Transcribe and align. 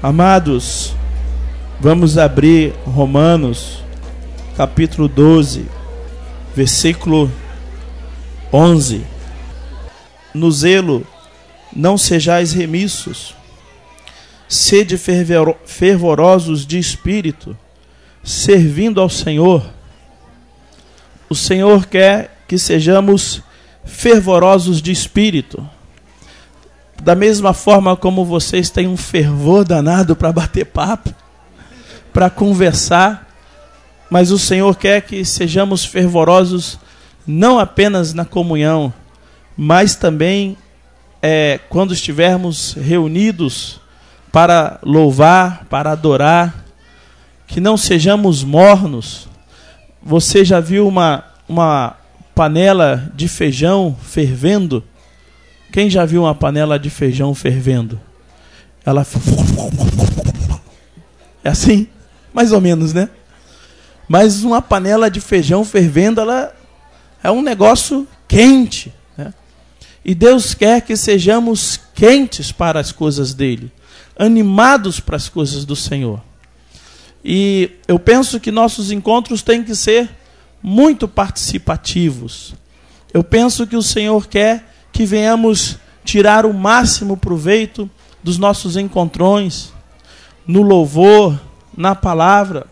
Amados, 0.00 0.94
vamos 1.80 2.16
abrir 2.16 2.72
Romanos, 2.84 3.82
capítulo 4.56 5.08
12, 5.08 5.66
versículo 6.54 7.28
11. 8.52 9.04
No 10.32 10.52
zelo, 10.52 11.04
não 11.74 11.98
sejais 11.98 12.52
remissos, 12.52 13.34
sede 14.46 14.96
fervorosos 14.96 16.64
de 16.64 16.78
espírito, 16.78 17.58
servindo 18.22 19.00
ao 19.00 19.08
Senhor. 19.08 19.68
O 21.28 21.34
Senhor 21.34 21.86
quer 21.86 22.38
que 22.46 22.56
sejamos 22.56 23.42
fervorosos 23.84 24.80
de 24.80 24.92
espírito 24.92 25.68
da 27.02 27.14
mesma 27.14 27.52
forma 27.52 27.96
como 27.96 28.24
vocês 28.24 28.70
têm 28.70 28.86
um 28.86 28.96
fervor 28.96 29.64
danado 29.64 30.16
para 30.16 30.32
bater 30.32 30.66
papo, 30.66 31.14
para 32.12 32.28
conversar, 32.28 33.28
mas 34.10 34.30
o 34.30 34.38
Senhor 34.38 34.76
quer 34.76 35.02
que 35.02 35.24
sejamos 35.24 35.84
fervorosos 35.84 36.78
não 37.26 37.58
apenas 37.58 38.14
na 38.14 38.24
comunhão, 38.24 38.92
mas 39.56 39.94
também 39.94 40.56
é, 41.22 41.60
quando 41.68 41.92
estivermos 41.92 42.74
reunidos 42.74 43.80
para 44.32 44.78
louvar, 44.82 45.66
para 45.68 45.92
adorar, 45.92 46.64
que 47.46 47.60
não 47.60 47.76
sejamos 47.76 48.44
mornos. 48.44 49.28
Você 50.02 50.44
já 50.44 50.60
viu 50.60 50.86
uma, 50.86 51.24
uma 51.48 51.96
panela 52.34 53.10
de 53.14 53.26
feijão 53.26 53.96
fervendo? 54.00 54.84
Quem 55.70 55.90
já 55.90 56.04
viu 56.04 56.22
uma 56.22 56.34
panela 56.34 56.78
de 56.78 56.90
feijão 56.90 57.34
fervendo? 57.34 58.00
Ela. 58.84 59.06
É 61.44 61.50
assim? 61.50 61.86
Mais 62.32 62.52
ou 62.52 62.60
menos, 62.60 62.92
né? 62.92 63.08
Mas 64.08 64.42
uma 64.42 64.62
panela 64.62 65.10
de 65.10 65.20
feijão 65.20 65.64
fervendo, 65.64 66.20
ela 66.20 66.54
é 67.22 67.30
um 67.30 67.42
negócio 67.42 68.08
quente. 68.26 68.92
Né? 69.16 69.34
E 70.04 70.14
Deus 70.14 70.54
quer 70.54 70.80
que 70.80 70.96
sejamos 70.96 71.78
quentes 71.94 72.50
para 72.50 72.80
as 72.80 72.90
coisas 72.90 73.34
dele, 73.34 73.70
animados 74.18 74.98
para 75.00 75.16
as 75.16 75.28
coisas 75.28 75.64
do 75.64 75.76
Senhor. 75.76 76.22
E 77.22 77.72
eu 77.86 77.98
penso 77.98 78.40
que 78.40 78.50
nossos 78.50 78.90
encontros 78.90 79.42
têm 79.42 79.62
que 79.62 79.74
ser 79.74 80.08
muito 80.62 81.06
participativos. 81.06 82.54
Eu 83.12 83.22
penso 83.22 83.66
que 83.66 83.76
o 83.76 83.82
Senhor 83.82 84.26
quer 84.26 84.64
que 84.92 85.04
venhamos 85.04 85.78
tirar 86.04 86.46
o 86.46 86.54
máximo 86.54 87.16
proveito 87.16 87.88
dos 88.22 88.38
nossos 88.38 88.76
encontrões, 88.76 89.72
no 90.46 90.62
louvor, 90.62 91.38
na 91.76 91.94
palavra. 91.94 92.66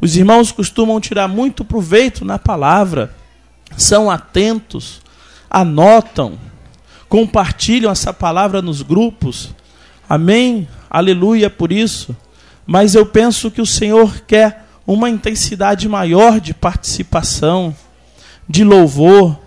Os 0.00 0.16
irmãos 0.16 0.50
costumam 0.50 1.00
tirar 1.00 1.28
muito 1.28 1.64
proveito 1.64 2.24
na 2.24 2.38
palavra, 2.38 3.14
são 3.76 4.10
atentos, 4.10 5.00
anotam, 5.50 6.38
compartilham 7.08 7.92
essa 7.92 8.12
palavra 8.12 8.62
nos 8.62 8.80
grupos. 8.80 9.50
Amém? 10.08 10.66
Aleluia 10.90 11.50
por 11.50 11.70
isso. 11.70 12.16
Mas 12.66 12.94
eu 12.94 13.04
penso 13.04 13.50
que 13.50 13.60
o 13.60 13.66
Senhor 13.66 14.20
quer 14.26 14.66
uma 14.86 15.10
intensidade 15.10 15.88
maior 15.88 16.40
de 16.40 16.54
participação, 16.54 17.74
de 18.48 18.64
louvor, 18.64 19.38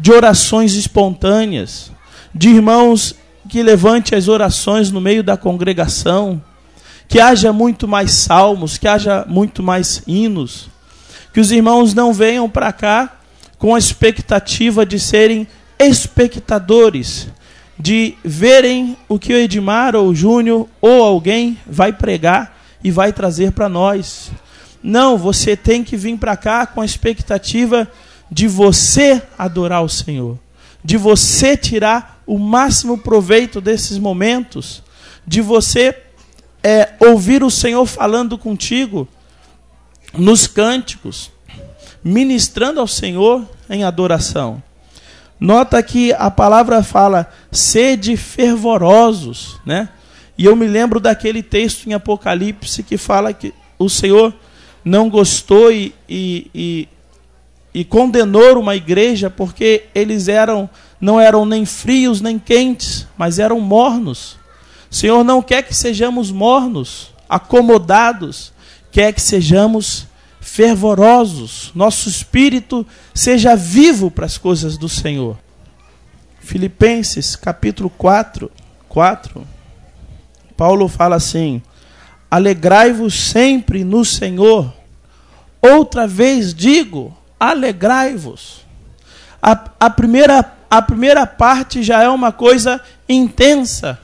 de 0.00 0.10
orações 0.10 0.72
espontâneas, 0.72 1.92
de 2.34 2.48
irmãos 2.48 3.14
que 3.50 3.62
levante 3.62 4.14
as 4.14 4.28
orações 4.28 4.90
no 4.90 4.98
meio 5.00 5.22
da 5.22 5.36
congregação, 5.36 6.42
que 7.06 7.20
haja 7.20 7.52
muito 7.52 7.86
mais 7.86 8.12
salmos, 8.12 8.78
que 8.78 8.88
haja 8.88 9.26
muito 9.28 9.62
mais 9.62 10.02
hinos, 10.06 10.70
que 11.34 11.40
os 11.40 11.52
irmãos 11.52 11.92
não 11.92 12.14
venham 12.14 12.48
para 12.48 12.72
cá 12.72 13.18
com 13.58 13.74
a 13.74 13.78
expectativa 13.78 14.86
de 14.86 14.98
serem 14.98 15.46
espectadores, 15.78 17.28
de 17.78 18.14
verem 18.24 18.96
o 19.06 19.18
que 19.18 19.34
o 19.34 19.36
Edmar 19.36 19.94
ou 19.94 20.08
o 20.08 20.14
Júnior 20.14 20.66
ou 20.80 21.04
alguém 21.04 21.58
vai 21.66 21.92
pregar 21.92 22.58
e 22.82 22.90
vai 22.90 23.12
trazer 23.12 23.52
para 23.52 23.68
nós. 23.68 24.30
Não, 24.82 25.18
você 25.18 25.54
tem 25.54 25.84
que 25.84 25.96
vir 25.96 26.16
para 26.16 26.38
cá 26.38 26.66
com 26.66 26.80
a 26.80 26.86
expectativa 26.86 27.84
de 27.84 28.09
você 28.46 29.22
adorar 29.36 29.82
o 29.82 29.88
Senhor, 29.88 30.38
de 30.84 30.96
você 30.96 31.56
tirar 31.56 32.22
o 32.26 32.38
máximo 32.38 32.96
proveito 32.96 33.60
desses 33.60 33.98
momentos, 33.98 34.82
de 35.26 35.40
você 35.40 35.96
é, 36.62 36.94
ouvir 37.00 37.42
o 37.42 37.50
Senhor 37.50 37.84
falando 37.86 38.38
contigo 38.38 39.08
nos 40.12 40.46
cânticos, 40.46 41.30
ministrando 42.02 42.80
ao 42.80 42.86
Senhor 42.86 43.46
em 43.68 43.84
adoração. 43.84 44.62
Nota 45.38 45.82
que 45.82 46.12
a 46.12 46.30
palavra 46.30 46.82
fala 46.82 47.30
sede 47.50 48.16
fervorosos, 48.16 49.58
né? 49.64 49.88
E 50.36 50.44
eu 50.44 50.54
me 50.54 50.66
lembro 50.66 51.00
daquele 51.00 51.42
texto 51.42 51.86
em 51.86 51.94
Apocalipse 51.94 52.82
que 52.82 52.96
fala 52.96 53.32
que 53.32 53.52
o 53.78 53.88
Senhor 53.88 54.34
não 54.84 55.08
gostou 55.08 55.72
e, 55.72 55.94
e, 56.08 56.50
e 56.54 56.88
e 57.72 57.84
condenou 57.84 58.58
uma 58.58 58.74
igreja 58.74 59.30
porque 59.30 59.84
eles 59.94 60.28
eram 60.28 60.68
não 61.00 61.18
eram 61.18 61.46
nem 61.46 61.64
frios 61.64 62.20
nem 62.20 62.38
quentes, 62.38 63.06
mas 63.16 63.38
eram 63.38 63.58
mornos. 63.58 64.36
O 64.90 64.94
Senhor 64.94 65.24
não 65.24 65.40
quer 65.40 65.62
que 65.62 65.74
sejamos 65.74 66.30
mornos, 66.30 67.14
acomodados, 67.28 68.52
quer 68.90 69.12
que 69.12 69.22
sejamos 69.22 70.06
fervorosos, 70.40 71.70
nosso 71.74 72.08
espírito 72.08 72.86
seja 73.14 73.54
vivo 73.54 74.10
para 74.10 74.26
as 74.26 74.36
coisas 74.36 74.76
do 74.76 74.88
Senhor. 74.88 75.38
Filipenses 76.40 77.36
capítulo 77.36 77.88
4, 77.90 78.50
4. 78.88 79.46
Paulo 80.56 80.88
fala 80.88 81.16
assim: 81.16 81.62
Alegrai-vos 82.30 83.14
sempre 83.14 83.84
no 83.84 84.04
Senhor. 84.04 84.72
Outra 85.62 86.06
vez 86.06 86.52
digo, 86.52 87.16
alegrai-vos. 87.40 88.66
A, 89.42 89.58
a, 89.80 89.88
primeira, 89.88 90.52
a 90.70 90.82
primeira 90.82 91.26
parte 91.26 91.82
já 91.82 92.02
é 92.02 92.08
uma 92.08 92.30
coisa 92.30 92.78
intensa. 93.08 93.98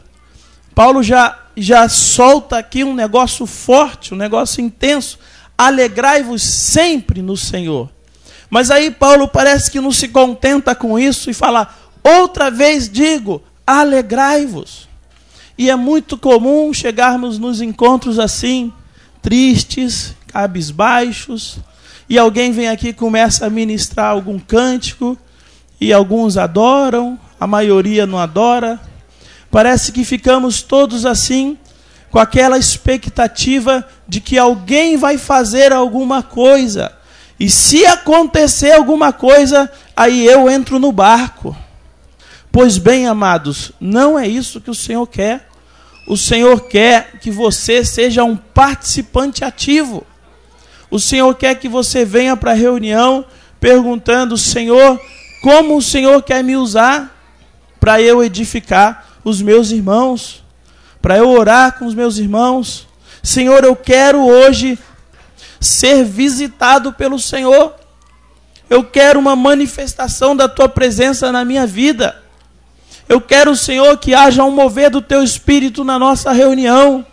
Paulo 0.75 1.03
já, 1.03 1.39
já 1.55 1.87
solta 1.89 2.57
aqui 2.57 2.83
um 2.83 2.95
negócio 2.95 3.45
forte, 3.45 4.15
um 4.15 4.17
negócio 4.17 4.63
intenso. 4.63 5.19
Alegrai-vos 5.57 6.43
sempre 6.43 7.21
no 7.21 7.37
Senhor. 7.37 7.91
Mas 8.49 8.71
aí 8.71 8.91
Paulo 8.91 9.29
parece 9.29 9.71
que 9.71 9.81
não 9.81 9.93
se 9.93 10.09
contenta 10.09 10.75
com 10.75 10.99
isso 10.99 11.31
e 11.31 11.35
fala: 11.35 11.75
outra 12.03 12.51
vez 12.51 12.89
digo, 12.89 13.43
alegrai-vos. 13.67 14.89
E 15.59 15.71
é 15.71 15.77
muito 15.77 16.17
comum 16.17 16.73
chegarmos 16.73 17.39
nos 17.39 17.61
encontros 17.61 18.19
assim, 18.19 18.73
tristes, 19.23 20.15
cabisbaixos, 20.29 21.59
e 22.09 22.19
alguém 22.19 22.53
vem 22.53 22.69
aqui 22.69 22.89
e 22.89 22.93
começa 22.93 23.47
a 23.47 23.51
ministrar 23.51 24.11
algum 24.11 24.39
cântico, 24.39 25.19
e 25.81 25.93
alguns 25.93 26.37
adoram, 26.37 27.19
a 27.39 27.47
maioria 27.47 28.07
não 28.07 28.19
adora. 28.19 28.81
Parece 29.51 29.93
que 29.93 30.05
ficamos 30.05 30.63
todos 30.63 31.05
assim, 31.05 31.59
com 32.11 32.19
aquela 32.19 32.57
expectativa 32.57 33.87
de 34.09 34.21
que 34.21 34.39
alguém 34.39 34.97
vai 34.97 35.19
fazer 35.19 35.73
alguma 35.73 36.23
coisa. 36.23 36.93
E 37.39 37.51
se 37.51 37.85
acontecer 37.85 38.73
alguma 38.73 39.13
coisa, 39.13 39.71
aí 39.95 40.27
eu 40.27 40.49
entro 40.49 40.79
no 40.79 40.91
barco. 40.91 41.55
Pois 42.51 42.79
bem, 42.79 43.07
amados, 43.07 43.73
não 43.79 44.19
é 44.19 44.27
isso 44.27 44.61
que 44.61 44.71
o 44.71 44.75
Senhor 44.75 45.07
quer. 45.07 45.47
O 46.09 46.17
Senhor 46.17 46.69
quer 46.69 47.19
que 47.21 47.31
você 47.31 47.85
seja 47.85 48.25
um 48.25 48.37
participante 48.37 49.45
ativo. 49.45 50.07
O 50.91 50.99
Senhor 50.99 51.35
quer 51.35 51.55
que 51.57 51.69
você 51.69 52.05
venha 52.05 52.37
para 52.37 52.53
a 52.53 52.55
reunião 52.55 53.25
perguntando: 53.61 54.37
Senhor, 54.37 55.01
como 55.43 55.77
o 55.77 55.83
Senhor 55.83 56.23
quer 56.23 56.43
me 56.43 56.57
usar 56.57 57.15
para 57.81 58.01
eu 58.01 58.23
edificar 58.23 59.07
os 59.25 59.43
meus 59.43 59.71
irmãos, 59.71 60.45
para 61.03 61.17
eu 61.17 61.29
orar 61.29 61.79
com 61.79 61.87
os 61.87 61.95
meus 61.95 62.19
irmãos? 62.19 62.87
Senhor, 63.23 63.65
eu 63.65 63.75
quero 63.75 64.25
hoje 64.25 64.79
ser 65.61 66.05
visitado 66.05 66.93
pelo 66.93 67.19
Senhor. 67.19 67.75
Eu 68.69 68.85
quero 68.85 69.19
uma 69.19 69.37
manifestação 69.37 70.35
da 70.35 70.49
tua 70.49 70.69
presença 70.69 71.31
na 71.31 71.45
minha 71.45 71.67
vida. 71.67 72.23
Eu 73.09 73.21
quero, 73.21 73.55
Senhor, 73.55 73.97
que 73.99 74.15
haja 74.15 74.43
um 74.43 74.51
mover 74.51 74.91
do 74.91 75.01
teu 75.01 75.23
espírito 75.23 75.85
na 75.85 75.99
nossa 75.99 76.33
reunião, 76.33 77.07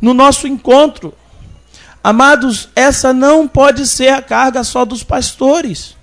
no 0.00 0.12
nosso 0.12 0.46
encontro. 0.46 1.14
Amados, 2.02 2.68
essa 2.74 3.12
não 3.12 3.48
pode 3.48 3.86
ser 3.86 4.08
a 4.08 4.22
carga 4.22 4.62
só 4.64 4.84
dos 4.84 5.02
pastores. 5.02 5.96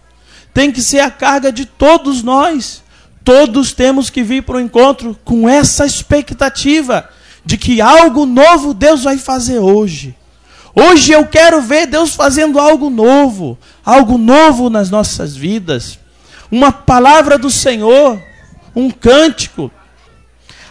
Tem 0.54 0.72
que 0.72 0.82
ser 0.82 1.00
a 1.00 1.12
carga 1.12 1.52
de 1.52 1.66
todos 1.66 2.22
nós. 2.22 2.84
Todos 3.24 3.74
temos 3.74 4.10
que 4.10 4.24
vir 4.24 4.44
para 4.44 4.58
o 4.58 4.62
encontro 4.62 5.18
com 5.26 5.50
essa 5.50 5.86
expectativa 5.86 7.10
de 7.44 7.58
que 7.58 7.82
algo 7.82 8.26
novo 8.26 8.74
Deus 8.74 9.04
vai 9.04 9.18
fazer 9.18 9.60
hoje. 9.60 10.16
Hoje 10.76 11.14
eu 11.14 11.26
quero 11.26 11.62
ver 11.62 11.88
Deus 11.88 12.14
fazendo 12.14 12.60
algo 12.60 12.90
novo, 12.90 13.58
algo 13.84 14.18
novo 14.18 14.70
nas 14.70 14.90
nossas 14.90 15.36
vidas. 15.36 15.98
Uma 16.52 16.72
palavra 16.72 17.38
do 17.38 17.50
Senhor, 17.50 18.22
um 18.76 18.92
cântico. 18.92 19.72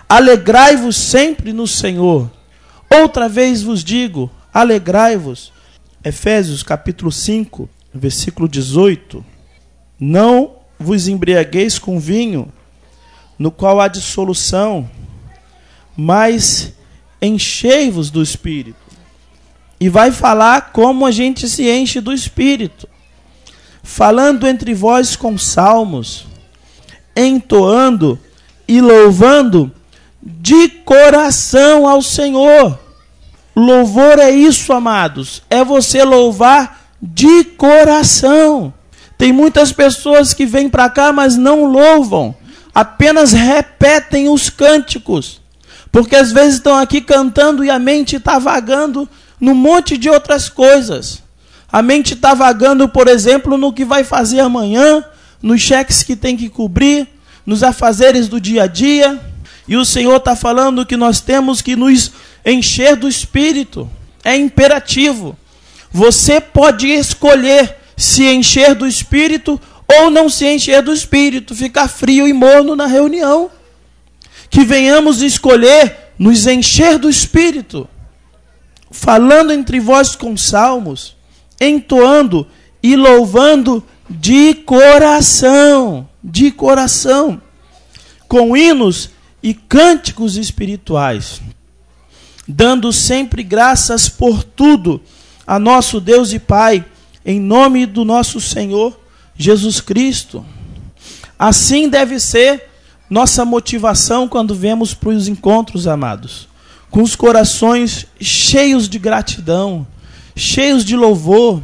Alegrai-vos 0.09 0.97
sempre 0.97 1.53
no 1.53 1.67
Senhor. 1.67 2.31
Outra 2.91 3.29
vez 3.29 3.63
vos 3.63 3.83
digo, 3.83 4.31
alegrai-vos. 4.55 5.53
Efésios 6.05 6.63
capítulo 6.63 7.11
5, 7.11 7.69
versículo 7.93 8.49
18. 8.49 9.25
Não 9.99 10.57
vos 10.79 11.09
embriagueis 11.09 11.77
com 11.77 11.99
vinho, 11.99 12.53
no 13.37 13.51
qual 13.51 13.81
há 13.81 13.89
dissolução, 13.89 14.89
mas 15.97 16.73
enchei-vos 17.21 18.11
do 18.11 18.23
Espírito. 18.23 18.79
E 19.81 19.89
vai 19.89 20.13
falar 20.13 20.73
como 20.73 21.05
a 21.05 21.11
gente 21.11 21.49
se 21.49 21.69
enche 21.69 22.01
do 22.01 22.13
Espírito. 22.13 22.89
Falando 23.83 24.47
entre 24.47 24.73
vós 24.73 25.17
com 25.17 25.37
salmos, 25.37 26.27
entoando 27.17 28.19
e 28.69 28.81
louvando 28.81 29.71
de 30.23 30.69
coração 30.69 31.87
ao 31.89 32.01
Senhor. 32.01 32.84
Louvor 33.55 34.19
é 34.19 34.31
isso, 34.31 34.73
amados, 34.73 35.43
é 35.49 35.65
você 35.65 36.03
louvar 36.03 36.91
de 37.01 37.45
coração. 37.45 38.73
Tem 39.17 39.33
muitas 39.33 39.73
pessoas 39.73 40.35
que 40.35 40.45
vêm 40.45 40.69
para 40.69 40.91
cá, 40.91 41.13
mas 41.13 41.37
não 41.37 41.65
louvam, 41.65 42.35
apenas 42.75 43.33
repetem 43.33 44.29
os 44.29 44.51
cânticos. 44.51 45.41
Porque 45.93 46.17
às 46.17 46.33
vezes 46.33 46.55
estão 46.55 46.77
aqui 46.77 47.01
cantando 47.01 47.65
e 47.65 47.71
a 47.71 47.79
mente 47.79 48.17
está 48.17 48.39
vagando 48.39 49.09
num 49.41 49.55
monte 49.55 49.97
de 49.97 50.11
outras 50.11 50.49
coisas. 50.49 51.23
A 51.71 51.83
mente 51.83 52.15
está 52.15 52.35
vagando, 52.35 52.89
por 52.89 53.07
exemplo, 53.07 53.57
no 53.57 53.73
que 53.73 53.85
vai 53.85 54.03
fazer 54.03 54.41
amanhã, 54.41 55.05
nos 55.41 55.61
cheques 55.61 56.03
que 56.03 56.17
tem 56.17 56.37
que 56.37 56.49
cobrir, 56.49 57.09
nos 57.47 57.63
afazeres 57.63 58.27
do 58.29 58.41
dia 58.41 58.65
a 58.65 58.67
dia. 58.67 59.21
E 59.69 59.77
o 59.77 59.85
Senhor 59.85 60.17
está 60.17 60.35
falando 60.35 60.85
que 60.85 60.97
nós 60.97 61.21
temos 61.21 61.63
que 61.63 61.77
nos 61.77 62.11
encher 62.45 62.97
do 62.97 63.09
Espírito. 63.09 63.91
É 64.23 64.37
imperativo. 64.37 65.37
Você 65.91 66.41
pode 66.41 66.89
escolher 66.89 67.77
se 67.97 68.25
encher 68.25 68.75
do 68.75 68.87
Espírito 68.87 69.61
ou 69.87 70.11
não 70.11 70.29
se 70.29 70.47
encher 70.47 70.83
do 70.83 70.93
Espírito, 70.93 71.55
ficar 71.55 71.89
frio 71.89 72.27
e 72.27 72.33
morno 72.33 72.75
na 72.75 72.87
reunião 72.87 73.51
que 74.55 74.65
venhamos 74.65 75.21
escolher 75.21 76.13
nos 76.17 76.47
encher 76.47 76.97
do 76.97 77.11
Espírito, 77.11 77.89
falando 78.89 79.53
entre 79.53 79.81
vós 79.81 80.15
com 80.15 80.37
salmos, 80.37 81.17
entoando 81.61 82.47
e 82.81 82.95
louvando 82.95 83.83
de 84.09 84.55
coração, 84.55 86.09
de 86.23 86.53
coração, 86.53 87.43
com 88.29 88.57
hinos 88.57 89.11
e 89.43 89.55
cânticos 89.55 90.37
espirituais, 90.37 91.43
dando 92.47 92.93
sempre 92.93 93.43
graças 93.43 94.09
por 94.09 94.43
tudo 94.43 95.01
a 95.47 95.59
nosso 95.59 96.01
Deus 96.01 96.33
e 96.33 96.39
Pai, 96.39 96.85
em 97.25 97.41
nome 97.41 97.87
do 97.87 98.05
nosso 98.05 98.41
Senhor 98.41 98.99
Jesus 99.37 99.81
Cristo. 99.81 100.45
Assim 101.39 101.89
deve 101.89 102.21
ser 102.21 102.65
nossa 103.09 103.45
motivação 103.45 104.29
quando 104.29 104.55
vemos 104.55 104.95
para 104.95 105.11
os 105.11 105.29
encontros, 105.29 105.87
amados, 105.87 106.49
com 106.91 107.03
os 107.03 107.17
corações 107.17 108.07
cheios 108.21 108.89
de 108.89 108.99
gratidão, 108.99 109.87
cheios 110.37 110.85
de 110.85 110.97
louvor, 110.97 111.63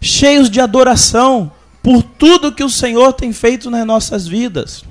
cheios 0.00 0.50
de 0.50 0.60
adoração 0.60 1.52
por 1.82 2.02
tudo 2.02 2.52
que 2.52 2.64
o 2.64 2.70
Senhor 2.70 3.12
tem 3.12 3.32
feito 3.32 3.70
nas 3.70 3.86
nossas 3.86 4.26
vidas. 4.26 4.84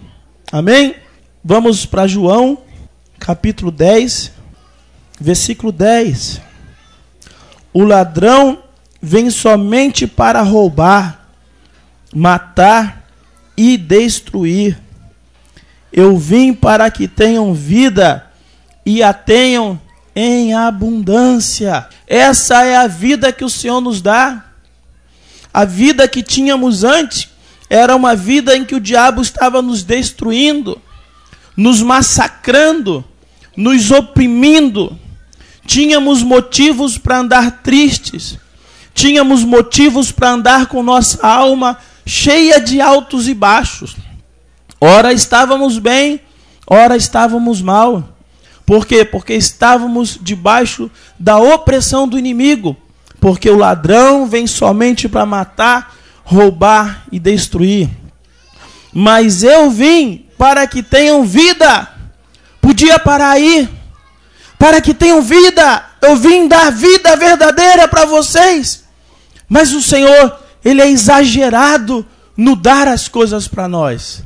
Amém? 0.51 0.95
Vamos 1.43 1.85
para 1.85 2.07
João, 2.07 2.57
capítulo 3.19 3.71
10, 3.71 4.31
versículo 5.19 5.71
10. 5.71 6.41
O 7.73 7.83
ladrão 7.83 8.63
vem 9.01 9.29
somente 9.29 10.07
para 10.07 10.41
roubar, 10.41 11.27
matar 12.13 13.03
e 13.55 13.77
destruir. 13.77 14.79
Eu 15.91 16.17
vim 16.17 16.53
para 16.53 16.89
que 16.89 17.07
tenham 17.07 17.53
vida 17.53 18.27
e 18.85 19.03
a 19.03 19.13
tenham 19.13 19.79
em 20.15 20.53
abundância. 20.53 21.87
Essa 22.07 22.63
é 22.65 22.75
a 22.75 22.87
vida 22.87 23.31
que 23.31 23.43
o 23.43 23.49
Senhor 23.49 23.81
nos 23.81 24.01
dá. 24.01 24.45
A 25.53 25.65
vida 25.65 26.07
que 26.07 26.21
tínhamos 26.21 26.83
antes 26.83 27.29
era 27.69 27.95
uma 27.95 28.15
vida 28.15 28.55
em 28.55 28.65
que 28.65 28.75
o 28.75 28.79
diabo 28.79 29.21
estava 29.21 29.61
nos 29.61 29.83
destruindo, 29.83 30.81
nos 31.55 31.81
massacrando, 31.81 33.03
nos 33.55 33.91
oprimindo. 33.91 34.97
Tínhamos 35.69 36.23
motivos 36.23 36.97
para 36.97 37.19
andar 37.19 37.61
tristes, 37.61 38.39
tínhamos 38.91 39.43
motivos 39.43 40.11
para 40.11 40.31
andar 40.31 40.65
com 40.65 40.81
nossa 40.81 41.19
alma 41.27 41.77
cheia 42.03 42.59
de 42.59 42.81
altos 42.81 43.27
e 43.27 43.35
baixos. 43.35 43.95
Ora 44.81 45.13
estávamos 45.13 45.77
bem, 45.77 46.21
ora 46.65 46.97
estávamos 46.97 47.61
mal. 47.61 48.17
Por 48.65 48.87
quê? 48.87 49.05
Porque 49.05 49.35
estávamos 49.35 50.17
debaixo 50.19 50.89
da 51.19 51.37
opressão 51.37 52.07
do 52.07 52.17
inimigo. 52.17 52.75
Porque 53.21 53.47
o 53.47 53.55
ladrão 53.55 54.25
vem 54.25 54.47
somente 54.47 55.07
para 55.07 55.23
matar, 55.23 55.95
roubar 56.23 57.03
e 57.11 57.19
destruir. 57.19 57.87
Mas 58.91 59.43
eu 59.43 59.69
vim 59.69 60.25
para 60.35 60.65
que 60.65 60.81
tenham 60.81 61.23
vida. 61.23 61.87
Podia 62.59 62.97
parar 62.97 63.33
aí. 63.33 63.69
Para 64.59 64.79
que 64.81 64.93
tenham 64.93 65.21
vida. 65.21 65.85
Eu 66.01 66.15
vim 66.15 66.47
dar 66.47 66.71
vida 66.71 67.15
verdadeira 67.15 67.87
para 67.87 68.05
vocês. 68.05 68.83
Mas 69.47 69.73
o 69.73 69.81
Senhor, 69.81 70.39
Ele 70.63 70.81
é 70.81 70.89
exagerado 70.89 72.05
no 72.37 72.55
dar 72.55 72.87
as 72.87 73.07
coisas 73.07 73.47
para 73.47 73.67
nós. 73.67 74.21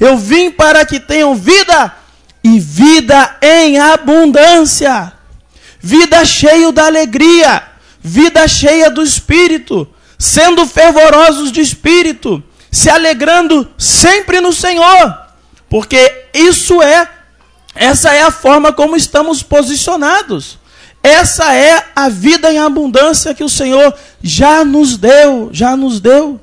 Eu 0.00 0.18
vim 0.18 0.50
para 0.50 0.84
que 0.84 0.98
tenham 0.98 1.36
vida 1.36 1.94
e 2.42 2.58
vida 2.58 3.36
em 3.40 3.78
abundância. 3.78 5.12
Vida 5.80 6.24
cheia 6.24 6.72
da 6.72 6.86
alegria, 6.86 7.62
vida 8.00 8.48
cheia 8.48 8.90
do 8.90 9.02
espírito, 9.02 9.86
sendo 10.18 10.66
fervorosos 10.66 11.52
de 11.52 11.60
espírito, 11.60 12.42
se 12.70 12.88
alegrando 12.88 13.70
sempre 13.76 14.40
no 14.40 14.52
Senhor. 14.52 15.14
Porque 15.68 16.26
isso 16.32 16.82
é 16.82 17.08
essa 17.74 18.14
é 18.14 18.22
a 18.22 18.30
forma 18.30 18.72
como 18.72 18.96
estamos 18.96 19.42
posicionados. 19.42 20.58
Essa 21.02 21.54
é 21.54 21.84
a 21.94 22.08
vida 22.08 22.50
em 22.50 22.58
abundância 22.58 23.34
que 23.34 23.44
o 23.44 23.48
Senhor 23.48 23.94
já 24.22 24.64
nos 24.64 24.96
deu, 24.96 25.50
já 25.52 25.76
nos 25.76 26.00
deu. 26.00 26.40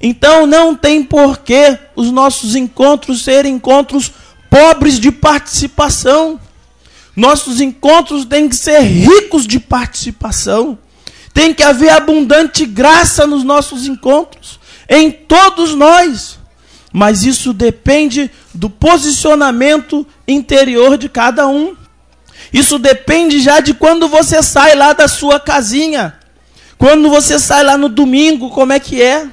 Então 0.00 0.46
não 0.46 0.74
tem 0.74 1.02
porquê 1.02 1.78
os 1.96 2.10
nossos 2.10 2.54
encontros 2.54 3.22
serem 3.22 3.54
encontros 3.54 4.12
pobres 4.50 5.00
de 5.00 5.10
participação. 5.10 6.38
Nossos 7.16 7.60
encontros 7.60 8.24
têm 8.24 8.48
que 8.48 8.56
ser 8.56 8.80
ricos 8.80 9.46
de 9.46 9.58
participação. 9.58 10.78
Tem 11.32 11.54
que 11.54 11.62
haver 11.62 11.90
abundante 11.90 12.66
graça 12.66 13.26
nos 13.26 13.44
nossos 13.44 13.86
encontros, 13.86 14.58
em 14.88 15.10
todos 15.10 15.74
nós. 15.74 16.38
Mas 16.92 17.24
isso 17.24 17.52
depende 17.52 18.30
do 18.58 18.68
posicionamento 18.68 20.04
interior 20.26 20.98
de 20.98 21.08
cada 21.08 21.46
um. 21.46 21.76
Isso 22.52 22.76
depende 22.76 23.40
já 23.40 23.60
de 23.60 23.72
quando 23.72 24.08
você 24.08 24.42
sai 24.42 24.74
lá 24.74 24.92
da 24.92 25.06
sua 25.06 25.38
casinha. 25.38 26.14
Quando 26.76 27.08
você 27.08 27.38
sai 27.38 27.62
lá 27.62 27.78
no 27.78 27.88
domingo, 27.88 28.50
como 28.50 28.72
é 28.72 28.80
que 28.80 29.00
é? 29.00 29.28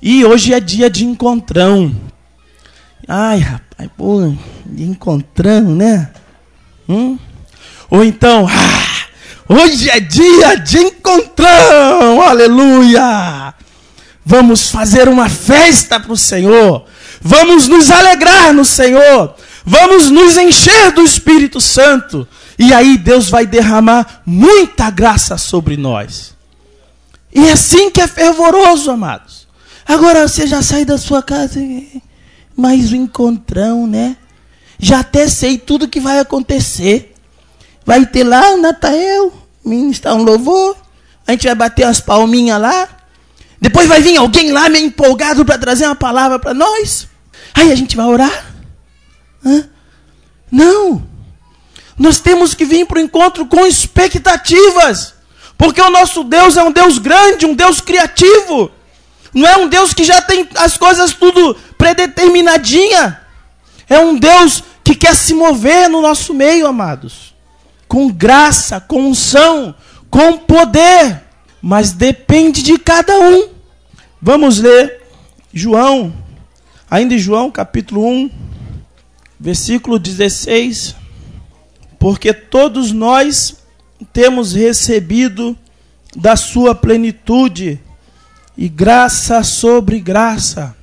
E 0.00 0.24
hoje 0.24 0.54
é 0.54 0.60
dia 0.60 0.88
de 0.88 1.04
encontrão. 1.04 1.92
Ai, 3.08 3.38
rapaz, 3.38 3.90
pô, 3.96 4.32
encontrão, 4.78 5.62
né? 5.74 6.10
Hum? 6.88 7.18
Ou 7.90 8.04
então, 8.04 8.46
ah, 8.48 9.06
hoje 9.48 9.90
é 9.90 9.98
dia 9.98 10.54
de 10.54 10.78
encontrão, 10.78 12.22
aleluia! 12.22 13.54
Vamos 14.24 14.70
fazer 14.70 15.08
uma 15.08 15.28
festa 15.28 15.98
para 15.98 16.12
o 16.12 16.16
Senhor, 16.16 16.86
vamos 17.20 17.68
nos 17.68 17.90
alegrar 17.90 18.52
no 18.52 18.64
Senhor, 18.64 19.34
vamos 19.64 20.10
nos 20.10 20.36
encher 20.36 20.92
do 20.92 21.02
Espírito 21.02 21.60
Santo, 21.60 22.26
e 22.58 22.72
aí 22.72 22.96
Deus 22.96 23.28
vai 23.28 23.46
derramar 23.46 24.22
muita 24.24 24.90
graça 24.90 25.36
sobre 25.38 25.76
nós. 25.76 26.34
E 27.34 27.48
é 27.48 27.52
assim 27.52 27.90
que 27.90 28.00
é 28.00 28.06
fervoroso, 28.06 28.90
amados. 28.90 29.46
Agora 29.86 30.26
você 30.26 30.46
já 30.46 30.62
sai 30.62 30.84
da 30.84 30.98
sua 30.98 31.22
casa, 31.22 31.60
mais 32.56 32.92
um 32.92 32.96
encontrão, 32.96 33.86
né? 33.86 34.16
Já 34.78 35.00
até 35.00 35.28
sei 35.28 35.58
tudo 35.58 35.88
que 35.88 36.00
vai 36.00 36.18
acontecer. 36.18 37.14
vai 37.84 38.04
ter 38.06 38.24
lá 38.24 38.52
o 38.54 38.56
Natael, 38.56 39.32
ministrar 39.64 40.14
um 40.14 40.22
louvor, 40.22 40.76
a 41.26 41.32
gente 41.32 41.46
vai 41.46 41.54
bater 41.54 41.84
as 41.84 42.00
palminhas 42.00 42.60
lá, 42.60 42.88
depois 43.60 43.88
vai 43.88 44.00
vir 44.00 44.16
alguém 44.16 44.52
lá 44.52 44.68
meio 44.68 44.86
empolgado 44.86 45.44
para 45.44 45.58
trazer 45.58 45.86
uma 45.86 45.94
palavra 45.94 46.38
para 46.38 46.54
nós, 46.54 47.08
aí 47.54 47.70
a 47.72 47.74
gente 47.74 47.96
vai 47.96 48.06
orar. 48.06 48.46
Hã? 49.44 49.68
Não! 50.50 51.08
Nós 51.98 52.18
temos 52.18 52.54
que 52.54 52.64
vir 52.64 52.86
para 52.86 52.98
o 52.98 53.02
encontro 53.02 53.46
com 53.46 53.66
expectativas. 53.66 55.14
Porque 55.58 55.80
o 55.80 55.90
nosso 55.90 56.24
Deus 56.24 56.56
é 56.56 56.62
um 56.64 56.72
Deus 56.72 56.96
grande, 56.96 57.44
um 57.44 57.54
Deus 57.54 57.80
criativo. 57.80 58.70
Não 59.34 59.46
é 59.46 59.56
um 59.58 59.68
Deus 59.68 59.92
que 59.92 60.04
já 60.04 60.22
tem 60.22 60.48
as 60.56 60.78
coisas 60.78 61.12
tudo 61.12 61.54
predeterminadinha. 61.76 63.20
É 63.88 63.98
um 63.98 64.16
Deus 64.16 64.64
que 64.82 64.94
quer 64.94 65.14
se 65.14 65.34
mover 65.34 65.88
no 65.88 66.00
nosso 66.00 66.32
meio, 66.32 66.66
amados. 66.66 67.34
Com 67.86 68.08
graça, 68.08 68.80
com 68.80 69.10
unção, 69.10 69.74
com 70.08 70.38
poder. 70.38 71.22
Mas 71.60 71.92
depende 71.92 72.62
de 72.62 72.78
cada 72.78 73.18
um. 73.18 73.50
Vamos 74.22 74.58
ler 74.58 75.02
João, 75.52 76.12
ainda 76.90 77.14
em 77.14 77.18
João 77.18 77.50
capítulo 77.50 78.04
1, 78.04 78.30
versículo 79.38 79.98
16 79.98 81.00
porque 82.00 82.32
todos 82.32 82.92
nós 82.92 83.58
temos 84.10 84.54
recebido 84.54 85.56
da 86.16 86.34
sua 86.34 86.74
plenitude 86.74 87.78
e 88.56 88.70
graça 88.70 89.42
sobre 89.42 90.00
graça. 90.00 90.74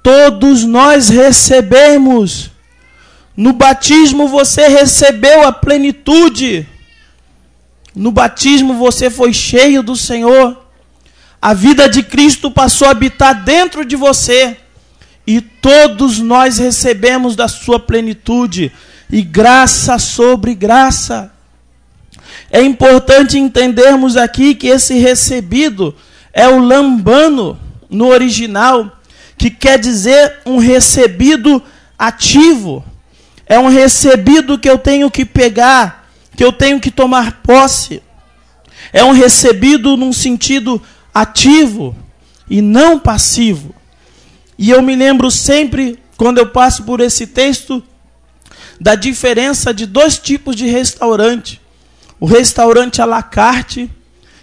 Todos 0.00 0.64
nós 0.64 1.08
recebemos. 1.08 2.52
No 3.36 3.52
batismo 3.52 4.28
você 4.28 4.68
recebeu 4.68 5.42
a 5.42 5.50
plenitude. 5.50 6.66
No 7.92 8.12
batismo 8.12 8.74
você 8.74 9.10
foi 9.10 9.32
cheio 9.32 9.82
do 9.82 9.96
Senhor. 9.96 10.64
A 11.40 11.54
vida 11.54 11.88
de 11.88 12.04
Cristo 12.04 12.52
passou 12.52 12.86
a 12.86 12.92
habitar 12.92 13.42
dentro 13.42 13.84
de 13.84 13.96
você. 13.96 14.56
E 15.26 15.40
todos 15.40 16.18
nós 16.18 16.58
recebemos 16.58 17.36
da 17.36 17.48
sua 17.48 17.78
plenitude 17.78 18.72
e 19.10 19.22
graça 19.22 19.98
sobre 19.98 20.54
graça. 20.54 21.32
É 22.50 22.62
importante 22.62 23.38
entendermos 23.38 24.16
aqui 24.16 24.54
que 24.54 24.66
esse 24.66 24.98
recebido 24.98 25.94
é 26.32 26.48
o 26.48 26.58
lambano 26.58 27.58
no 27.88 28.06
original, 28.08 28.98
que 29.36 29.50
quer 29.50 29.78
dizer 29.78 30.40
um 30.44 30.58
recebido 30.58 31.62
ativo. 31.98 32.84
É 33.46 33.58
um 33.58 33.68
recebido 33.68 34.58
que 34.58 34.68
eu 34.68 34.78
tenho 34.78 35.10
que 35.10 35.24
pegar, 35.24 36.08
que 36.36 36.42
eu 36.42 36.52
tenho 36.52 36.80
que 36.80 36.90
tomar 36.90 37.42
posse. 37.42 38.02
É 38.92 39.04
um 39.04 39.12
recebido 39.12 39.96
num 39.96 40.12
sentido 40.12 40.82
ativo 41.14 41.94
e 42.48 42.60
não 42.60 42.98
passivo. 42.98 43.74
E 44.62 44.70
eu 44.70 44.80
me 44.80 44.94
lembro 44.94 45.28
sempre, 45.28 45.98
quando 46.16 46.38
eu 46.38 46.46
passo 46.46 46.84
por 46.84 47.00
esse 47.00 47.26
texto, 47.26 47.82
da 48.80 48.94
diferença 48.94 49.74
de 49.74 49.86
dois 49.86 50.18
tipos 50.18 50.54
de 50.54 50.68
restaurante. 50.68 51.60
O 52.20 52.26
restaurante 52.26 53.02
à 53.02 53.04
la 53.04 53.24
carte, 53.24 53.90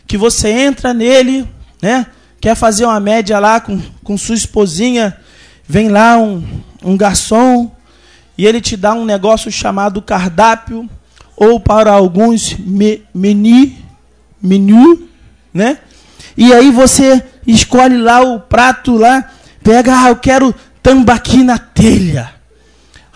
que 0.06 0.18
você 0.18 0.50
entra 0.50 0.94
nele, 0.94 1.48
né? 1.82 2.06
Quer 2.42 2.54
fazer 2.56 2.84
uma 2.84 3.00
média 3.00 3.40
lá 3.40 3.62
com, 3.62 3.82
com 4.04 4.18
sua 4.18 4.36
esposinha, 4.36 5.18
vem 5.66 5.88
lá 5.88 6.18
um, 6.18 6.46
um 6.84 6.98
garçom 6.98 7.72
e 8.38 8.46
ele 8.46 8.60
te 8.60 8.76
dá 8.76 8.94
um 8.94 9.06
negócio 9.06 9.50
chamado 9.50 10.02
cardápio, 10.02 10.90
ou 11.38 11.62
para 11.62 11.94
alguns, 11.94 12.58
me, 12.58 13.04
menu, 13.14 13.72
menu, 14.42 15.08
né? 15.54 15.78
E 16.36 16.52
aí 16.52 16.72
você 16.72 17.24
escolhe 17.48 17.96
lá 17.96 18.20
o 18.20 18.38
prato 18.38 18.98
lá, 18.98 19.39
pega, 19.64 20.04
ah, 20.04 20.10
eu 20.10 20.16
quero 20.16 20.54
tambaqui 20.82 21.44
na 21.44 21.58
telha. 21.58 22.34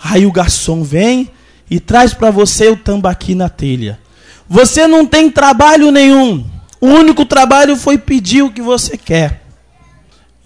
Aí 0.02 0.26
o 0.26 0.32
garçom 0.32 0.82
vem 0.82 1.30
e 1.70 1.80
traz 1.80 2.12
para 2.12 2.30
você 2.30 2.68
o 2.68 2.76
tambaqui 2.76 3.34
na 3.34 3.48
telha. 3.48 3.98
Você 4.48 4.86
não 4.86 5.06
tem 5.06 5.30
trabalho 5.30 5.90
nenhum. 5.90 6.44
O 6.80 6.86
único 6.86 7.24
trabalho 7.24 7.76
foi 7.76 7.96
pedir 7.96 8.42
o 8.42 8.50
que 8.50 8.60
você 8.60 8.96
quer. 8.96 9.42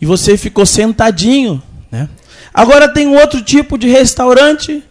E 0.00 0.06
você 0.06 0.36
ficou 0.36 0.64
sentadinho, 0.64 1.60
né? 1.90 2.08
Agora 2.54 2.88
tem 2.88 3.06
um 3.06 3.18
outro 3.18 3.42
tipo 3.42 3.76
de 3.76 3.88
restaurante 3.88 4.82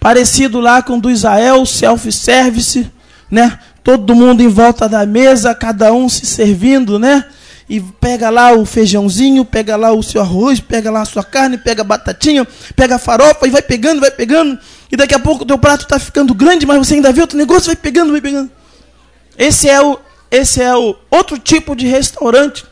parecido 0.00 0.60
lá 0.60 0.82
com 0.82 0.98
o 0.98 1.00
do 1.00 1.10
Israel, 1.10 1.64
self-service, 1.64 2.90
né? 3.30 3.58
Todo 3.82 4.14
mundo 4.14 4.42
em 4.42 4.48
volta 4.48 4.88
da 4.88 5.06
mesa, 5.06 5.54
cada 5.54 5.92
um 5.92 6.08
se 6.08 6.26
servindo, 6.26 6.98
né? 6.98 7.24
E 7.68 7.80
pega 7.80 8.30
lá 8.30 8.52
o 8.52 8.64
feijãozinho, 8.64 9.44
pega 9.44 9.76
lá 9.76 9.92
o 9.92 10.02
seu 10.02 10.22
arroz, 10.22 10.58
pega 10.58 10.90
lá 10.90 11.02
a 11.02 11.04
sua 11.04 11.22
carne, 11.22 11.58
pega 11.58 11.82
a 11.82 11.84
batatinha, 11.84 12.46
pega 12.74 12.94
a 12.94 12.98
farofa 12.98 13.46
e 13.46 13.50
vai 13.50 13.60
pegando, 13.60 14.00
vai 14.00 14.10
pegando. 14.10 14.58
E 14.90 14.96
daqui 14.96 15.14
a 15.14 15.18
pouco 15.18 15.44
o 15.44 15.46
teu 15.46 15.58
prato 15.58 15.82
está 15.82 15.98
ficando 15.98 16.32
grande, 16.32 16.64
mas 16.64 16.78
você 16.78 16.94
ainda 16.94 17.12
vê 17.12 17.20
outro 17.20 17.36
negócio, 17.36 17.66
vai 17.66 17.76
pegando, 17.76 18.12
vai 18.12 18.22
pegando. 18.22 18.50
Esse 19.36 19.68
é 19.68 19.80
o, 19.82 19.98
esse 20.30 20.62
é 20.62 20.74
o 20.74 20.96
outro 21.10 21.38
tipo 21.38 21.76
de 21.76 21.86
restaurante. 21.86 22.64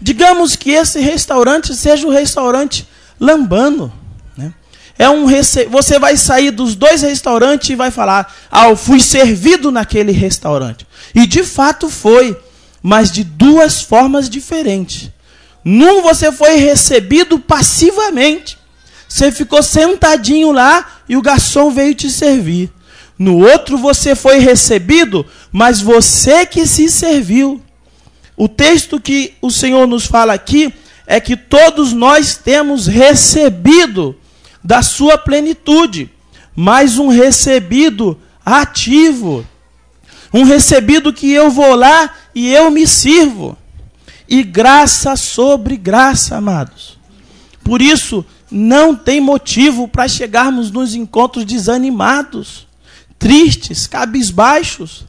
Digamos 0.00 0.54
que 0.54 0.70
esse 0.70 1.00
restaurante 1.00 1.74
seja 1.74 2.06
o 2.06 2.10
restaurante 2.10 2.86
lambano. 3.18 3.92
Né? 4.36 4.54
É 4.96 5.10
um. 5.10 5.26
Você 5.70 5.98
vai 5.98 6.16
sair 6.16 6.52
dos 6.52 6.76
dois 6.76 7.02
restaurantes 7.02 7.70
e 7.70 7.74
vai 7.74 7.90
falar: 7.90 8.32
Ah, 8.50 8.68
eu 8.68 8.76
fui 8.76 9.00
servido 9.00 9.72
naquele 9.72 10.12
restaurante. 10.12 10.86
E 11.12 11.26
de 11.26 11.42
fato 11.42 11.88
foi 11.88 12.36
mas 12.86 13.10
de 13.10 13.24
duas 13.24 13.80
formas 13.80 14.28
diferentes. 14.28 15.10
Num 15.64 16.02
você 16.02 16.30
foi 16.30 16.56
recebido 16.56 17.38
passivamente. 17.38 18.58
Você 19.08 19.32
ficou 19.32 19.62
sentadinho 19.62 20.52
lá 20.52 21.00
e 21.08 21.16
o 21.16 21.22
garçom 21.22 21.70
veio 21.70 21.94
te 21.94 22.10
servir. 22.10 22.70
No 23.18 23.38
outro 23.38 23.78
você 23.78 24.14
foi 24.14 24.38
recebido, 24.38 25.24
mas 25.50 25.80
você 25.80 26.44
que 26.44 26.66
se 26.66 26.90
serviu. 26.90 27.62
O 28.36 28.48
texto 28.48 29.00
que 29.00 29.32
o 29.40 29.50
Senhor 29.50 29.86
nos 29.86 30.04
fala 30.04 30.34
aqui 30.34 30.70
é 31.06 31.18
que 31.18 31.38
todos 31.38 31.94
nós 31.94 32.36
temos 32.36 32.86
recebido 32.86 34.14
da 34.62 34.82
sua 34.82 35.16
plenitude, 35.16 36.10
mas 36.54 36.98
um 36.98 37.08
recebido 37.08 38.20
ativo. 38.44 39.46
Um 40.34 40.42
recebido 40.42 41.14
que 41.14 41.32
eu 41.32 41.50
vou 41.50 41.74
lá 41.74 42.12
e 42.34 42.52
eu 42.52 42.70
me 42.70 42.86
sirvo. 42.86 43.56
E 44.28 44.42
graça 44.42 45.16
sobre 45.16 45.76
graça, 45.76 46.36
amados. 46.36 46.98
Por 47.62 47.80
isso, 47.80 48.24
não 48.50 48.94
tem 48.94 49.20
motivo 49.20 49.88
para 49.88 50.08
chegarmos 50.08 50.70
nos 50.70 50.94
encontros 50.94 51.44
desanimados, 51.44 52.66
tristes, 53.18 53.86
cabisbaixos. 53.86 55.04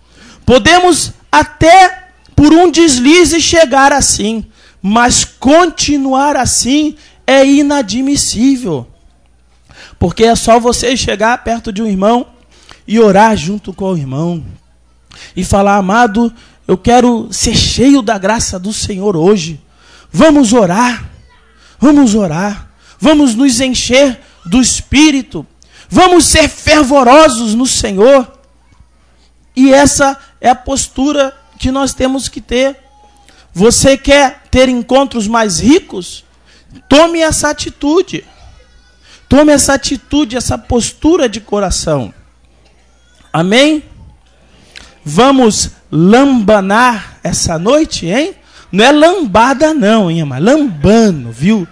Podemos 0.46 1.14
até 1.32 2.10
por 2.36 2.54
um 2.54 2.70
deslize 2.70 3.40
chegar 3.42 3.94
assim, 3.94 4.46
mas 4.82 5.24
continuar 5.24 6.36
assim 6.36 6.96
é 7.26 7.46
inadmissível. 7.46 8.88
Porque 9.98 10.24
é 10.24 10.36
só 10.36 10.60
você 10.60 10.96
chegar 10.96 11.44
perto 11.44 11.72
de 11.72 11.82
um 11.82 11.88
irmão 11.88 12.28
e 12.88 13.00
orar 13.00 13.36
junto 13.36 13.74
com 13.74 13.94
o 13.94 13.98
irmão 13.98 14.44
e 15.36 15.44
falar, 15.44 15.78
amado, 15.78 16.34
eu 16.68 16.78
quero 16.78 17.28
ser 17.32 17.56
cheio 17.56 18.02
da 18.02 18.18
graça 18.18 18.58
do 18.58 18.74
Senhor 18.74 19.16
hoje. 19.16 19.62
Vamos 20.12 20.54
orar, 20.54 21.10
vamos 21.80 22.16
orar, 22.16 22.72
vamos 23.00 23.36
nos 23.36 23.60
encher 23.60 24.20
do 24.46 24.62
Espírito, 24.62 25.46
vamos 25.90 26.26
ser 26.26 26.48
fervorosos 26.48 27.54
no 27.54 27.68
Senhor. 27.68 28.32
E 29.56 29.74
essa 29.74 30.18
é 30.42 30.50
a 30.50 30.56
postura 30.56 31.36
que 31.60 31.72
nós 31.72 31.94
temos 31.94 32.28
que 32.28 32.42
ter. 32.42 32.78
Você 33.54 33.98
quer 33.98 34.44
ter 34.52 34.68
encontros 34.68 35.28
mais 35.28 35.60
ricos? 35.60 36.26
Tome 36.90 37.20
essa 37.20 37.50
atitude. 37.50 38.26
Tome 39.30 39.52
essa 39.52 39.74
atitude, 39.74 40.36
essa 40.36 40.58
postura 40.58 41.30
de 41.30 41.40
coração. 41.40 42.14
Amém? 43.32 43.84
Vamos 45.04 45.72
lambanar 45.96 47.20
essa 47.24 47.58
noite, 47.58 48.08
hein? 48.08 48.36
Não 48.72 48.84
é 48.84 48.92
lambada 48.92 49.74
não, 49.74 50.12
hein, 50.12 50.26
mas 50.26 50.44
lambano, 50.44 51.32
viu? 51.32 51.66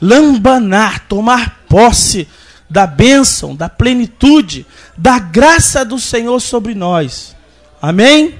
Lambanar, 0.00 1.06
tomar 1.06 1.64
posse 1.68 2.26
da 2.68 2.86
bênção, 2.86 3.54
da 3.54 3.68
plenitude, 3.68 4.66
da 4.96 5.18
graça 5.18 5.84
do 5.84 5.98
Senhor 5.98 6.40
sobre 6.40 6.74
nós. 6.74 7.36
Amém? 7.80 8.34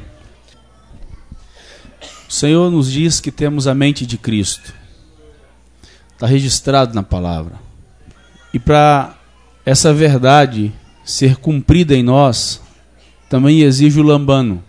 O 2.29 2.33
Senhor 2.33 2.71
nos 2.71 2.91
diz 2.91 3.21
que 3.21 3.31
temos 3.31 3.67
a 3.67 3.75
mente 3.75 4.05
de 4.05 4.19
Cristo. 4.19 4.75
Está 6.13 6.27
registrado 6.27 6.95
na 6.95 7.03
palavra. 7.03 7.55
E 8.53 8.59
para 8.59 9.15
essa 9.65 9.95
verdade 9.95 10.73
ser 11.05 11.37
cumprida 11.37 11.95
em 11.95 12.03
nós, 12.03 12.61
também 13.29 13.61
exige 13.61 14.01
o 14.01 14.03
lambano. 14.03 14.65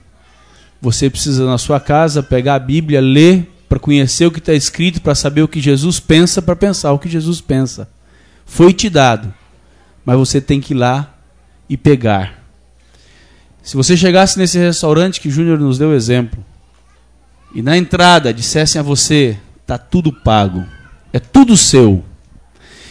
Você 0.82 1.10
precisa 1.10 1.46
na 1.46 1.58
sua 1.58 1.80
casa 1.80 2.24
pegar 2.24 2.56
a 2.56 2.60
Bíblia, 2.60 3.02
ler 3.02 3.50
para 3.68 3.80
conhecer 3.80 4.26
o 4.26 4.32
que 4.32 4.40
está 4.40 4.54
escrito, 4.54 5.02
para 5.02 5.14
saber 5.14 5.42
o 5.42 5.48
que 5.48 5.62
Jesus 5.62 6.00
pensa, 6.00 6.42
para 6.42 6.56
pensar 6.56 6.92
o 6.92 7.00
que 7.00 7.10
Jesus 7.10 7.42
pensa. 7.42 7.88
Foi 8.46 8.74
te 8.74 8.90
dado, 8.90 9.34
mas 10.04 10.18
você 10.18 10.42
tem 10.42 10.60
que 10.60 10.74
ir 10.74 10.78
lá 10.78 11.16
e 11.70 11.78
pegar. 11.78 12.44
Se 13.62 13.78
você 13.78 13.96
chegasse 13.96 14.40
nesse 14.40 14.58
restaurante 14.58 15.22
que 15.22 15.30
Júnior 15.30 15.60
nos 15.60 15.78
deu 15.78 15.94
exemplo, 15.94 16.44
e 17.54 17.62
na 17.62 17.78
entrada 17.78 18.34
dissessem 18.34 18.80
a 18.80 18.84
você: 18.84 19.38
está 19.62 19.78
tudo 19.78 20.12
pago, 20.12 20.66
é 21.14 21.20
tudo 21.20 21.56
seu, 21.56 22.04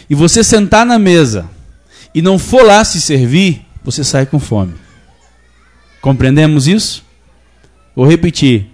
e 0.08 0.14
você 0.14 0.44
sentar 0.44 0.86
na 0.86 0.98
mesa 0.98 1.48
e 2.14 2.22
não 2.22 2.38
for 2.38 2.64
lá 2.64 2.84
se 2.84 3.00
servir, 3.00 3.66
você 3.82 4.04
sai 4.04 4.26
com 4.26 4.38
fome. 4.38 4.74
Compreendemos 6.00 6.68
isso? 6.68 7.07
Vou 7.98 8.06
repetir. 8.06 8.68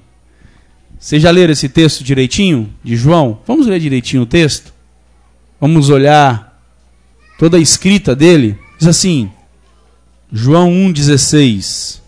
Vocês 1.00 1.22
já 1.22 1.30
leram 1.30 1.54
esse 1.54 1.66
texto 1.66 2.04
direitinho 2.04 2.70
de 2.84 2.94
João? 2.94 3.40
Vamos 3.46 3.66
ler 3.66 3.80
direitinho 3.80 4.24
o 4.24 4.26
texto? 4.26 4.70
Vamos 5.58 5.88
olhar 5.88 6.62
toda 7.38 7.56
a 7.56 7.60
escrita 7.60 8.14
dele? 8.14 8.58
Diz 8.78 8.86
assim: 8.86 9.32
João 10.30 10.70
1, 10.70 10.92
16 10.92 12.02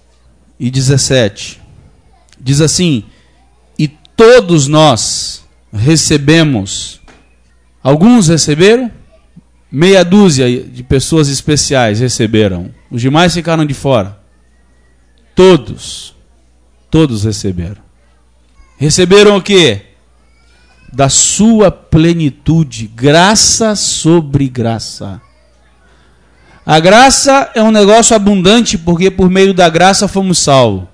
e 0.61 0.71
17. 0.71 1.59
Diz 2.39 2.61
assim: 2.61 3.03
E 3.79 3.89
todos 3.89 4.69
nós 4.69 5.43
recebemos. 5.73 7.01
Alguns 7.83 8.29
receberam? 8.29 8.93
Meia 9.73 10.05
dúzia 10.05 10.63
de 10.63 10.83
pessoas 10.83 11.29
especiais 11.29 11.99
receberam. 11.99 12.75
Os 12.91 13.01
demais 13.01 13.33
ficaram 13.33 13.65
de 13.65 13.73
fora. 13.73 14.21
Todos. 15.35 16.15
Todos 16.91 17.25
receberam. 17.25 17.83
Receberam 18.79 19.37
o 19.37 19.43
que? 19.43 19.81
Da 20.93 21.09
sua 21.09 21.71
plenitude, 21.71 22.87
graça 22.87 23.75
sobre 23.75 24.49
graça. 24.49 25.21
A 26.65 26.81
graça 26.81 27.51
é 27.55 27.63
um 27.63 27.71
negócio 27.71 28.15
abundante 28.17 28.77
porque 28.77 29.11
por 29.11 29.31
meio 29.31 29.55
da 29.55 29.69
graça 29.69 30.09
fomos 30.09 30.39
salvos. 30.39 30.89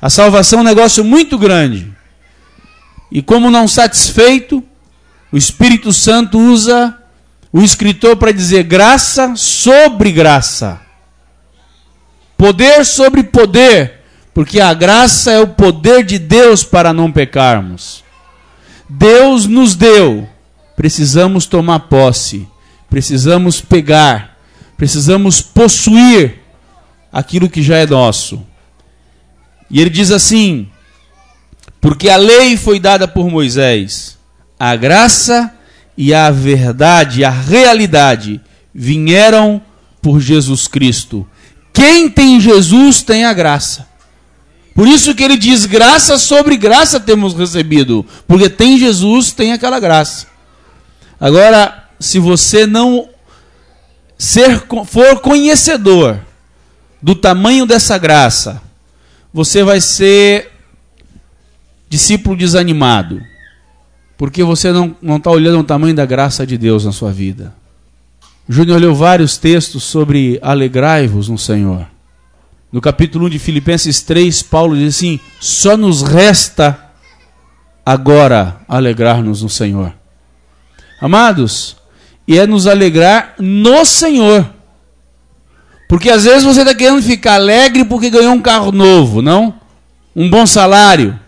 A 0.00 0.08
salvação 0.08 0.60
é 0.60 0.62
um 0.62 0.64
negócio 0.64 1.04
muito 1.04 1.36
grande. 1.36 1.92
E 3.10 3.20
como 3.20 3.50
não 3.50 3.66
satisfeito, 3.66 4.62
o 5.32 5.36
Espírito 5.36 5.92
Santo 5.92 6.38
usa 6.38 6.96
o 7.52 7.60
escritor 7.62 8.16
para 8.16 8.32
dizer 8.32 8.62
graça 8.62 9.34
sobre 9.34 10.12
graça. 10.12 10.80
Poder 12.36 12.84
sobre 12.84 13.24
poder, 13.24 13.97
porque 14.38 14.60
a 14.60 14.72
graça 14.72 15.32
é 15.32 15.40
o 15.40 15.48
poder 15.48 16.04
de 16.04 16.16
Deus 16.16 16.62
para 16.62 16.92
não 16.92 17.10
pecarmos. 17.10 18.04
Deus 18.88 19.46
nos 19.46 19.74
deu, 19.74 20.28
precisamos 20.76 21.44
tomar 21.44 21.80
posse, 21.80 22.46
precisamos 22.88 23.60
pegar 23.60 24.38
precisamos 24.76 25.42
possuir 25.42 26.38
aquilo 27.12 27.50
que 27.50 27.64
já 27.64 27.78
é 27.78 27.84
nosso. 27.84 28.40
E 29.68 29.80
ele 29.80 29.90
diz 29.90 30.12
assim: 30.12 30.68
porque 31.80 32.08
a 32.08 32.16
lei 32.16 32.56
foi 32.56 32.78
dada 32.78 33.08
por 33.08 33.28
Moisés, 33.28 34.16
a 34.56 34.76
graça 34.76 35.52
e 35.96 36.14
a 36.14 36.30
verdade, 36.30 37.24
a 37.24 37.30
realidade 37.30 38.40
vieram 38.72 39.60
por 40.00 40.20
Jesus 40.20 40.68
Cristo. 40.68 41.26
Quem 41.72 42.08
tem 42.08 42.40
Jesus 42.40 43.02
tem 43.02 43.24
a 43.24 43.32
graça. 43.32 43.97
Por 44.78 44.86
isso 44.86 45.12
que 45.12 45.24
ele 45.24 45.36
diz: 45.36 45.66
graça 45.66 46.16
sobre 46.18 46.56
graça 46.56 47.00
temos 47.00 47.34
recebido. 47.34 48.06
Porque 48.28 48.48
tem 48.48 48.78
Jesus, 48.78 49.32
tem 49.32 49.52
aquela 49.52 49.80
graça. 49.80 50.28
Agora, 51.18 51.88
se 51.98 52.20
você 52.20 52.64
não 52.64 53.08
ser, 54.16 54.62
for 54.86 55.18
conhecedor 55.18 56.20
do 57.02 57.16
tamanho 57.16 57.66
dessa 57.66 57.98
graça, 57.98 58.62
você 59.34 59.64
vai 59.64 59.80
ser 59.80 60.52
discípulo 61.88 62.36
desanimado, 62.36 63.20
porque 64.16 64.44
você 64.44 64.70
não 64.70 65.16
está 65.16 65.32
olhando 65.32 65.58
o 65.58 65.64
tamanho 65.64 65.96
da 65.96 66.06
graça 66.06 66.46
de 66.46 66.56
Deus 66.56 66.84
na 66.84 66.92
sua 66.92 67.10
vida. 67.10 67.52
Júnior 68.48 68.80
leu 68.80 68.94
vários 68.94 69.38
textos 69.38 69.82
sobre 69.82 70.38
alegrai-vos 70.40 71.28
no 71.28 71.36
Senhor. 71.36 71.97
No 72.70 72.82
capítulo 72.82 73.26
1 73.26 73.30
de 73.30 73.38
Filipenses 73.38 74.02
3, 74.02 74.42
Paulo 74.42 74.76
diz 74.76 74.96
assim: 74.96 75.18
só 75.40 75.74
nos 75.74 76.02
resta 76.02 76.78
agora 77.84 78.60
alegrar-nos 78.68 79.42
no 79.42 79.48
Senhor. 79.48 79.94
Amados, 81.00 81.76
e 82.26 82.38
é 82.38 82.46
nos 82.46 82.66
alegrar 82.66 83.34
no 83.38 83.86
Senhor. 83.86 84.50
Porque 85.88 86.10
às 86.10 86.24
vezes 86.24 86.44
você 86.44 86.60
está 86.60 86.74
querendo 86.74 87.00
ficar 87.00 87.36
alegre 87.36 87.86
porque 87.86 88.10
ganhou 88.10 88.34
um 88.34 88.42
carro 88.42 88.70
novo, 88.70 89.22
não? 89.22 89.54
Um 90.14 90.28
bom 90.28 90.46
salário. 90.46 91.18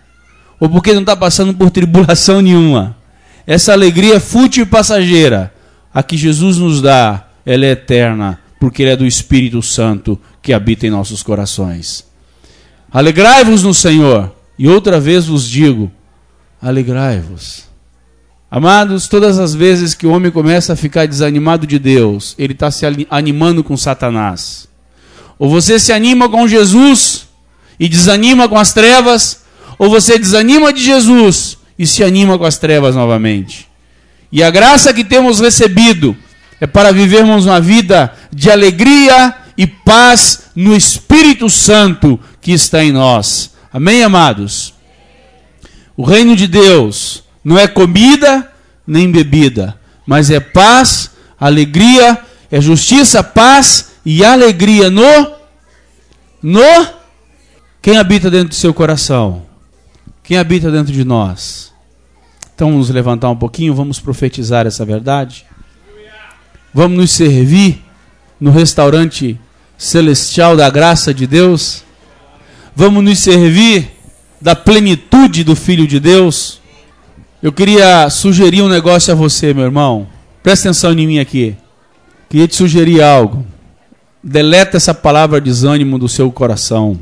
Ou 0.60 0.68
porque 0.68 0.92
não 0.92 1.00
está 1.00 1.16
passando 1.16 1.54
por 1.54 1.70
tribulação 1.70 2.42
nenhuma. 2.42 2.94
Essa 3.46 3.72
alegria 3.72 4.16
é 4.16 4.20
fútil 4.20 4.64
e 4.64 4.66
passageira. 4.66 5.54
A 5.94 6.02
que 6.02 6.18
Jesus 6.18 6.58
nos 6.58 6.82
dá, 6.82 7.28
ela 7.46 7.64
é 7.64 7.70
eterna, 7.70 8.38
porque 8.60 8.82
Ele 8.82 8.90
é 8.90 8.96
do 8.96 9.06
Espírito 9.06 9.62
Santo 9.62 10.20
que 10.42 10.52
habita 10.52 10.86
em 10.86 10.90
nossos 10.90 11.22
corações. 11.22 12.04
Alegrai-vos 12.92 13.62
no 13.62 13.74
Senhor. 13.74 14.34
E 14.58 14.68
outra 14.68 15.00
vez 15.00 15.26
vos 15.26 15.48
digo: 15.48 15.90
alegrai-vos. 16.60 17.64
Amados, 18.50 19.06
todas 19.06 19.38
as 19.38 19.54
vezes 19.54 19.94
que 19.94 20.06
o 20.06 20.10
homem 20.10 20.30
começa 20.30 20.72
a 20.72 20.76
ficar 20.76 21.06
desanimado 21.06 21.66
de 21.66 21.78
Deus, 21.78 22.34
ele 22.36 22.52
está 22.52 22.68
se 22.70 22.84
animando 23.08 23.62
com 23.62 23.76
Satanás. 23.76 24.68
Ou 25.38 25.48
você 25.48 25.78
se 25.78 25.92
anima 25.92 26.28
com 26.28 26.48
Jesus 26.48 27.28
e 27.78 27.88
desanima 27.88 28.48
com 28.48 28.58
as 28.58 28.72
trevas, 28.72 29.44
ou 29.78 29.88
você 29.88 30.18
desanima 30.18 30.72
de 30.72 30.82
Jesus 30.82 31.58
e 31.78 31.86
se 31.86 32.02
anima 32.02 32.36
com 32.36 32.44
as 32.44 32.58
trevas 32.58 32.96
novamente. 32.96 33.68
E 34.32 34.42
a 34.42 34.50
graça 34.50 34.92
que 34.92 35.04
temos 35.04 35.40
recebido 35.40 36.16
é 36.60 36.66
para 36.66 36.92
vivermos 36.92 37.46
uma 37.46 37.60
vida 37.60 38.12
de 38.32 38.50
alegria 38.50 39.34
e 39.60 39.66
paz 39.66 40.44
no 40.56 40.74
Espírito 40.74 41.50
Santo 41.50 42.18
que 42.40 42.50
está 42.50 42.82
em 42.82 42.92
nós. 42.92 43.52
Amém, 43.70 44.02
amados? 44.02 44.72
O 45.94 46.02
reino 46.02 46.34
de 46.34 46.46
Deus 46.46 47.22
não 47.44 47.58
é 47.58 47.68
comida 47.68 48.50
nem 48.86 49.12
bebida, 49.12 49.78
mas 50.06 50.30
é 50.30 50.40
paz, 50.40 51.10
alegria, 51.38 52.18
é 52.50 52.58
justiça, 52.58 53.22
paz 53.22 53.90
e 54.02 54.24
alegria 54.24 54.88
no 54.88 55.30
no 56.42 56.86
quem 57.82 57.98
habita 57.98 58.30
dentro 58.30 58.48
do 58.48 58.54
seu 58.54 58.72
coração? 58.72 59.42
Quem 60.22 60.38
habita 60.38 60.70
dentro 60.70 60.90
de 60.90 61.04
nós? 61.04 61.70
Então 62.54 62.70
vamos 62.70 62.88
levantar 62.88 63.28
um 63.28 63.36
pouquinho, 63.36 63.74
vamos 63.74 64.00
profetizar 64.00 64.66
essa 64.66 64.86
verdade. 64.86 65.44
Vamos 66.72 66.96
nos 66.96 67.10
servir 67.10 67.84
no 68.40 68.50
restaurante 68.50 69.38
celestial 69.80 70.58
da 70.58 70.68
graça 70.68 71.12
de 71.14 71.26
Deus. 71.26 71.82
Vamos 72.76 73.02
nos 73.02 73.18
servir 73.18 73.90
da 74.38 74.54
plenitude 74.54 75.42
do 75.42 75.56
Filho 75.56 75.86
de 75.86 75.98
Deus. 75.98 76.60
Eu 77.42 77.50
queria 77.50 78.10
sugerir 78.10 78.60
um 78.60 78.68
negócio 78.68 79.10
a 79.10 79.16
você, 79.16 79.54
meu 79.54 79.64
irmão. 79.64 80.06
Presta 80.42 80.68
atenção 80.68 80.92
em 80.92 81.06
mim 81.06 81.18
aqui. 81.18 81.56
Queria 82.28 82.46
te 82.46 82.56
sugerir 82.56 83.02
algo. 83.02 83.44
Deleta 84.22 84.76
essa 84.76 84.92
palavra 84.92 85.40
desânimo 85.40 85.98
do 85.98 86.10
seu 86.10 86.30
coração. 86.30 87.00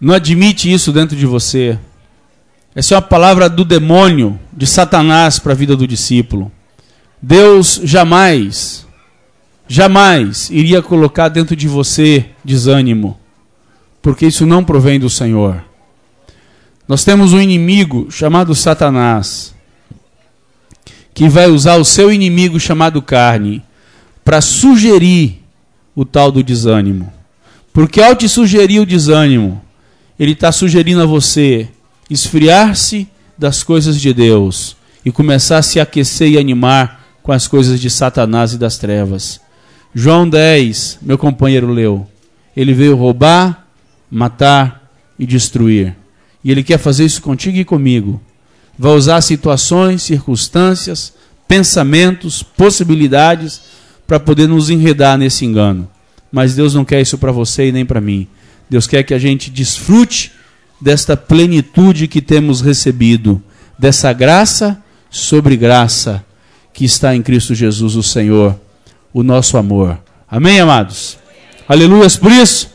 Não 0.00 0.14
admite 0.14 0.72
isso 0.72 0.92
dentro 0.92 1.16
de 1.16 1.26
você. 1.26 1.76
Essa 2.76 2.94
é 2.94 2.96
uma 2.96 3.02
palavra 3.02 3.48
do 3.48 3.64
demônio, 3.64 4.38
de 4.52 4.68
Satanás 4.68 5.40
para 5.40 5.50
a 5.52 5.56
vida 5.56 5.74
do 5.74 5.86
discípulo. 5.86 6.52
Deus 7.20 7.80
jamais, 7.82 8.85
jamais 9.68 10.48
iria 10.50 10.82
colocar 10.82 11.28
dentro 11.28 11.56
de 11.56 11.66
você 11.66 12.26
desânimo, 12.44 13.18
porque 14.00 14.26
isso 14.26 14.46
não 14.46 14.64
provém 14.64 14.98
do 14.98 15.10
Senhor. 15.10 15.64
Nós 16.88 17.04
temos 17.04 17.32
um 17.32 17.40
inimigo 17.40 18.10
chamado 18.10 18.54
Satanás, 18.54 19.54
que 21.12 21.28
vai 21.28 21.48
usar 21.48 21.76
o 21.76 21.84
seu 21.84 22.12
inimigo 22.12 22.60
chamado 22.60 23.02
carne 23.02 23.62
para 24.24 24.40
sugerir 24.40 25.42
o 25.94 26.04
tal 26.04 26.30
do 26.30 26.42
desânimo. 26.42 27.12
Porque 27.72 28.00
ao 28.00 28.14
te 28.14 28.28
sugerir 28.28 28.80
o 28.80 28.86
desânimo, 28.86 29.60
ele 30.18 30.32
está 30.32 30.52
sugerindo 30.52 31.02
a 31.02 31.06
você 31.06 31.68
esfriar-se 32.08 33.08
das 33.36 33.62
coisas 33.62 34.00
de 34.00 34.12
Deus 34.14 34.76
e 35.04 35.10
começar 35.10 35.58
a 35.58 35.62
se 35.62 35.80
aquecer 35.80 36.30
e 36.30 36.38
animar 36.38 37.04
com 37.22 37.32
as 37.32 37.46
coisas 37.46 37.80
de 37.80 37.90
Satanás 37.90 38.52
e 38.52 38.58
das 38.58 38.78
trevas. 38.78 39.40
João 39.98 40.28
10, 40.28 40.98
meu 41.00 41.16
companheiro 41.16 41.72
leu. 41.72 42.06
Ele 42.54 42.74
veio 42.74 42.94
roubar, 42.94 43.66
matar 44.10 44.92
e 45.18 45.24
destruir. 45.24 45.96
E 46.44 46.50
ele 46.50 46.62
quer 46.62 46.76
fazer 46.76 47.06
isso 47.06 47.22
contigo 47.22 47.56
e 47.56 47.64
comigo. 47.64 48.20
Vai 48.78 48.92
usar 48.92 49.22
situações, 49.22 50.02
circunstâncias, 50.02 51.14
pensamentos, 51.48 52.42
possibilidades 52.42 53.62
para 54.06 54.20
poder 54.20 54.46
nos 54.46 54.68
enredar 54.68 55.16
nesse 55.16 55.46
engano. 55.46 55.88
Mas 56.30 56.54
Deus 56.54 56.74
não 56.74 56.84
quer 56.84 57.00
isso 57.00 57.16
para 57.16 57.32
você 57.32 57.68
e 57.68 57.72
nem 57.72 57.86
para 57.86 57.98
mim. 57.98 58.28
Deus 58.68 58.86
quer 58.86 59.02
que 59.02 59.14
a 59.14 59.18
gente 59.18 59.48
desfrute 59.50 60.30
desta 60.78 61.16
plenitude 61.16 62.06
que 62.06 62.20
temos 62.20 62.60
recebido, 62.60 63.42
dessa 63.78 64.12
graça 64.12 64.78
sobre 65.08 65.56
graça 65.56 66.22
que 66.74 66.84
está 66.84 67.16
em 67.16 67.22
Cristo 67.22 67.54
Jesus, 67.54 67.96
o 67.96 68.02
Senhor, 68.02 68.60
o 69.16 69.22
nosso 69.22 69.56
amor. 69.56 69.98
Amém, 70.30 70.60
amados? 70.60 71.16
Aleluias 71.66 72.18
por 72.18 72.30
isso? 72.30 72.70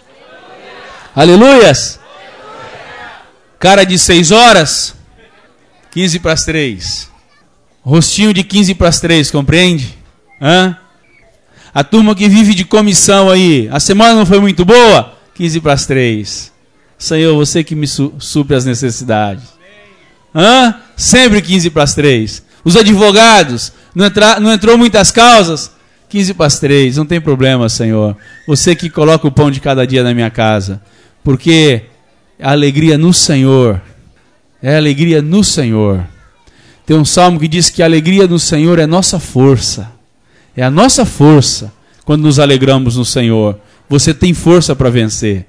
Aleluias! 1.15 1.99
Cara 3.59 3.83
de 3.83 3.99
seis 3.99 4.31
horas, 4.31 4.95
15 5.91 6.19
para 6.19 6.33
as 6.33 6.43
três. 6.43 7.11
Rostinho 7.83 8.33
de 8.33 8.43
15 8.43 8.73
para 8.73 8.89
as 8.89 8.99
três, 8.99 9.29
compreende? 9.29 9.95
Hã? 10.41 10.75
A 11.71 11.83
turma 11.83 12.15
que 12.15 12.27
vive 12.27 12.55
de 12.55 12.65
comissão 12.65 13.29
aí, 13.29 13.69
a 13.71 13.79
semana 13.79 14.15
não 14.15 14.25
foi 14.25 14.39
muito 14.39 14.65
boa? 14.65 15.13
15 15.35 15.59
para 15.59 15.73
as 15.73 15.85
três. 15.85 16.51
Senhor, 16.97 17.35
você 17.35 17.63
que 17.63 17.75
me 17.75 17.85
su 17.85 18.15
supre 18.17 18.55
as 18.55 18.65
necessidades. 18.65 19.43
Hã? 20.33 20.73
Sempre 20.97 21.39
15 21.39 21.69
para 21.69 21.83
as 21.83 21.93
três. 21.93 22.43
Os 22.63 22.75
advogados, 22.75 23.71
não, 23.93 24.07
entra, 24.07 24.39
não 24.39 24.51
entrou 24.51 24.75
muitas 24.75 25.11
causas? 25.11 25.79
15 26.11 26.33
para 26.33 26.45
as 26.45 26.59
três, 26.59 26.97
não 26.97 27.05
tem 27.05 27.21
problema, 27.21 27.69
Senhor. 27.69 28.17
Você 28.45 28.75
que 28.75 28.89
coloca 28.89 29.25
o 29.25 29.31
pão 29.31 29.49
de 29.49 29.61
cada 29.61 29.87
dia 29.87 30.03
na 30.03 30.13
minha 30.13 30.29
casa. 30.29 30.81
Porque 31.23 31.83
a 32.37 32.51
alegria 32.51 32.97
no 32.97 33.13
Senhor 33.13 33.81
é 34.61 34.73
a 34.73 34.77
alegria 34.77 35.21
no 35.21 35.41
Senhor. 35.41 36.05
Tem 36.85 36.97
um 36.97 37.05
salmo 37.05 37.39
que 37.39 37.47
diz 37.47 37.69
que 37.69 37.81
a 37.81 37.85
alegria 37.85 38.27
no 38.27 38.37
Senhor 38.37 38.77
é 38.77 38.85
nossa 38.85 39.21
força. 39.21 39.89
É 40.53 40.61
a 40.61 40.69
nossa 40.69 41.05
força 41.05 41.71
quando 42.03 42.23
nos 42.23 42.39
alegramos 42.39 42.97
no 42.97 43.05
Senhor. 43.05 43.57
Você 43.87 44.13
tem 44.13 44.33
força 44.33 44.75
para 44.75 44.89
vencer. 44.89 45.45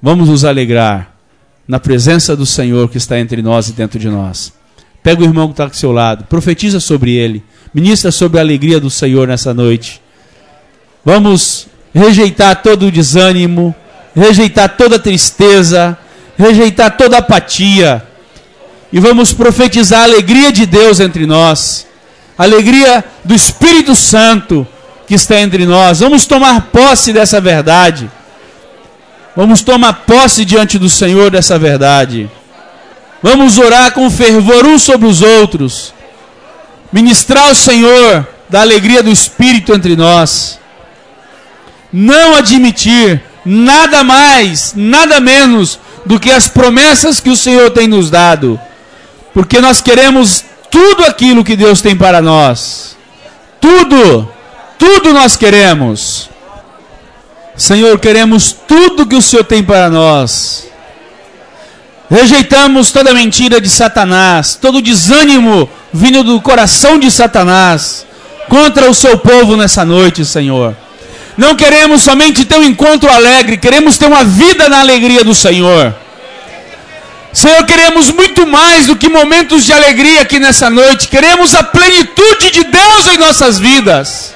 Vamos 0.00 0.26
nos 0.26 0.42
alegrar 0.42 1.14
na 1.68 1.78
presença 1.78 2.34
do 2.34 2.46
Senhor 2.46 2.88
que 2.88 2.96
está 2.96 3.20
entre 3.20 3.42
nós 3.42 3.68
e 3.68 3.72
dentro 3.74 3.98
de 3.98 4.08
nós. 4.08 4.54
Pega 5.02 5.20
o 5.20 5.24
irmão 5.24 5.48
que 5.48 5.52
está 5.52 5.64
ao 5.64 5.74
seu 5.74 5.92
lado, 5.92 6.24
profetiza 6.24 6.80
sobre 6.80 7.10
ele, 7.12 7.44
ministra 7.74 8.10
sobre 8.10 8.38
a 8.38 8.42
alegria 8.42 8.78
do 8.78 8.90
Senhor 8.90 9.26
nessa 9.26 9.54
noite. 9.54 10.00
Vamos 11.04 11.66
rejeitar 11.94 12.62
todo 12.62 12.86
o 12.86 12.90
desânimo, 12.90 13.74
rejeitar 14.14 14.76
toda 14.76 14.96
a 14.96 14.98
tristeza, 14.98 15.96
rejeitar 16.36 16.96
toda 16.96 17.16
a 17.16 17.20
apatia 17.20 18.06
e 18.92 19.00
vamos 19.00 19.32
profetizar 19.32 20.00
a 20.00 20.04
alegria 20.04 20.52
de 20.52 20.66
Deus 20.66 21.00
entre 21.00 21.24
nós, 21.24 21.86
a 22.36 22.42
alegria 22.42 23.02
do 23.24 23.34
Espírito 23.34 23.94
Santo 23.94 24.66
que 25.06 25.14
está 25.14 25.40
entre 25.40 25.64
nós. 25.64 26.00
Vamos 26.00 26.26
tomar 26.26 26.68
posse 26.72 27.12
dessa 27.12 27.40
verdade. 27.40 28.10
Vamos 29.34 29.62
tomar 29.62 29.94
posse 30.06 30.44
diante 30.44 30.78
do 30.78 30.90
Senhor 30.90 31.30
dessa 31.30 31.58
verdade. 31.58 32.30
Vamos 33.22 33.56
orar 33.56 33.92
com 33.92 34.10
fervor 34.10 34.66
uns 34.66 34.82
sobre 34.82 35.06
os 35.06 35.22
outros. 35.22 35.94
Ministrar 36.92 37.48
ao 37.48 37.54
Senhor 37.54 38.26
da 38.48 38.60
alegria 38.60 39.02
do 39.02 39.10
Espírito 39.10 39.72
entre 39.72 39.96
nós. 39.96 40.60
Não 41.92 42.36
admitir 42.36 43.22
nada 43.44 44.04
mais, 44.04 44.74
nada 44.76 45.20
menos 45.20 45.78
do 46.04 46.20
que 46.20 46.30
as 46.30 46.48
promessas 46.48 47.20
que 47.20 47.30
o 47.30 47.36
Senhor 47.36 47.70
tem 47.70 47.88
nos 47.88 48.10
dado. 48.10 48.60
Porque 49.32 49.60
nós 49.60 49.80
queremos 49.80 50.44
tudo 50.70 51.04
aquilo 51.04 51.44
que 51.44 51.56
Deus 51.56 51.80
tem 51.80 51.96
para 51.96 52.20
nós. 52.20 52.96
Tudo. 53.60 54.28
Tudo 54.78 55.14
nós 55.14 55.36
queremos. 55.36 56.28
Senhor, 57.56 57.98
queremos 57.98 58.52
tudo 58.52 59.06
que 59.06 59.14
o 59.16 59.22
Senhor 59.22 59.44
tem 59.44 59.62
para 59.62 59.88
nós. 59.88 60.66
Rejeitamos 62.10 62.90
toda 62.90 63.14
mentira 63.14 63.60
de 63.60 63.70
Satanás, 63.70 64.58
todo 64.60 64.82
desânimo 64.82 65.68
vindo 65.92 66.22
do 66.22 66.40
coração 66.40 66.98
de 66.98 67.10
Satanás 67.10 68.06
contra 68.48 68.90
o 68.90 68.94
seu 68.94 69.18
povo 69.18 69.56
nessa 69.56 69.84
noite, 69.84 70.24
Senhor. 70.24 70.74
Não 71.36 71.54
queremos 71.54 72.02
somente 72.02 72.44
ter 72.44 72.58
um 72.58 72.62
encontro 72.62 73.10
alegre, 73.10 73.56
queremos 73.56 73.96
ter 73.96 74.06
uma 74.06 74.24
vida 74.24 74.68
na 74.68 74.80
alegria 74.80 75.24
do 75.24 75.34
Senhor. 75.34 75.94
Senhor, 77.32 77.64
queremos 77.64 78.10
muito 78.10 78.46
mais 78.46 78.86
do 78.86 78.96
que 78.96 79.08
momentos 79.08 79.64
de 79.64 79.72
alegria 79.72 80.20
aqui 80.20 80.38
nessa 80.38 80.68
noite, 80.68 81.08
queremos 81.08 81.54
a 81.54 81.62
plenitude 81.62 82.50
de 82.50 82.64
Deus 82.64 83.06
em 83.12 83.16
nossas 83.16 83.58
vidas. 83.58 84.34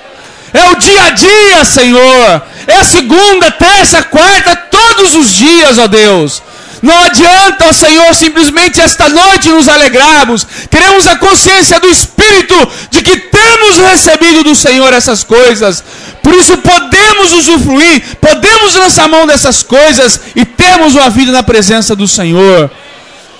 É 0.52 0.70
o 0.70 0.76
dia 0.76 1.02
a 1.02 1.10
dia, 1.10 1.64
Senhor. 1.64 2.42
É 2.66 2.76
a 2.76 2.84
segunda, 2.84 3.50
terça, 3.50 4.02
quarta, 4.02 4.56
todos 4.56 5.14
os 5.14 5.30
dias, 5.30 5.76
ó 5.76 5.86
Deus. 5.86 6.42
Não 6.82 6.96
adianta, 7.04 7.66
ó 7.68 7.72
Senhor, 7.72 8.14
simplesmente 8.14 8.80
esta 8.80 9.08
noite 9.08 9.48
nos 9.48 9.68
alegrarmos. 9.68 10.46
Queremos 10.70 11.06
a 11.06 11.16
consciência 11.16 11.80
do 11.80 11.88
Espírito 11.88 12.54
de 12.90 13.02
que 13.02 13.16
temos 13.16 13.78
recebido 13.78 14.44
do 14.44 14.54
Senhor 14.54 14.92
essas 14.92 15.24
coisas. 15.24 15.82
Por 16.22 16.34
isso 16.34 16.56
podemos 16.58 17.32
usufruir, 17.32 18.16
podemos 18.20 18.74
lançar 18.74 19.08
mão 19.08 19.26
dessas 19.26 19.62
coisas 19.62 20.20
e 20.34 20.44
termos 20.44 20.94
uma 20.94 21.08
vida 21.08 21.32
na 21.32 21.42
presença 21.42 21.96
do 21.96 22.06
Senhor. 22.06 22.70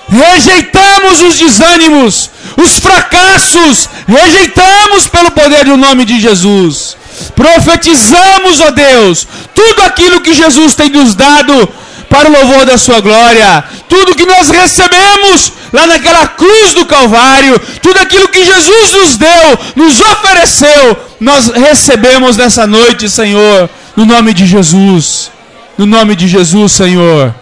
Rejeitamos 0.09 1.21
os 1.21 1.37
desânimos, 1.37 2.29
os 2.55 2.79
fracassos, 2.79 3.89
rejeitamos 4.07 5.05
pelo 5.07 5.31
poder 5.31 5.65
do 5.65 5.75
nome 5.75 6.05
de 6.05 6.19
Jesus. 6.19 6.95
Profetizamos, 7.35 8.61
ó 8.61 8.71
Deus, 8.71 9.27
tudo 9.53 9.81
aquilo 9.81 10.21
que 10.21 10.33
Jesus 10.33 10.73
tem 10.73 10.89
nos 10.89 11.13
dado 11.13 11.67
para 12.09 12.29
o 12.29 12.31
louvor 12.31 12.65
da 12.65 12.77
sua 12.77 12.99
glória. 12.99 13.63
Tudo 13.87 14.15
que 14.15 14.25
nós 14.25 14.49
recebemos 14.49 15.53
lá 15.71 15.87
naquela 15.87 16.27
cruz 16.27 16.73
do 16.73 16.85
Calvário, 16.85 17.59
tudo 17.81 17.99
aquilo 17.99 18.27
que 18.29 18.43
Jesus 18.43 18.91
nos 18.93 19.17
deu, 19.17 19.59
nos 19.75 19.99
ofereceu, 19.99 20.97
nós 21.19 21.49
recebemos 21.49 22.37
nessa 22.37 22.65
noite, 22.65 23.09
Senhor, 23.09 23.69
no 23.95 24.05
nome 24.05 24.33
de 24.33 24.45
Jesus. 24.45 25.31
No 25.77 25.85
nome 25.85 26.15
de 26.15 26.27
Jesus, 26.27 26.71
Senhor. 26.71 27.35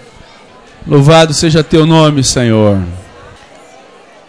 Louvado 0.85 1.33
seja 1.33 1.63
teu 1.63 1.85
nome, 1.85 2.23
Senhor. 2.23 2.79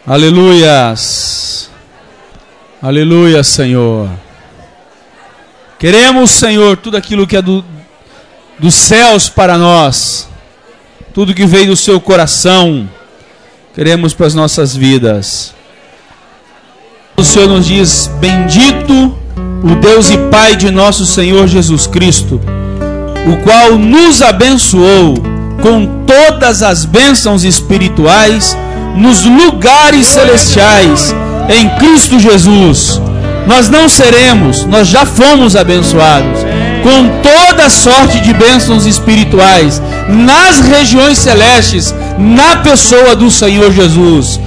Aleluias. 0.07 1.69
Aleluia, 2.81 3.43
Senhor. 3.43 4.09
Queremos, 5.79 6.31
Senhor, 6.31 6.77
tudo 6.77 6.97
aquilo 6.97 7.27
que 7.27 7.37
é 7.37 7.43
do, 7.43 7.65
dos 8.59 8.75
céus 8.75 9.29
para 9.29 9.59
nós. 9.59 10.29
Tudo 11.13 11.35
que 11.35 11.47
veio 11.47 11.69
do 11.69 11.77
seu 11.77 12.01
coração. 12.01 12.89
Queremos 13.75 14.15
para 14.15 14.27
as 14.27 14.35
nossas 14.35 14.75
vidas. 14.75 15.55
O 17.17 17.25
Senhor 17.25 17.49
nos 17.49 17.67
diz: 17.67 18.11
Bendito 18.21 19.17
o 19.63 19.75
Deus 19.81 20.11
e 20.11 20.19
Pai 20.31 20.57
de 20.57 20.71
nosso 20.71 21.07
Senhor 21.07 21.47
Jesus 21.47 21.87
Cristo, 21.87 22.41
o 23.31 23.43
qual 23.43 23.77
nos 23.77 24.23
abençoou 24.23 25.15
com 25.63 26.05
todas 26.07 26.63
as 26.63 26.85
bênçãos 26.85 27.45
espirituais 27.45 28.57
nos 28.95 29.25
lugares 29.25 30.07
celestiais 30.07 31.15
em 31.49 31.69
Cristo 31.79 32.19
Jesus. 32.19 33.01
Nós 33.47 33.69
não 33.69 33.89
seremos, 33.89 34.65
nós 34.65 34.89
já 34.89 35.07
fomos 35.07 35.55
abençoados 35.55 36.56
com 36.87 37.21
toda 37.21 37.69
sorte 37.69 38.21
de 38.21 38.33
bênçãos 38.33 38.87
espirituais 38.87 39.83
nas 40.09 40.61
regiões 40.61 41.19
celestes, 41.19 41.93
na 42.17 42.59
pessoa 42.59 43.17
do 43.17 43.29
Senhor 43.29 43.73
Jesus. 43.73 44.39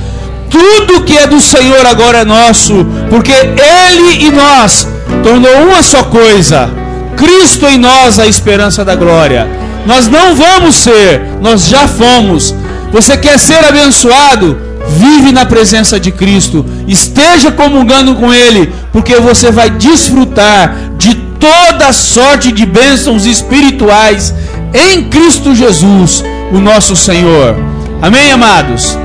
Tudo 0.49 1.03
que 1.03 1.17
é 1.17 1.27
do 1.27 1.41
Senhor 1.41 1.85
agora 1.85 2.19
é 2.19 2.23
nosso, 2.23 2.87
porque 3.09 3.33
Ele 3.33 4.23
e 4.23 4.31
nós 4.31 4.87
tornou 5.21 5.53
uma 5.67 5.83
só 5.83 6.03
coisa. 6.03 6.69
Cristo 7.17 7.65
em 7.67 7.77
nós 7.77 8.17
a 8.17 8.25
esperança 8.25 8.85
da 8.85 8.95
glória. 8.95 9.45
Nós 9.85 10.07
não 10.07 10.33
vamos 10.33 10.75
ser, 10.75 11.21
nós 11.41 11.67
já 11.67 11.89
fomos. 11.89 12.55
Você 12.93 13.17
quer 13.17 13.37
ser 13.37 13.65
abençoado? 13.65 14.57
Vive 14.87 15.33
na 15.33 15.45
presença 15.45 15.99
de 15.99 16.09
Cristo, 16.09 16.65
esteja 16.87 17.51
comungando 17.51 18.15
com 18.15 18.33
Ele, 18.33 18.73
porque 18.93 19.17
você 19.17 19.51
vai 19.51 19.69
desfrutar 19.69 20.73
de 20.97 21.28
toda 21.39 21.93
sorte 21.93 22.51
de 22.51 22.65
bênçãos 22.65 23.25
espirituais 23.25 24.33
em 24.73 25.09
Cristo 25.09 25.55
Jesus, 25.55 26.23
o 26.51 26.59
nosso 26.59 26.95
Senhor. 26.95 27.55
Amém, 28.01 28.31
amados? 28.31 28.97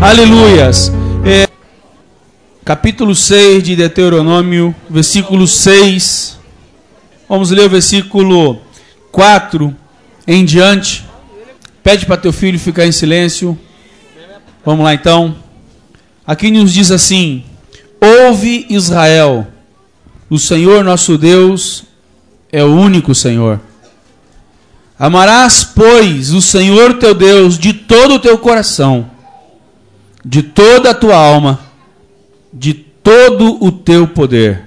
Aleluias. 0.00 0.92
É, 1.24 1.48
capítulo 2.64 3.14
6 3.14 3.62
de 3.62 3.76
Deuteronômio, 3.76 4.74
versículo 4.88 5.46
6. 5.46 6.38
Vamos 7.28 7.50
ler 7.50 7.66
o 7.66 7.70
versículo 7.70 8.58
4 9.10 9.74
em 10.26 10.44
diante, 10.44 11.04
Pede 11.82 12.04
para 12.04 12.18
teu 12.18 12.32
filho 12.32 12.58
ficar 12.58 12.86
em 12.86 12.92
silêncio. 12.92 13.58
Vamos 14.64 14.84
lá 14.84 14.92
então. 14.92 15.34
Aqui 16.26 16.50
nos 16.50 16.72
diz 16.72 16.90
assim: 16.90 17.42
Ouve 18.00 18.66
Israel, 18.68 19.46
o 20.30 20.38
Senhor 20.38 20.84
nosso 20.84 21.18
Deus 21.18 21.84
é 22.52 22.62
o 22.62 22.72
único 22.72 23.14
Senhor. 23.14 23.60
Amarás, 24.96 25.64
pois, 25.64 26.32
o 26.32 26.40
Senhor 26.40 26.94
teu 26.98 27.14
Deus 27.14 27.58
de 27.58 27.72
todo 27.72 28.14
o 28.14 28.18
teu 28.18 28.38
coração, 28.38 29.10
de 30.24 30.42
toda 30.42 30.90
a 30.90 30.94
tua 30.94 31.16
alma, 31.16 31.58
de 32.52 32.74
todo 32.74 33.62
o 33.64 33.72
teu 33.72 34.06
poder. 34.06 34.62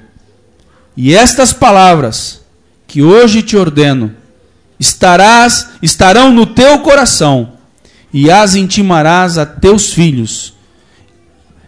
E 0.97 1.15
estas 1.15 1.53
palavras 1.53 2.41
que 2.85 3.01
hoje 3.01 3.41
te 3.41 3.55
ordeno 3.55 4.13
estarás 4.79 5.69
estarão 5.81 6.31
no 6.31 6.45
teu 6.45 6.79
coração 6.79 7.53
e 8.13 8.29
as 8.29 8.53
intimarás 8.53 9.37
a 9.37 9.45
teus 9.45 9.93
filhos. 9.93 10.53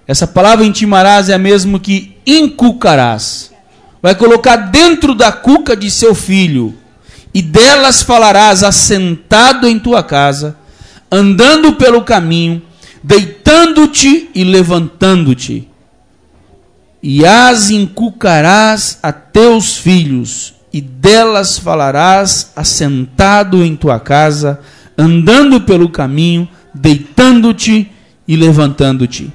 Essa 0.07 0.27
palavra 0.27 0.65
intimarás 0.65 1.29
é 1.29 1.33
a 1.33 1.39
mesma 1.39 1.79
que 1.79 2.17
inculcarás. 2.25 3.54
Vai 4.05 4.13
colocar 4.13 4.55
dentro 4.55 5.15
da 5.15 5.31
cuca 5.31 5.75
de 5.75 5.89
seu 5.89 6.13
filho 6.13 6.75
e 7.33 7.41
delas 7.41 8.03
falarás 8.03 8.61
assentado 8.61 9.67
em 9.67 9.79
tua 9.79 10.03
casa, 10.03 10.55
andando 11.11 11.73
pelo 11.73 12.03
caminho, 12.03 12.61
deitando-te 13.01 14.29
e 14.35 14.43
levantando-te 14.43 15.67
e 17.07 17.25
as 17.25 17.71
inculcarás 17.71 18.99
a 19.01 19.11
teus 19.11 19.77
filhos, 19.77 20.53
e 20.71 20.81
delas 20.81 21.57
falarás 21.57 22.51
assentado 22.55 23.63
em 23.63 23.75
tua 23.75 23.99
casa, 23.99 24.59
andando 24.95 25.61
pelo 25.61 25.89
caminho, 25.89 26.47
deitando-te 26.73 27.91
e 28.27 28.35
levantando-te. 28.35 29.33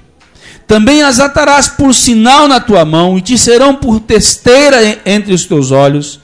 Também 0.71 1.03
as 1.03 1.19
atarás 1.19 1.67
por 1.67 1.93
sinal 1.93 2.47
na 2.47 2.61
tua 2.61 2.85
mão, 2.85 3.19
e 3.19 3.21
te 3.21 3.37
serão 3.37 3.75
por 3.75 3.99
testeira 3.99 5.01
entre 5.05 5.35
os 5.35 5.45
teus 5.45 5.73
olhos. 5.73 6.21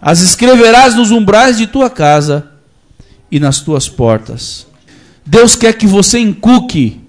As 0.00 0.20
escreverás 0.20 0.94
nos 0.94 1.10
umbrais 1.10 1.58
de 1.58 1.66
tua 1.66 1.90
casa 1.90 2.48
e 3.28 3.40
nas 3.40 3.58
tuas 3.58 3.88
portas. 3.88 4.68
Deus 5.26 5.56
quer 5.56 5.72
que 5.72 5.84
você 5.84 6.20
inculque 6.20 7.00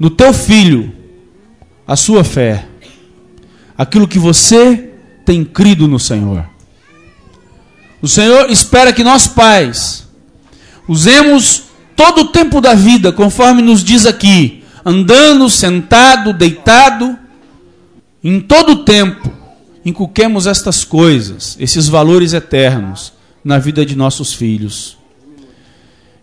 no 0.00 0.08
teu 0.08 0.32
filho 0.32 0.94
a 1.86 1.94
sua 1.94 2.24
fé, 2.24 2.64
aquilo 3.76 4.08
que 4.08 4.18
você 4.18 4.94
tem 5.26 5.44
crido 5.44 5.86
no 5.86 6.00
Senhor. 6.00 6.48
O 8.00 8.08
Senhor 8.08 8.50
espera 8.50 8.94
que 8.94 9.04
nós, 9.04 9.26
pais, 9.26 10.08
usemos 10.88 11.64
todo 11.94 12.22
o 12.22 12.28
tempo 12.28 12.62
da 12.62 12.72
vida, 12.72 13.12
conforme 13.12 13.60
nos 13.60 13.84
diz 13.84 14.06
aqui, 14.06 14.64
andando, 14.86 15.50
sentado, 15.50 16.32
deitado, 16.32 17.18
em 18.22 18.40
todo 18.40 18.70
o 18.70 18.84
tempo, 18.84 19.28
inculquemos 19.84 20.46
estas 20.46 20.84
coisas, 20.84 21.56
esses 21.58 21.88
valores 21.88 22.32
eternos 22.32 23.12
na 23.44 23.58
vida 23.58 23.84
de 23.84 23.96
nossos 23.96 24.32
filhos. 24.32 24.96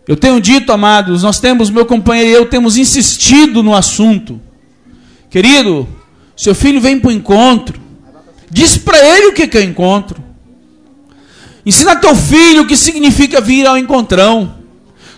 Eu 0.07 0.15
tenho 0.15 0.39
dito, 0.39 0.71
amados, 0.71 1.23
nós 1.23 1.41
temos, 1.41 1.69
meu 1.69 1.85
companheiro 1.85 2.29
e 2.29 2.33
eu, 2.33 2.45
temos 2.45 2.77
insistido 2.77 3.61
no 3.61 3.75
assunto. 3.75 4.39
Querido, 5.29 5.85
seu 6.35 6.55
filho 6.55 6.79
vem 6.79 6.97
para 6.97 7.09
o 7.09 7.11
encontro. 7.11 7.81
Diz 8.49 8.77
para 8.77 8.97
ele 8.97 9.27
o 9.27 9.33
que, 9.33 9.57
é 9.57 9.63
encontro. 9.63 10.23
Ensina 11.65 11.97
teu 11.97 12.15
filho 12.15 12.63
o 12.63 12.67
que 12.67 12.77
significa 12.77 13.41
vir 13.41 13.65
ao 13.65 13.77
encontrão. 13.77 14.62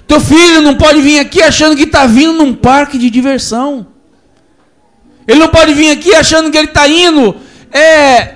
Teu 0.08 0.20
filho 0.20 0.62
não 0.62 0.76
pode 0.76 1.02
vir 1.02 1.20
aqui 1.20 1.42
achando 1.42 1.76
que 1.76 1.84
está 1.84 2.06
vindo 2.06 2.34
num 2.34 2.54
parque 2.54 2.98
de 2.98 3.10
diversão. 3.10 3.88
Ele 5.28 5.40
não 5.40 5.48
pode 5.48 5.74
vir 5.74 5.90
aqui 5.90 6.14
achando 6.14 6.52
que 6.52 6.58
ele 6.58 6.68
está 6.68 6.88
indo 6.88 7.36
é, 7.72 8.36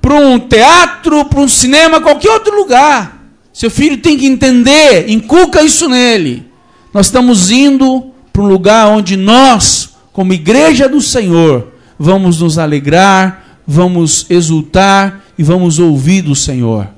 para 0.00 0.14
um 0.14 0.38
teatro, 0.38 1.24
para 1.26 1.40
um 1.40 1.48
cinema, 1.48 2.00
qualquer 2.00 2.30
outro 2.30 2.56
lugar. 2.56 3.20
Seu 3.52 3.70
filho 3.70 3.98
tem 3.98 4.16
que 4.16 4.26
entender, 4.26 5.10
inculca 5.10 5.62
isso 5.62 5.88
nele. 5.88 6.46
Nós 6.94 7.06
estamos 7.06 7.50
indo 7.50 8.10
para 8.32 8.42
um 8.42 8.48
lugar 8.48 8.88
onde 8.88 9.16
nós 9.16 9.90
como 10.12 10.32
igreja 10.32 10.88
do 10.88 11.00
Senhor, 11.00 11.72
vamos 11.98 12.40
nos 12.40 12.58
alegrar, 12.58 13.60
vamos 13.66 14.26
exultar 14.28 15.24
e 15.38 15.42
vamos 15.42 15.78
ouvir 15.78 16.22
do 16.22 16.34
Senhor. 16.34 16.88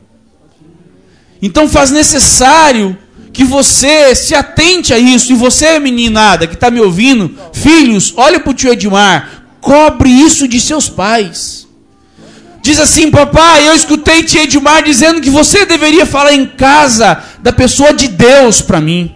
Então 1.41 1.69
faz 1.69 1.91
necessário 1.91 2.97
que 3.33 3.45
você 3.45 4.15
se 4.15 4.35
atente 4.35 4.93
a 4.93 4.99
isso. 4.99 5.33
E 5.33 5.35
você, 5.35 5.79
meninada 5.79 6.47
que 6.47 6.55
está 6.55 6.71
me 6.71 6.81
ouvindo, 6.81 7.35
filhos, 7.53 8.13
olha 8.17 8.39
para 8.39 8.51
o 8.51 8.55
tio 8.55 8.73
Edmar, 8.73 9.45
cobre 9.61 10.11
isso 10.11 10.47
de 10.47 10.61
seus 10.61 10.89
pais. 10.89 11.67
Diz 12.61 12.79
assim, 12.79 13.11
papai, 13.11 13.67
eu 13.67 13.75
escutei 13.75 14.23
tio 14.23 14.43
Edmar 14.43 14.85
dizendo 14.85 15.21
que 15.21 15.31
você 15.31 15.65
deveria 15.65 16.07
falar 16.07 16.33
em 16.33 16.47
casa 16.47 17.23
da 17.41 17.53
pessoa 17.53 17.93
de 17.93 18.09
Deus 18.09 18.61
para 18.61 18.81
mim. 18.81 19.15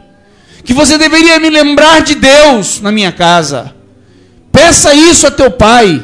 Que 0.64 0.72
você 0.72 0.98
deveria 0.98 1.38
me 1.38 1.50
lembrar 1.50 2.00
de 2.02 2.16
Deus 2.16 2.80
na 2.80 2.90
minha 2.90 3.12
casa. 3.12 3.72
Peça 4.50 4.94
isso 4.94 5.26
a 5.26 5.30
teu 5.30 5.50
pai, 5.50 6.02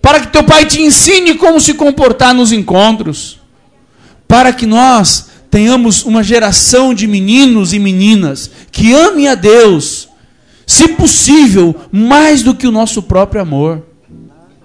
para 0.00 0.20
que 0.20 0.28
teu 0.28 0.44
pai 0.44 0.64
te 0.64 0.80
ensine 0.80 1.34
como 1.34 1.60
se 1.60 1.74
comportar 1.74 2.32
nos 2.32 2.52
encontros, 2.52 3.40
para 4.26 4.52
que 4.52 4.64
nós 4.64 5.27
tenhamos 5.50 6.04
uma 6.04 6.22
geração 6.22 6.92
de 6.92 7.06
meninos 7.06 7.72
e 7.72 7.78
meninas 7.78 8.50
que 8.70 8.92
amem 8.92 9.28
a 9.28 9.34
Deus, 9.34 10.08
se 10.66 10.88
possível, 10.88 11.74
mais 11.90 12.42
do 12.42 12.54
que 12.54 12.66
o 12.66 12.72
nosso 12.72 13.02
próprio 13.02 13.40
amor. 13.40 13.82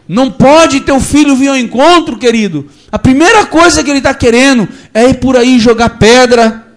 Não 0.07 0.29
pode 0.29 0.81
teu 0.81 0.99
filho 0.99 1.35
vir 1.35 1.47
ao 1.47 1.57
encontro, 1.57 2.17
querido. 2.17 2.67
A 2.91 2.99
primeira 2.99 3.45
coisa 3.45 3.83
que 3.83 3.89
ele 3.89 3.99
está 3.99 4.13
querendo 4.13 4.67
é 4.93 5.09
ir 5.09 5.15
por 5.15 5.37
aí 5.37 5.57
jogar 5.59 5.97
pedra, 5.97 6.67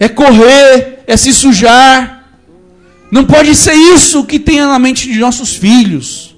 é 0.00 0.08
correr, 0.08 1.00
é 1.06 1.16
se 1.16 1.32
sujar. 1.32 2.24
Não 3.10 3.24
pode 3.24 3.54
ser 3.54 3.74
isso 3.74 4.24
que 4.24 4.38
tenha 4.38 4.66
na 4.66 4.78
mente 4.78 5.12
de 5.12 5.18
nossos 5.18 5.54
filhos. 5.54 6.34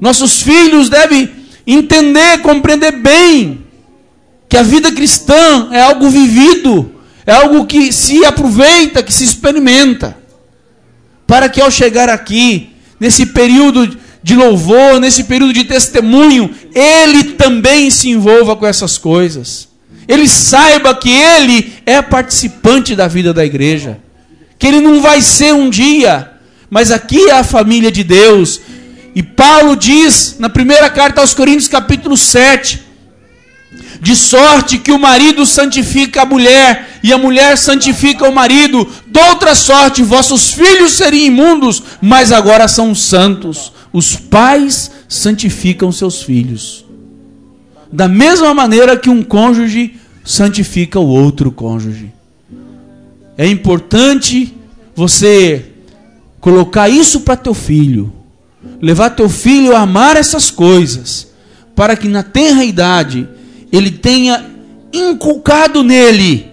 Nossos 0.00 0.40
filhos 0.40 0.88
devem 0.88 1.30
entender, 1.66 2.38
compreender 2.40 2.92
bem 2.92 3.63
que 4.54 4.58
a 4.58 4.62
vida 4.62 4.92
cristã 4.92 5.68
é 5.72 5.82
algo 5.82 6.08
vivido, 6.08 6.94
é 7.26 7.32
algo 7.32 7.66
que 7.66 7.92
se 7.92 8.24
aproveita, 8.24 9.02
que 9.02 9.12
se 9.12 9.24
experimenta. 9.24 10.16
Para 11.26 11.48
que 11.48 11.60
ao 11.60 11.72
chegar 11.72 12.08
aqui, 12.08 12.70
nesse 13.00 13.26
período 13.26 13.98
de 14.22 14.36
louvor, 14.36 15.00
nesse 15.00 15.24
período 15.24 15.52
de 15.52 15.64
testemunho, 15.64 16.54
ele 16.72 17.24
também 17.32 17.90
se 17.90 18.10
envolva 18.10 18.54
com 18.54 18.64
essas 18.64 18.96
coisas. 18.96 19.66
Ele 20.06 20.28
saiba 20.28 20.94
que 20.94 21.10
ele 21.10 21.72
é 21.84 22.00
participante 22.00 22.94
da 22.94 23.08
vida 23.08 23.34
da 23.34 23.44
igreja 23.44 23.98
que 24.56 24.68
ele 24.68 24.80
não 24.80 25.02
vai 25.02 25.20
ser 25.20 25.52
um 25.52 25.68
dia, 25.68 26.30
mas 26.70 26.92
aqui 26.92 27.28
é 27.28 27.32
a 27.32 27.42
família 27.42 27.90
de 27.90 28.04
Deus. 28.04 28.60
E 29.16 29.20
Paulo 29.20 29.74
diz 29.74 30.36
na 30.38 30.48
primeira 30.48 30.88
carta 30.88 31.20
aos 31.20 31.34
Coríntios, 31.34 31.66
capítulo 31.66 32.16
7, 32.16 32.93
de 34.04 34.14
sorte 34.14 34.76
que 34.76 34.92
o 34.92 34.98
marido 34.98 35.46
santifica 35.46 36.20
a 36.20 36.26
mulher 36.26 37.00
e 37.02 37.10
a 37.10 37.16
mulher 37.16 37.56
santifica 37.56 38.28
o 38.28 38.34
marido. 38.34 38.86
De 39.06 39.18
outra 39.30 39.54
sorte, 39.54 40.02
vossos 40.02 40.52
filhos 40.52 40.92
seriam 40.92 41.24
imundos, 41.24 41.82
mas 42.02 42.30
agora 42.30 42.68
são 42.68 42.94
santos. 42.94 43.72
Os 43.90 44.14
pais 44.14 44.90
santificam 45.08 45.90
seus 45.90 46.22
filhos. 46.22 46.84
Da 47.90 48.06
mesma 48.06 48.52
maneira 48.52 48.94
que 48.94 49.08
um 49.08 49.22
cônjuge 49.22 49.94
santifica 50.22 51.00
o 51.00 51.08
outro 51.08 51.50
cônjuge. 51.50 52.12
É 53.38 53.48
importante 53.48 54.54
você 54.94 55.64
colocar 56.40 56.90
isso 56.90 57.20
para 57.20 57.36
teu 57.36 57.54
filho, 57.54 58.12
levar 58.82 59.08
teu 59.10 59.30
filho 59.30 59.74
a 59.74 59.80
amar 59.80 60.14
essas 60.14 60.50
coisas, 60.50 61.28
para 61.74 61.96
que 61.96 62.06
na 62.06 62.22
tenra 62.22 62.66
idade 62.66 63.26
ele 63.76 63.90
tenha 63.90 64.52
inculcado 64.92 65.82
nele 65.82 66.46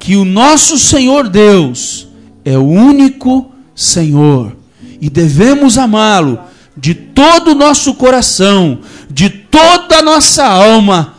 que 0.00 0.16
o 0.16 0.24
nosso 0.24 0.76
Senhor 0.76 1.28
Deus 1.28 2.08
é 2.44 2.58
o 2.58 2.64
único 2.64 3.52
Senhor 3.76 4.56
e 5.00 5.08
devemos 5.08 5.78
amá-lo 5.78 6.40
de 6.76 6.94
todo 6.94 7.52
o 7.52 7.54
nosso 7.54 7.94
coração, 7.94 8.80
de 9.08 9.30
toda 9.30 9.98
a 9.98 10.02
nossa 10.02 10.44
alma 10.44 11.14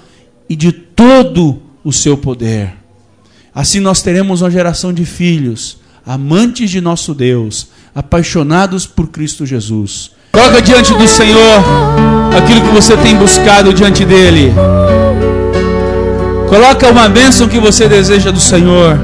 e 0.49 0.57
de 0.57 0.73
todo 0.73 1.61
o 1.85 1.93
seu 1.93 2.17
poder. 2.17 2.73
Assim 3.55 3.79
nós 3.79 4.01
teremos 4.01 4.41
uma 4.41 4.51
geração 4.51 4.91
de 4.91 5.05
filhos, 5.05 5.77
amantes 6.05 6.69
de 6.69 6.81
nosso 6.81 7.13
Deus, 7.13 7.67
apaixonados 7.95 8.85
por 8.85 9.07
Cristo 9.07 9.45
Jesus. 9.45 10.11
Coloca 10.35 10.63
diante 10.63 10.95
do 10.95 11.07
Senhor 11.07 11.63
aquilo 12.35 12.61
que 12.61 12.73
você 12.73 12.97
tem 12.97 13.15
buscado 13.15 13.71
diante 13.71 14.03
dele. 14.03 14.51
Coloca 16.49 16.89
uma 16.89 17.07
bênção 17.07 17.47
que 17.47 17.59
você 17.59 17.87
deseja 17.87 18.31
do 18.31 18.39
Senhor. 18.39 18.99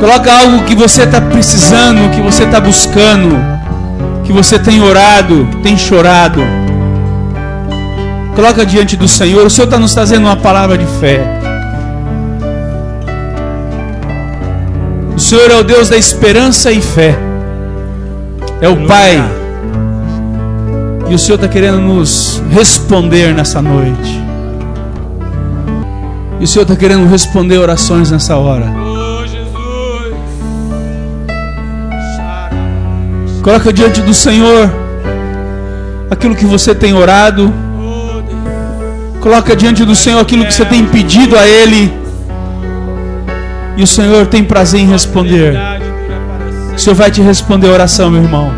Coloca 0.00 0.32
algo 0.32 0.64
que 0.64 0.74
você 0.74 1.04
está 1.04 1.20
precisando, 1.20 2.10
que 2.10 2.20
você 2.20 2.42
está 2.42 2.60
buscando, 2.60 3.38
que 4.24 4.32
você 4.32 4.58
tem 4.58 4.82
orado, 4.82 5.48
tem 5.62 5.78
chorado. 5.78 6.42
Coloca 8.34 8.66
diante 8.66 8.96
do 8.96 9.06
Senhor. 9.06 9.46
O 9.46 9.50
Senhor 9.50 9.66
está 9.66 9.78
nos 9.78 9.94
trazendo 9.94 10.26
uma 10.26 10.36
palavra 10.36 10.76
de 10.76 10.86
fé. 10.98 11.24
O 15.16 15.20
Senhor 15.20 15.48
é 15.48 15.56
o 15.60 15.62
Deus 15.62 15.88
da 15.88 15.96
esperança 15.96 16.72
e 16.72 16.80
fé. 16.80 17.31
É 18.62 18.68
o 18.68 18.86
Pai. 18.86 19.20
E 21.10 21.14
o 21.14 21.18
Senhor 21.18 21.34
está 21.34 21.48
querendo 21.48 21.80
nos 21.80 22.40
responder 22.48 23.34
nessa 23.34 23.60
noite. 23.60 24.22
E 26.38 26.44
o 26.44 26.46
Senhor 26.46 26.62
está 26.62 26.76
querendo 26.76 27.08
responder 27.08 27.58
orações 27.58 28.12
nessa 28.12 28.36
hora. 28.36 28.72
Coloca 33.42 33.72
diante 33.72 34.00
do 34.00 34.14
Senhor 34.14 34.70
aquilo 36.08 36.36
que 36.36 36.46
você 36.46 36.72
tem 36.72 36.94
orado. 36.94 37.52
Coloca 39.20 39.56
diante 39.56 39.84
do 39.84 39.96
Senhor 39.96 40.20
aquilo 40.20 40.46
que 40.46 40.54
você 40.54 40.64
tem 40.64 40.86
pedido 40.86 41.36
a 41.36 41.48
Ele. 41.48 41.92
E 43.76 43.82
o 43.82 43.88
Senhor 43.88 44.26
tem 44.26 44.44
prazer 44.44 44.80
em 44.80 44.86
responder. 44.86 45.58
O. 46.74 46.78
Senhor 46.78 46.94
vai 46.96 47.10
te 47.10 47.20
responder 47.20 47.68
a 47.68 47.72
oração, 47.72 48.10
meu 48.10 48.22
irmão. 48.22 48.52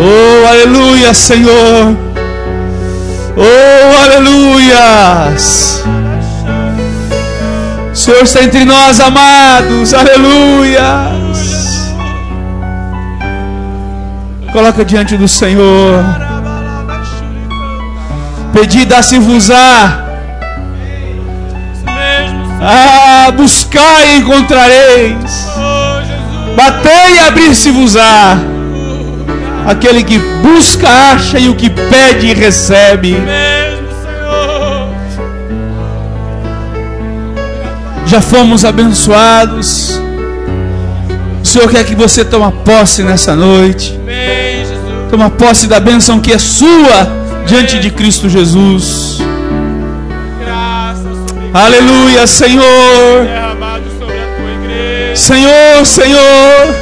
Oh, 0.00 0.46
aleluia, 0.48 1.12
Senhor. 1.12 1.96
Oh, 3.36 4.02
aleluias. 4.04 5.84
O 7.92 7.96
Senhor 7.96 8.22
está 8.22 8.42
entre 8.42 8.64
nós, 8.64 9.00
amados. 9.00 9.92
Aleluias. 9.92 11.38
Coloca 14.52 14.84
diante 14.84 15.16
do 15.16 15.28
Senhor. 15.28 16.04
Pedi, 18.52 18.84
dá-se-vos-á. 18.84 20.04
Mesmo, 21.84 22.58
Ah, 22.62 23.30
buscai 23.36 24.14
e 24.14 24.18
encontrareis. 24.18 25.47
Batei 26.58 27.14
e 27.14 27.18
abrir-se-vos-á. 27.20 28.36
Aquele 29.64 30.02
que 30.02 30.18
busca, 30.18 30.88
acha, 30.88 31.38
e 31.38 31.48
o 31.48 31.54
que 31.54 31.70
pede, 31.70 32.34
recebe. 32.34 33.16
Já 38.06 38.20
fomos 38.20 38.64
abençoados. 38.64 40.00
O 41.40 41.46
Senhor 41.46 41.70
quer 41.70 41.84
que 41.84 41.94
você 41.94 42.24
tome 42.24 42.50
posse 42.64 43.04
nessa 43.04 43.36
noite. 43.36 43.96
Toma 45.10 45.30
posse 45.30 45.68
da 45.68 45.78
bênção 45.78 46.18
que 46.18 46.32
é 46.32 46.38
sua 46.38 47.08
diante 47.46 47.78
de 47.78 47.88
Cristo 47.92 48.28
Jesus. 48.28 49.18
Aleluia, 51.54 52.26
Senhor. 52.26 53.47
Senhor, 55.18 55.84
Senhor. 55.84 56.74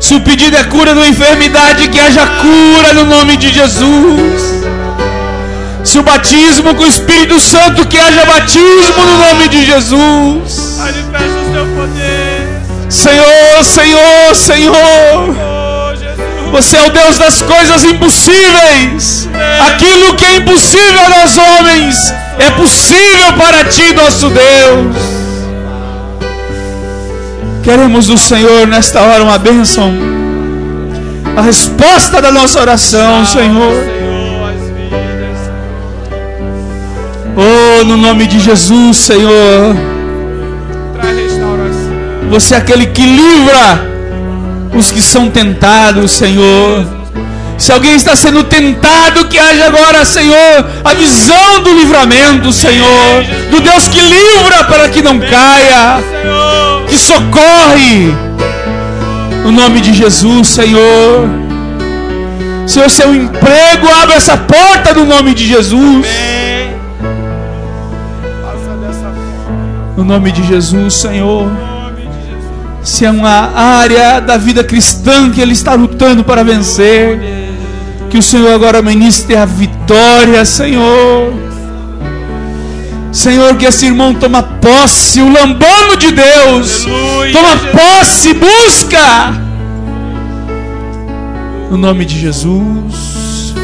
Se 0.00 0.14
o 0.14 0.20
pedido 0.20 0.56
é 0.56 0.62
cura 0.64 0.92
de 0.94 1.00
uma 1.00 1.08
enfermidade, 1.08 1.88
que 1.88 1.98
haja 1.98 2.24
cura 2.26 2.92
no 2.94 3.04
nome 3.04 3.36
de 3.36 3.52
Jesus. 3.52 4.64
Se 5.84 5.98
o 5.98 6.02
batismo 6.02 6.74
com 6.76 6.84
o 6.84 6.86
Espírito 6.86 7.40
Santo, 7.40 7.86
que 7.86 7.98
haja 7.98 8.24
batismo 8.24 9.04
no 9.04 9.18
nome 9.26 9.48
de 9.48 9.66
Jesus. 9.66 10.78
Manifesta 10.78 11.38
o 11.42 11.52
seu 11.52 11.66
poder. 11.74 12.48
Senhor, 12.88 13.64
Senhor, 13.64 14.34
Senhor. 14.34 15.36
Oh. 15.36 16.50
Você 16.52 16.76
é 16.76 16.82
o 16.82 16.90
Deus 16.90 17.18
das 17.18 17.42
coisas 17.42 17.84
impossíveis. 17.84 19.28
Aquilo 19.68 20.14
que 20.14 20.24
é 20.24 20.36
impossível 20.36 21.02
aos 21.20 21.36
homens 21.36 21.96
é 22.38 22.50
possível 22.52 23.32
para 23.36 23.64
ti, 23.64 23.92
nosso 23.92 24.28
Deus. 24.28 25.20
Queremos 27.62 28.06
do 28.06 28.16
Senhor 28.16 28.66
nesta 28.66 29.00
hora 29.00 29.22
uma 29.22 29.38
bênção. 29.38 29.92
A 31.36 31.42
resposta 31.42 32.20
da 32.20 32.32
nossa 32.32 32.60
oração, 32.60 33.24
Senhor. 33.24 34.00
Oh, 37.36 37.84
no 37.84 37.96
nome 37.96 38.26
de 38.26 38.40
Jesus, 38.40 38.96
Senhor. 38.96 39.76
Você 42.30 42.54
é 42.54 42.58
aquele 42.58 42.86
que 42.86 43.02
livra 43.04 43.86
os 44.74 44.90
que 44.90 45.02
são 45.02 45.30
tentados, 45.30 46.10
Senhor. 46.12 46.99
Se 47.60 47.70
alguém 47.72 47.94
está 47.94 48.16
sendo 48.16 48.42
tentado, 48.42 49.26
que 49.26 49.38
haja 49.38 49.66
agora, 49.66 50.02
Senhor, 50.02 50.66
a 50.82 50.94
visão 50.94 51.62
do 51.62 51.74
livramento, 51.74 52.50
Senhor, 52.54 53.22
do 53.50 53.60
Deus 53.60 53.86
que 53.86 54.00
livra 54.00 54.64
para 54.64 54.88
que 54.88 55.02
não 55.02 55.20
caia, 55.20 56.02
que 56.88 56.96
socorre. 56.96 58.14
No 59.44 59.52
nome 59.52 59.82
de 59.82 59.92
Jesus, 59.92 60.48
Senhor. 60.48 61.28
Senhor, 62.66 62.88
seu 62.88 63.14
emprego, 63.14 63.88
abre 64.02 64.16
essa 64.16 64.38
porta 64.38 64.94
no 64.94 65.04
nome 65.04 65.34
de 65.34 65.46
Jesus. 65.46 66.06
No 69.98 70.02
nome 70.02 70.32
de 70.32 70.42
Jesus, 70.46 70.94
Senhor. 70.94 71.46
Se 72.82 73.04
é 73.04 73.10
uma 73.10 73.52
área 73.54 74.18
da 74.18 74.38
vida 74.38 74.64
cristã 74.64 75.30
que 75.30 75.42
ele 75.42 75.52
está 75.52 75.74
lutando 75.74 76.24
para 76.24 76.42
vencer, 76.42 77.39
que 78.10 78.18
o 78.18 78.22
Senhor 78.22 78.52
agora 78.52 78.82
ministre 78.82 79.36
a 79.36 79.44
vitória, 79.44 80.44
Senhor. 80.44 81.32
Senhor, 83.12 83.56
que 83.56 83.64
esse 83.64 83.86
irmão 83.86 84.12
toma 84.12 84.42
posse, 84.42 85.20
o 85.20 85.32
lambano 85.32 85.96
de 85.96 86.10
Deus, 86.10 86.86
Aleluia, 86.86 87.32
toma 87.32 87.56
posse, 87.72 88.34
busca. 88.34 89.32
No 91.70 91.76
nome 91.76 92.04
de 92.04 92.18
Jesus. 92.18 93.54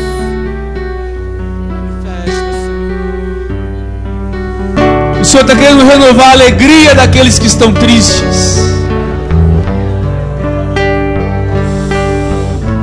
O 5.21 5.25
Senhor 5.25 5.43
está 5.43 5.57
querendo 5.57 5.85
renovar 5.85 6.29
a 6.29 6.33
alegria 6.33 6.95
daqueles 6.95 7.37
que 7.37 7.47
estão 7.49 7.73
tristes. 7.73 8.61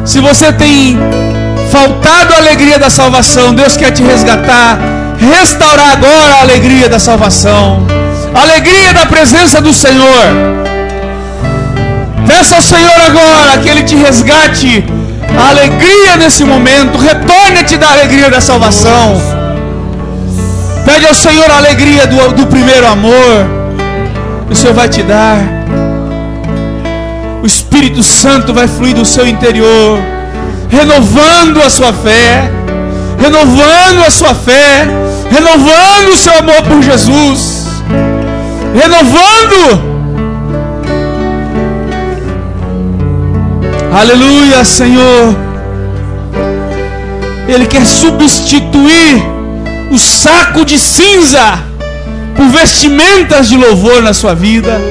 Se 0.06 0.19
você 0.19 0.52
tem 0.52 0.97
faltado 1.73 2.36
a 2.36 2.38
alegria 2.38 2.77
da 2.77 2.89
salvação, 2.99 3.45
Deus 3.55 3.75
quer 3.75 3.91
te 3.91 4.03
resgatar, 4.03 4.77
restaurar 5.17 5.93
agora 5.93 6.36
a 6.36 6.41
alegria 6.41 6.88
da 6.88 6.99
salvação, 6.99 7.63
a 8.36 8.41
alegria 8.41 8.93
da 8.93 9.07
presença 9.07 9.59
do 9.59 9.73
Senhor. 9.73 10.25
Peça 12.27 12.57
ao 12.57 12.62
Senhor 12.62 12.99
agora 13.09 13.57
que 13.62 13.67
Ele 13.67 13.83
te 13.89 13.95
resgate 13.95 14.86
a 15.41 15.49
alegria 15.49 16.15
nesse 16.17 16.43
momento, 16.43 16.95
retorne-te 16.99 17.75
da 17.75 17.89
alegria 17.89 18.29
da 18.29 18.39
salvação. 18.39 19.19
Pede 20.86 21.07
ao 21.07 21.15
Senhor 21.15 21.49
a 21.49 21.57
alegria 21.57 22.05
do, 22.05 22.33
do 22.33 22.45
primeiro 22.45 22.86
amor. 22.86 23.36
O 24.47 24.55
Senhor 24.55 24.75
vai 24.75 24.88
te 24.88 25.01
dar. 25.01 25.38
O 27.41 27.47
Espírito 27.47 28.03
Santo 28.03 28.53
vai 28.53 28.67
fluir 28.67 28.93
do 28.93 29.05
seu 29.05 29.26
interior, 29.28 29.99
renovando 30.74 31.61
a 31.61 31.69
sua 31.69 31.93
fé, 31.93 32.51
renovando 33.19 33.99
a 34.07 34.09
sua 34.09 34.34
fé, 34.34 34.88
renovando 35.30 36.09
o 36.13 36.17
seu 36.17 36.34
amor 36.39 36.61
por 36.63 36.82
Jesus, 36.82 37.67
renovando. 38.82 39.93
Aleluia, 44.01 44.65
Senhor. 44.65 45.36
Ele 47.47 47.67
quer 47.67 47.86
substituir 47.86 49.21
o 49.91 49.99
saco 49.99 50.65
de 50.65 50.80
cinza 50.80 51.59
por 52.36 52.47
vestimentas 52.47 53.47
de 53.47 53.57
louvor 53.57 54.01
na 54.01 54.13
sua 54.13 54.34
vida. 54.34 54.82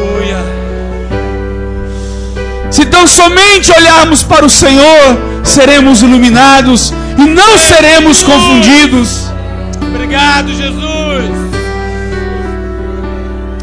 Se 2.71 2.87
tão 2.87 3.07
somente 3.07 3.73
olharmos 3.73 4.23
para 4.23 4.47
o 4.47 4.51
Senhor, 4.51 5.32
seremos 5.43 6.03
iluminados 6.03 6.93
e 7.19 7.23
não 7.23 7.59
seremos 7.59 8.23
confundidos. 8.23 9.31
Obrigado, 9.81 10.49
Jesus. 10.49 11.03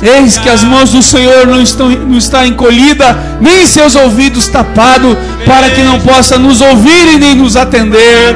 Eis 0.02 0.38
que 0.38 0.48
as 0.48 0.64
mãos 0.64 0.92
do 0.92 1.02
Senhor 1.02 1.46
não 1.46 1.62
estão 1.62 1.90
não 1.90 2.18
está 2.18 2.48
encolhida, 2.48 3.18
nem 3.42 3.66
seus 3.66 3.96
ouvidos 3.96 4.48
tapados, 4.48 5.18
para 5.46 5.70
que 5.70 5.82
não 5.82 6.00
possa 6.00 6.38
nos 6.38 6.62
ouvir 6.62 7.16
e 7.16 7.18
nem 7.18 7.36
nos 7.36 7.58
atender. 7.58 8.36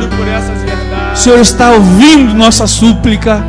O 1.13 1.15
Senhor 1.15 1.39
está 1.39 1.71
ouvindo 1.71 2.33
nossa 2.33 2.67
súplica. 2.67 3.41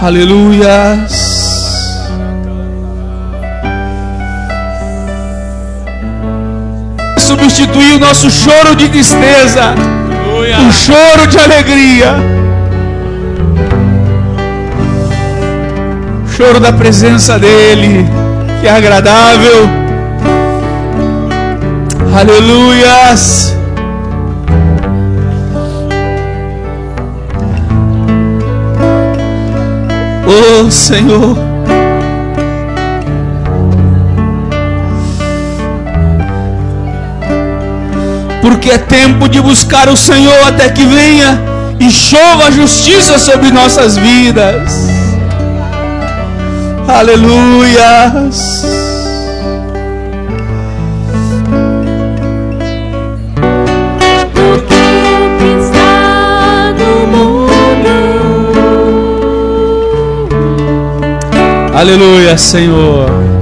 Aleluias. 0.00 1.33
Substituir 7.24 7.94
o 7.94 7.98
nosso 7.98 8.30
choro 8.30 8.76
de 8.76 8.86
tristeza, 8.88 9.74
um 10.60 10.70
choro 10.70 11.26
de 11.26 11.38
alegria. 11.38 12.14
Choro 16.36 16.60
da 16.60 16.70
presença 16.70 17.38
dEle, 17.38 18.06
que 18.60 18.66
é 18.66 18.70
agradável. 18.70 19.68
Aleluias. 22.14 23.56
Oh 30.26 30.70
Senhor. 30.70 31.53
Porque 38.44 38.68
é 38.68 38.76
tempo 38.76 39.26
de 39.26 39.40
buscar 39.40 39.88
o 39.88 39.96
Senhor 39.96 40.46
até 40.46 40.68
que 40.68 40.84
venha 40.84 41.42
e 41.80 41.90
chova 41.90 42.48
a 42.48 42.50
justiça 42.50 43.18
sobre 43.18 43.50
nossas 43.50 43.96
vidas. 43.96 44.70
Mundo 46.86 47.64
Aleluia, 61.74 62.36
Senhor. 62.36 63.33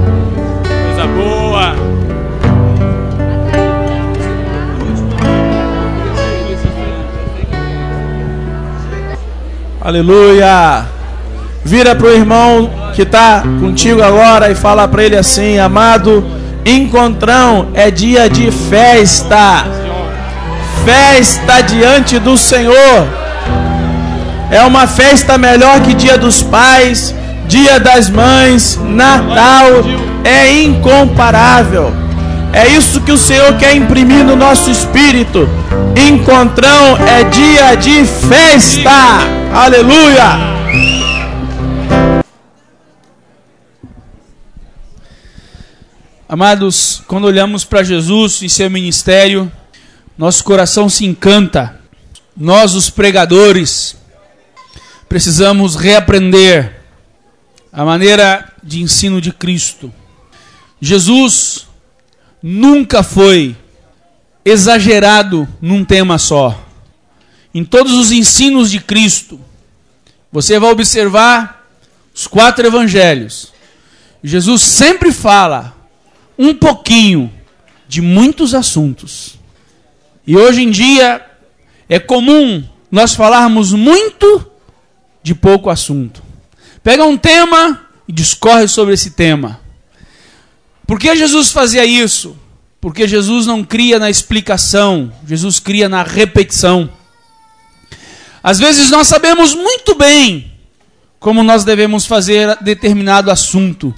Aleluia. 9.93 10.85
Vira 11.63 11.93
para 11.93 12.07
o 12.07 12.11
irmão 12.11 12.67
que 12.95 13.03
está 13.03 13.43
contigo 13.59 14.01
agora 14.01 14.49
e 14.49 14.55
fala 14.55 14.87
para 14.87 15.03
ele 15.03 15.15
assim: 15.15 15.59
Amado, 15.59 16.25
encontrão 16.65 17.67
é 17.75 17.91
dia 17.91 18.27
de 18.27 18.49
festa. 18.49 19.65
Festa 20.83 21.61
diante 21.61 22.17
do 22.17 22.35
Senhor. 22.35 23.07
É 24.49 24.63
uma 24.63 24.87
festa 24.87 25.37
melhor 25.37 25.79
que 25.81 25.93
dia 25.93 26.17
dos 26.17 26.41
pais, 26.41 27.13
dia 27.47 27.79
das 27.79 28.09
mães, 28.09 28.79
Natal. 28.83 29.67
É 30.23 30.51
incomparável. 30.63 32.02
É 32.53 32.67
isso 32.67 33.01
que 33.01 33.11
o 33.11 33.17
Senhor 33.17 33.57
quer 33.57 33.75
imprimir 33.75 34.23
no 34.23 34.35
nosso 34.35 34.69
espírito. 34.69 35.49
Encontrão 35.97 36.95
é 36.97 37.23
dia 37.23 37.73
de 37.73 38.05
festa. 38.05 38.91
Aleluia. 39.51 40.53
Amados, 46.29 47.01
quando 47.07 47.25
olhamos 47.25 47.65
para 47.65 47.83
Jesus 47.83 48.43
e 48.43 48.49
seu 48.49 48.69
ministério, 48.69 49.51
nosso 50.15 50.43
coração 50.43 50.87
se 50.87 51.05
encanta. 51.05 51.79
Nós, 52.37 52.75
os 52.75 52.87
pregadores, 52.87 53.97
precisamos 55.09 55.75
reaprender 55.75 56.81
a 57.71 57.83
maneira 57.83 58.47
de 58.63 58.79
ensino 58.79 59.19
de 59.19 59.31
Cristo. 59.31 59.91
Jesus 60.79 61.67
nunca 62.43 63.01
foi 63.01 63.55
exagerado 64.43 65.47
num 65.61 65.85
tema 65.85 66.17
só. 66.17 66.61
Em 67.55 67.63
todos 67.63 67.93
os 67.93 68.11
ensinos 68.11 68.69
de 68.69 68.81
Cristo, 68.81 69.39
você 70.29 70.59
vai 70.59 70.71
observar 70.71 71.65
os 72.13 72.27
quatro 72.27 72.67
evangelhos. 72.67 73.53
Jesus 74.21 74.61
sempre 74.61 75.13
fala 75.13 75.73
um 76.37 76.53
pouquinho 76.53 77.31
de 77.87 78.01
muitos 78.01 78.53
assuntos. 78.53 79.35
E 80.27 80.35
hoje 80.35 80.63
em 80.63 80.71
dia 80.71 81.25
é 81.87 81.99
comum 81.99 82.67
nós 82.91 83.15
falarmos 83.15 83.71
muito 83.71 84.45
de 85.21 85.33
pouco 85.33 85.69
assunto. 85.69 86.21
Pega 86.83 87.05
um 87.05 87.17
tema 87.17 87.87
e 88.07 88.11
discorre 88.11 88.67
sobre 88.67 88.93
esse 88.95 89.11
tema. 89.11 89.62
Por 90.85 90.99
que 90.99 91.15
Jesus 91.15 91.51
fazia 91.51 91.85
isso? 91.85 92.37
Porque 92.81 93.07
Jesus 93.07 93.45
não 93.45 93.63
cria 93.63 93.97
na 93.97 94.09
explicação, 94.09 95.11
Jesus 95.25 95.59
cria 95.59 95.87
na 95.87 96.03
repetição. 96.03 96.89
Às 98.43 98.59
vezes 98.59 98.89
nós 98.89 99.07
sabemos 99.07 99.55
muito 99.55 99.95
bem 99.95 100.51
como 101.17 101.41
nós 101.41 101.63
devemos 101.63 102.05
fazer 102.05 102.57
determinado 102.61 103.31
assunto, 103.31 103.95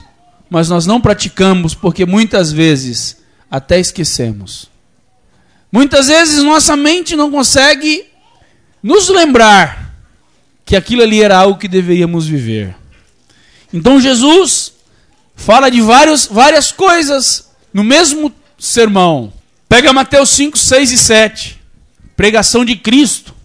mas 0.48 0.70
nós 0.70 0.86
não 0.86 1.02
praticamos 1.02 1.74
porque 1.74 2.06
muitas 2.06 2.52
vezes 2.52 3.18
até 3.50 3.80
esquecemos. 3.80 4.70
Muitas 5.72 6.08
vezes 6.08 6.44
nossa 6.44 6.78
mente 6.78 7.16
não 7.16 7.32
consegue 7.32 8.06
nos 8.84 9.10
lembrar 9.10 9.96
que 10.64 10.76
aquilo 10.76 11.02
ali 11.02 11.24
era 11.24 11.38
algo 11.38 11.58
que 11.58 11.68
deveríamos 11.68 12.28
viver. 12.28 12.76
Então 13.74 14.00
Jesus 14.00 14.75
fala 15.36 15.70
de 15.70 15.82
vários, 15.82 16.26
várias 16.26 16.72
coisas 16.72 17.52
no 17.74 17.84
mesmo 17.84 18.34
sermão. 18.58 19.34
Pega 19.68 19.94
Mateus 19.94 20.30
5, 20.30 20.58
6 20.58 20.92
e 20.92 20.98
7. 20.98 21.62
Pregação 22.16 22.64
de 22.64 22.76
Cristo. 22.76 23.36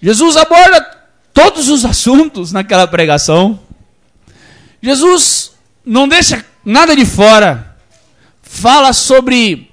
Jesus 0.00 0.36
aborda 0.36 0.80
todos 1.32 1.68
os 1.68 1.84
assuntos 1.86 2.52
naquela 2.52 2.86
pregação. 2.86 3.58
Jesus 4.82 5.52
não 5.84 6.06
deixa 6.06 6.44
nada 6.64 6.94
de 6.94 7.06
fora. 7.06 7.76
Fala 8.42 8.92
sobre 8.92 9.70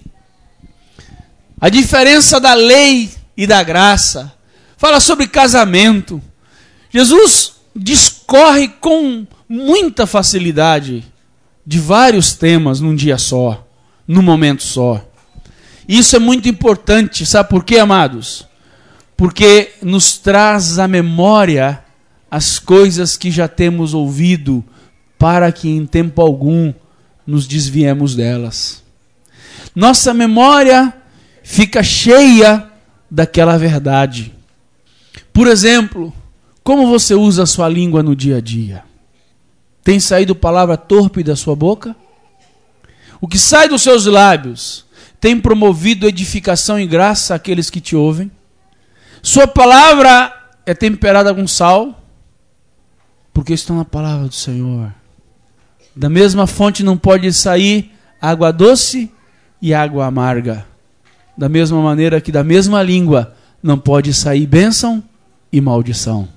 a 1.59 1.69
diferença 1.69 2.39
da 2.39 2.53
lei 2.53 3.11
e 3.35 3.45
da 3.45 3.61
graça. 3.61 4.33
Fala 4.77 4.99
sobre 4.99 5.27
casamento. 5.27 6.21
Jesus 6.89 7.53
discorre 7.75 8.67
com 8.67 9.27
muita 9.51 10.07
facilidade 10.07 11.03
de 11.65 11.77
vários 11.77 12.33
temas 12.33 12.79
num 12.79 12.95
dia 12.95 13.17
só, 13.17 13.67
num 14.07 14.21
momento 14.21 14.63
só. 14.63 15.05
Isso 15.85 16.15
é 16.15 16.19
muito 16.19 16.47
importante, 16.47 17.25
sabe 17.25 17.49
por 17.49 17.65
quê, 17.65 17.77
amados? 17.77 18.47
Porque 19.17 19.73
nos 19.81 20.17
traz 20.17 20.79
à 20.79 20.87
memória 20.87 21.83
as 22.29 22.59
coisas 22.59 23.17
que 23.17 23.29
já 23.29 23.45
temos 23.45 23.93
ouvido, 23.93 24.63
para 25.19 25.51
que 25.51 25.67
em 25.67 25.85
tempo 25.85 26.21
algum 26.21 26.73
nos 27.27 27.45
desviemos 27.45 28.15
delas. 28.15 28.81
Nossa 29.75 30.13
memória 30.13 30.93
fica 31.43 31.83
cheia 31.83 32.67
daquela 33.09 33.57
verdade. 33.57 34.33
Por 35.33 35.45
exemplo, 35.45 36.13
como 36.63 36.87
você 36.87 37.13
usa 37.13 37.43
a 37.43 37.47
sua 37.47 37.67
língua 37.67 38.01
no 38.01 38.15
dia 38.15 38.37
a 38.37 38.41
dia? 38.41 38.90
Tem 39.83 39.99
saído 39.99 40.35
palavra 40.35 40.77
torpe 40.77 41.23
da 41.23 41.35
sua 41.35 41.55
boca? 41.55 41.95
O 43.19 43.27
que 43.27 43.37
sai 43.37 43.67
dos 43.67 43.81
seus 43.81 44.05
lábios 44.05 44.85
tem 45.19 45.39
promovido 45.39 46.07
edificação 46.07 46.79
e 46.79 46.87
graça 46.87 47.35
àqueles 47.35 47.69
que 47.69 47.79
te 47.79 47.95
ouvem? 47.95 48.31
Sua 49.21 49.47
palavra 49.47 50.33
é 50.65 50.73
temperada 50.73 51.33
com 51.33 51.47
sal? 51.47 52.03
Porque 53.33 53.53
estão 53.53 53.77
na 53.77 53.85
palavra 53.85 54.27
do 54.27 54.33
Senhor. 54.33 54.91
Da 55.95 56.09
mesma 56.09 56.47
fonte 56.47 56.83
não 56.83 56.97
pode 56.97 57.31
sair 57.33 57.91
água 58.19 58.51
doce 58.51 59.11
e 59.61 59.73
água 59.73 60.05
amarga. 60.05 60.65
Da 61.37 61.47
mesma 61.47 61.81
maneira 61.81 62.19
que 62.19 62.31
da 62.31 62.43
mesma 62.43 62.81
língua 62.81 63.35
não 63.61 63.77
pode 63.77 64.13
sair 64.13 64.47
bênção 64.47 65.03
e 65.51 65.61
maldição. 65.61 66.27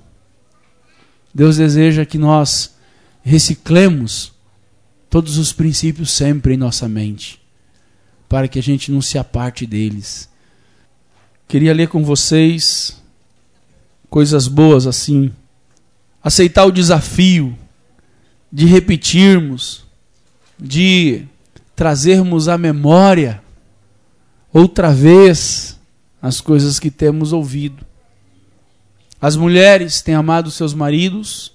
Deus 1.33 1.57
deseja 1.57 2.05
que 2.05 2.17
nós 2.17 2.74
reciclemos 3.25 4.31
todos 5.09 5.39
os 5.39 5.51
princípios 5.51 6.11
sempre 6.11 6.53
em 6.53 6.57
nossa 6.57 6.87
mente, 6.87 7.41
para 8.29 8.47
que 8.47 8.59
a 8.59 8.63
gente 8.63 8.91
não 8.91 9.01
se 9.01 9.17
aparte 9.17 9.65
deles. 9.65 10.29
Queria 11.47 11.73
ler 11.73 11.87
com 11.87 12.03
vocês 12.03 13.01
coisas 14.11 14.47
boas 14.47 14.85
assim. 14.85 15.33
Aceitar 16.23 16.65
o 16.65 16.71
desafio 16.71 17.57
de 18.51 18.67
repetirmos, 18.67 19.85
de 20.59 21.25
trazermos 21.75 22.47
à 22.47 22.57
memória 22.57 23.41
outra 24.53 24.93
vez 24.93 25.79
as 26.21 26.41
coisas 26.41 26.79
que 26.79 26.91
temos 26.91 27.33
ouvido. 27.33 27.85
As 29.19 29.35
mulheres 29.35 30.01
têm 30.01 30.13
amado 30.13 30.51
seus 30.51 30.73
maridos, 30.73 31.54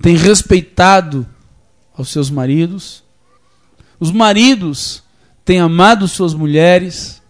têm 0.00 0.16
respeitado 0.16 1.26
aos 1.96 2.08
seus 2.08 2.30
maridos. 2.30 3.02
Os 3.98 4.10
maridos 4.10 5.02
têm 5.44 5.60
amado 5.60 6.08
suas 6.08 6.32
mulheres, 6.32 7.20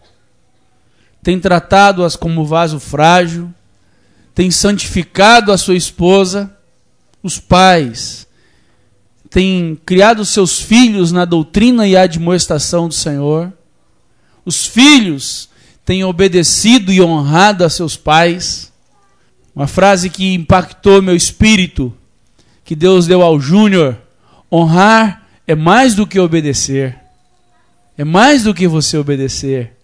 têm 1.23 1.41
tratado-as 1.41 2.17
como 2.17 2.47
vaso 2.47 2.79
frágil, 2.79 3.53
têm 4.35 4.51
santificado 4.51 5.53
a 5.53 5.59
sua 5.59 5.77
esposa. 5.77 6.57
Os 7.23 7.39
pais 7.39 8.27
têm 9.29 9.79
criado 9.85 10.25
seus 10.25 10.61
filhos 10.61 11.13
na 11.13 11.25
doutrina 11.25 11.87
e 11.87 11.97
admoestação 11.97 12.89
do 12.89 12.95
Senhor. 12.95 13.53
Os 14.45 14.67
filhos 14.67 15.51
têm 15.85 16.05
obedecido 16.05 16.93
e 16.93 17.03
honrado 17.03 17.65
a 17.65 17.69
seus 17.69 17.97
pais. 17.97 18.73
Uma 19.55 19.67
frase 19.67 20.09
que 20.09 20.33
impactou 20.33 21.03
meu 21.03 21.15
espírito, 21.15 21.93
que 22.71 22.77
Deus 22.77 23.05
deu 23.05 23.21
ao 23.21 23.41
Júnior: 23.41 23.99
honrar 24.51 25.27
é 25.45 25.57
mais 25.57 25.97
do 25.97 26.07
que 26.07 26.21
obedecer. 26.21 26.97
É 27.99 28.05
mais 28.05 28.45
do 28.45 28.55
que 28.55 28.69
você 28.69 28.97
obedecer. 28.97 29.77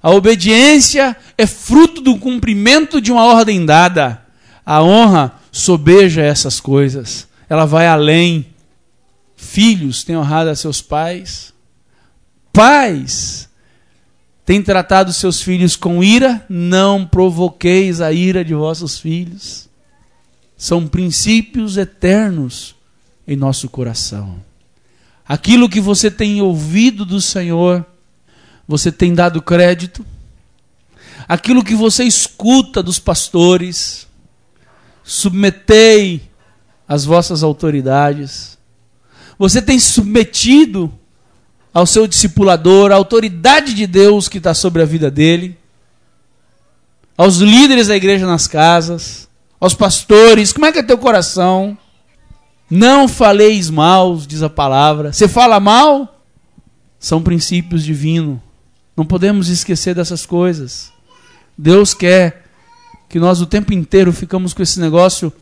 A 0.00 0.12
obediência 0.12 1.16
é 1.36 1.44
fruto 1.44 2.00
do 2.00 2.16
cumprimento 2.18 3.00
de 3.00 3.10
uma 3.10 3.24
ordem 3.24 3.66
dada. 3.66 4.24
A 4.64 4.80
honra 4.80 5.40
sobeja 5.50 6.22
essas 6.22 6.60
coisas. 6.60 7.26
Ela 7.48 7.64
vai 7.64 7.88
além. 7.88 8.46
Filhos 9.34 10.04
têm 10.04 10.16
honrado 10.16 10.50
a 10.50 10.54
seus 10.54 10.80
pais. 10.80 11.52
Pais 12.52 13.48
têm 14.46 14.62
tratado 14.62 15.12
seus 15.12 15.42
filhos 15.42 15.74
com 15.74 16.00
ira. 16.00 16.46
Não 16.48 17.04
provoqueis 17.04 18.00
a 18.00 18.12
ira 18.12 18.44
de 18.44 18.54
vossos 18.54 19.00
filhos. 19.00 19.68
São 20.60 20.86
princípios 20.86 21.78
eternos 21.78 22.76
em 23.26 23.34
nosso 23.34 23.66
coração. 23.66 24.44
Aquilo 25.26 25.70
que 25.70 25.80
você 25.80 26.10
tem 26.10 26.42
ouvido 26.42 27.06
do 27.06 27.18
Senhor, 27.18 27.82
você 28.68 28.92
tem 28.92 29.14
dado 29.14 29.40
crédito. 29.40 30.04
Aquilo 31.26 31.64
que 31.64 31.74
você 31.74 32.04
escuta 32.04 32.82
dos 32.82 32.98
pastores, 32.98 34.06
submetei 35.02 36.28
às 36.86 37.06
vossas 37.06 37.42
autoridades. 37.42 38.58
Você 39.38 39.62
tem 39.62 39.80
submetido 39.80 40.92
ao 41.72 41.86
seu 41.86 42.06
discipulador, 42.06 42.92
à 42.92 42.96
autoridade 42.96 43.72
de 43.72 43.86
Deus 43.86 44.28
que 44.28 44.36
está 44.36 44.52
sobre 44.52 44.82
a 44.82 44.84
vida 44.84 45.10
dele, 45.10 45.56
aos 47.16 47.36
líderes 47.36 47.86
da 47.86 47.96
igreja 47.96 48.26
nas 48.26 48.46
casas, 48.46 49.29
aos 49.60 49.74
pastores. 49.74 50.52
Como 50.52 50.66
é 50.66 50.72
que 50.72 50.78
é 50.78 50.82
teu 50.82 50.98
coração? 50.98 51.76
Não 52.70 53.06
faleis 53.06 53.68
mal, 53.68 54.16
diz 54.16 54.42
a 54.42 54.48
palavra. 54.48 55.12
Você 55.12 55.28
fala 55.28 55.60
mal? 55.60 56.20
São 56.98 57.22
princípios 57.22 57.84
divinos. 57.84 58.38
Não 58.96 59.04
podemos 59.04 59.48
esquecer 59.48 59.94
dessas 59.94 60.24
coisas. 60.24 60.92
Deus 61.56 61.94
quer 61.94 62.44
que 63.08 63.18
nós 63.18 63.40
o 63.40 63.46
tempo 63.46 63.72
inteiro 63.72 64.12
ficamos 64.12 64.54
com 64.54 64.62
esse 64.62 64.80
negócio 64.80 65.32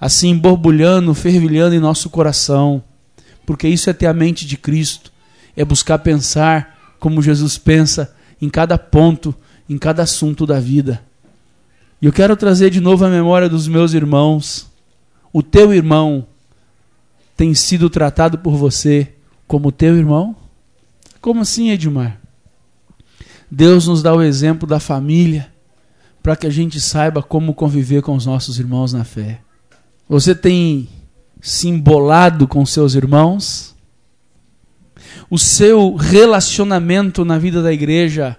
assim 0.00 0.36
borbulhando, 0.36 1.14
fervilhando 1.14 1.74
em 1.74 1.80
nosso 1.80 2.10
coração 2.10 2.82
porque 3.50 3.66
isso 3.66 3.90
é 3.90 3.92
ter 3.92 4.06
a 4.06 4.14
mente 4.14 4.46
de 4.46 4.56
Cristo, 4.56 5.12
é 5.56 5.64
buscar 5.64 5.98
pensar 5.98 6.94
como 7.00 7.20
Jesus 7.20 7.58
pensa 7.58 8.14
em 8.40 8.48
cada 8.48 8.78
ponto, 8.78 9.34
em 9.68 9.76
cada 9.76 10.04
assunto 10.04 10.46
da 10.46 10.60
vida. 10.60 11.02
E 12.00 12.06
eu 12.06 12.12
quero 12.12 12.36
trazer 12.36 12.70
de 12.70 12.80
novo 12.80 13.04
a 13.04 13.10
memória 13.10 13.48
dos 13.48 13.68
meus 13.68 13.92
irmãos. 13.92 14.70
O 15.32 15.42
teu 15.42 15.74
irmão 15.74 16.26
tem 17.36 17.54
sido 17.54 17.90
tratado 17.90 18.38
por 18.38 18.56
você 18.56 19.14
como 19.46 19.72
teu 19.72 19.96
irmão? 19.96 20.36
Como 21.20 21.40
assim, 21.40 21.70
Edmar? 21.70 22.20
Deus 23.50 23.86
nos 23.86 24.02
dá 24.02 24.14
o 24.14 24.22
exemplo 24.22 24.66
da 24.66 24.78
família 24.78 25.52
para 26.22 26.36
que 26.36 26.46
a 26.46 26.50
gente 26.50 26.80
saiba 26.80 27.22
como 27.22 27.54
conviver 27.54 28.02
com 28.02 28.14
os 28.14 28.24
nossos 28.24 28.58
irmãos 28.58 28.92
na 28.92 29.04
fé. 29.04 29.40
Você 30.08 30.34
tem 30.34 30.88
simbolado 31.40 32.46
com 32.46 32.64
seus 32.64 32.94
irmãos? 32.94 33.74
O 35.28 35.38
seu 35.38 35.94
relacionamento 35.94 37.24
na 37.24 37.38
vida 37.38 37.62
da 37.62 37.72
igreja 37.72 38.36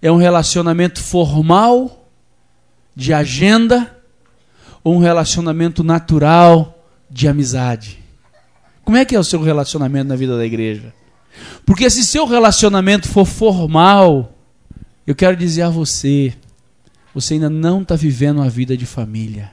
é 0.00 0.10
um 0.10 0.16
relacionamento 0.16 1.00
formal, 1.00 2.01
de 2.94 3.12
agenda, 3.12 3.96
ou 4.84 4.94
um 4.94 4.98
relacionamento 4.98 5.82
natural, 5.82 6.86
de 7.10 7.28
amizade? 7.28 7.98
Como 8.84 8.96
é 8.96 9.04
que 9.04 9.14
é 9.14 9.18
o 9.18 9.24
seu 9.24 9.40
relacionamento 9.40 10.08
na 10.08 10.16
vida 10.16 10.36
da 10.36 10.44
igreja? 10.44 10.92
Porque 11.64 11.88
se 11.88 12.04
seu 12.04 12.26
relacionamento 12.26 13.08
for 13.08 13.24
formal, 13.24 14.36
eu 15.06 15.14
quero 15.14 15.36
dizer 15.36 15.62
a 15.62 15.70
você, 15.70 16.34
você 17.14 17.34
ainda 17.34 17.48
não 17.48 17.82
está 17.82 17.96
vivendo 17.96 18.42
a 18.42 18.48
vida 18.48 18.76
de 18.76 18.86
família 18.86 19.50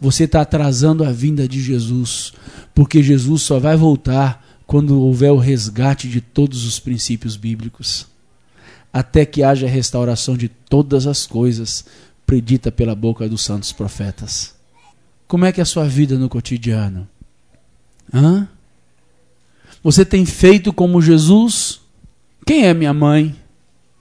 você 0.00 0.24
está 0.24 0.40
atrasando 0.40 1.04
a 1.04 1.12
vinda 1.12 1.46
de 1.46 1.60
Jesus, 1.60 2.32
porque 2.74 3.02
Jesus 3.02 3.42
só 3.42 3.58
vai 3.58 3.76
voltar 3.76 4.44
quando 4.66 5.00
houver 5.00 5.30
o 5.30 5.36
resgate 5.36 6.08
de 6.08 6.20
todos 6.20 6.64
os 6.64 6.80
princípios 6.80 7.36
bíblicos, 7.36 8.06
até 8.92 9.26
que 9.26 9.42
haja 9.42 9.68
restauração 9.68 10.36
de 10.36 10.48
todas 10.48 11.06
as 11.06 11.26
coisas 11.26 11.84
predita 12.30 12.70
pela 12.70 12.94
boca 12.94 13.28
dos 13.28 13.42
santos 13.42 13.72
profetas. 13.72 14.54
Como 15.26 15.44
é 15.44 15.50
que 15.50 15.60
é 15.60 15.64
a 15.64 15.66
sua 15.66 15.88
vida 15.88 16.16
no 16.16 16.28
cotidiano? 16.28 17.08
Hã? 18.14 18.46
Você 19.82 20.04
tem 20.04 20.24
feito 20.24 20.72
como 20.72 21.02
Jesus? 21.02 21.80
Quem 22.46 22.66
é 22.66 22.72
minha 22.72 22.94
mãe? 22.94 23.34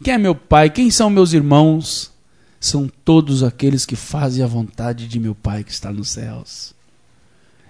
Quem 0.04 0.14
é 0.14 0.18
meu 0.20 0.36
pai? 0.36 0.70
Quem 0.70 0.92
são 0.92 1.10
meus 1.10 1.34
irmãos? 1.34 2.12
são 2.60 2.88
todos 3.04 3.42
aqueles 3.42 3.84
que 3.84 3.96
fazem 3.96 4.44
a 4.44 4.48
vontade 4.48 5.08
de 5.08 5.20
meu 5.20 5.34
Pai 5.34 5.64
que 5.64 5.72
está 5.72 5.92
nos 5.92 6.10
céus. 6.10 6.76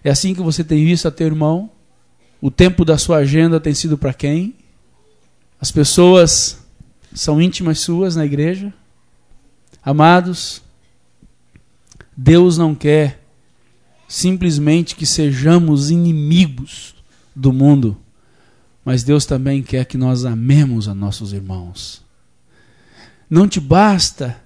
É 0.04 0.10
assim 0.10 0.34
que 0.34 0.42
você 0.42 0.64
tem 0.64 0.84
visto 0.84 1.08
a 1.08 1.12
teu 1.12 1.28
irmão? 1.28 1.70
O 2.42 2.50
tempo 2.50 2.84
da 2.84 2.98
sua 2.98 3.18
agenda 3.18 3.60
tem 3.60 3.74
sido 3.74 3.98
para 3.98 4.14
quem? 4.14 4.56
As 5.62 5.72
pessoas 5.72 6.58
são 7.14 7.42
íntimas 7.42 7.80
suas 7.80 8.16
na 8.16 8.26
igreja? 8.26 8.74
Amados, 9.84 10.62
Deus 12.16 12.58
não 12.58 12.76
quer 12.76 13.24
simplesmente 14.08 14.96
que 14.96 15.06
sejamos 15.06 15.90
inimigos 15.90 16.96
do 17.36 17.54
mundo, 17.54 17.96
mas 18.84 19.04
Deus 19.04 19.26
também 19.26 19.64
quer 19.64 19.86
que 19.86 19.98
nós 19.98 20.26
amemos 20.26 20.88
a 20.88 20.94
nossos 20.94 21.32
irmãos. 21.32 22.02
Não 23.30 23.48
te 23.48 23.60
basta 23.60 24.42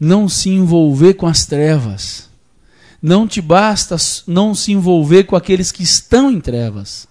não 0.00 0.28
se 0.28 0.48
envolver 0.50 1.14
com 1.14 1.28
as 1.28 1.46
trevas. 1.46 2.28
Não 3.00 3.28
te 3.28 3.40
basta 3.40 3.96
não 4.26 4.54
se 4.54 4.72
envolver 4.72 5.24
com 5.24 5.36
aqueles 5.36 5.70
que 5.70 5.82
estão 5.82 6.30
em 6.30 6.40
trevas. 6.40 7.06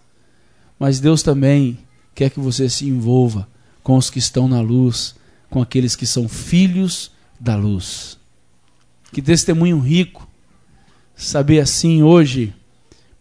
Mas 0.77 0.99
Deus 0.99 1.23
também 1.23 1.79
quer 2.13 2.29
que 2.29 2.39
você 2.39 2.69
se 2.69 2.85
envolva 2.85 3.47
com 3.83 3.95
os 3.95 4.09
que 4.09 4.19
estão 4.19 4.47
na 4.47 4.59
luz, 4.59 5.15
com 5.49 5.61
aqueles 5.61 5.95
que 5.95 6.05
são 6.05 6.27
filhos 6.27 7.11
da 7.41 7.55
luz. 7.55 8.19
Que 9.11 9.21
testemunho 9.21 9.79
rico 9.79 10.27
saber 11.15 11.59
assim 11.59 12.01
hoje, 12.01 12.53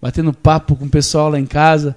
batendo 0.01 0.33
papo 0.33 0.77
com 0.77 0.85
o 0.85 0.91
pessoal 0.91 1.31
lá 1.31 1.41
em 1.41 1.47
casa, 1.47 1.97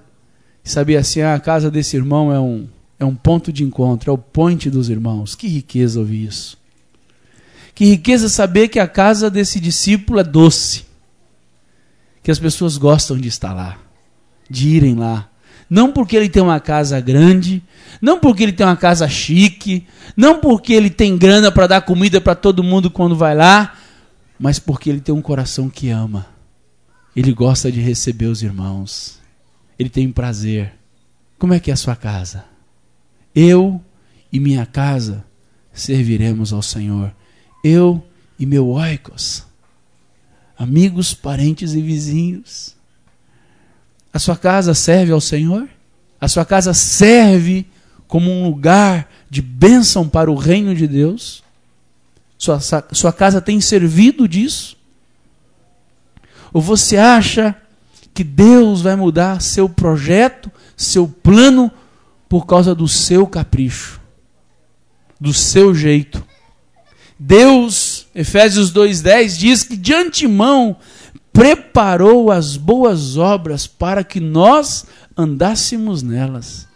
saber 0.63 0.95
assim, 0.95 1.21
ah, 1.21 1.35
a 1.35 1.39
casa 1.39 1.69
desse 1.69 1.95
irmão 1.95 2.31
é 2.31 2.39
um, 2.39 2.67
é 2.99 3.05
um 3.05 3.15
ponto 3.15 3.51
de 3.51 3.63
encontro, 3.63 4.09
é 4.09 4.13
o 4.13 4.17
ponte 4.17 4.69
dos 4.69 4.89
irmãos. 4.89 5.35
Que 5.35 5.47
riqueza 5.47 5.99
ouvir 5.99 6.25
isso. 6.25 6.57
Que 7.75 7.85
riqueza 7.85 8.29
saber 8.29 8.69
que 8.69 8.79
a 8.79 8.87
casa 8.87 9.29
desse 9.29 9.59
discípulo 9.59 10.19
é 10.19 10.23
doce. 10.23 10.85
Que 12.21 12.31
as 12.31 12.39
pessoas 12.39 12.77
gostam 12.77 13.17
de 13.17 13.27
estar 13.27 13.53
lá, 13.53 13.77
de 14.49 14.69
irem 14.69 14.95
lá. 14.95 15.29
Não 15.73 15.91
porque 15.91 16.15
ele 16.15 16.29
tem 16.29 16.43
uma 16.43 16.59
casa 16.59 16.99
grande, 17.01 17.63
não 17.99 18.19
porque 18.19 18.43
ele 18.43 18.53
tem 18.53 18.63
uma 18.63 18.77
casa 18.77 19.07
chique, 19.07 19.87
não 20.15 20.39
porque 20.39 20.73
ele 20.73 20.91
tem 20.91 21.17
grana 21.17 21.51
para 21.51 21.65
dar 21.65 21.81
comida 21.81 22.21
para 22.21 22.35
todo 22.35 22.63
mundo 22.63 22.91
quando 22.91 23.15
vai 23.15 23.33
lá, 23.33 23.73
mas 24.37 24.59
porque 24.59 24.89
ele 24.89 25.01
tem 25.01 25.15
um 25.15 25.21
coração 25.21 25.69
que 25.69 25.89
ama. 25.89 26.27
Ele 27.15 27.33
gosta 27.33 27.71
de 27.71 27.79
receber 27.79 28.27
os 28.27 28.43
irmãos. 28.43 29.19
Ele 29.79 29.89
tem 29.89 30.11
prazer. 30.11 30.73
Como 31.39 31.53
é 31.53 31.59
que 31.59 31.71
é 31.71 31.73
a 31.73 31.77
sua 31.77 31.95
casa? 31.95 32.45
Eu 33.33 33.81
e 34.31 34.39
minha 34.39 34.65
casa 34.67 35.25
serviremos 35.73 36.53
ao 36.53 36.61
Senhor 36.61 37.11
eu 37.63 38.03
e 38.37 38.45
meu 38.45 38.67
oikos, 38.67 39.45
amigos, 40.57 41.13
parentes 41.13 41.73
e 41.73 41.81
vizinhos. 41.81 42.75
A 44.13 44.19
sua 44.19 44.37
casa 44.37 44.75
serve 44.75 45.11
ao 45.11 45.19
Senhor? 45.19 45.67
A 46.21 46.27
sua 46.27 46.45
casa 46.45 46.73
serve 46.73 47.65
como 48.07 48.29
um 48.29 48.43
lugar 48.43 49.09
de 49.29 49.41
bênção 49.41 50.07
para 50.07 50.31
o 50.31 50.35
reino 50.35 50.75
de 50.75 50.87
Deus? 50.87 51.43
Sua, 52.37 52.59
sua 52.91 53.11
casa 53.11 53.41
tem 53.41 53.59
servido 53.59 54.27
disso? 54.27 54.77
Ou 56.53 56.61
você 56.61 56.97
acha 56.97 57.55
que 58.13 58.23
Deus 58.23 58.81
vai 58.81 58.95
mudar 58.95 59.41
seu 59.41 59.67
projeto, 59.67 60.51
seu 60.77 61.07
plano, 61.07 61.71
por 62.29 62.45
causa 62.45 62.75
do 62.75 62.87
seu 62.87 63.25
capricho, 63.25 63.99
do 65.19 65.33
seu 65.33 65.73
jeito? 65.73 66.23
Deus, 67.17 68.05
Efésios 68.13 68.71
2,10 68.71 69.37
diz 69.37 69.63
que 69.63 69.75
de 69.75 69.93
antemão 69.93 70.77
preparou 71.33 72.31
as 72.31 72.55
boas 72.55 73.17
obras 73.17 73.65
para 73.65 74.03
que 74.03 74.19
nós 74.19 74.85
andássemos 75.17 76.03
nelas. 76.03 76.67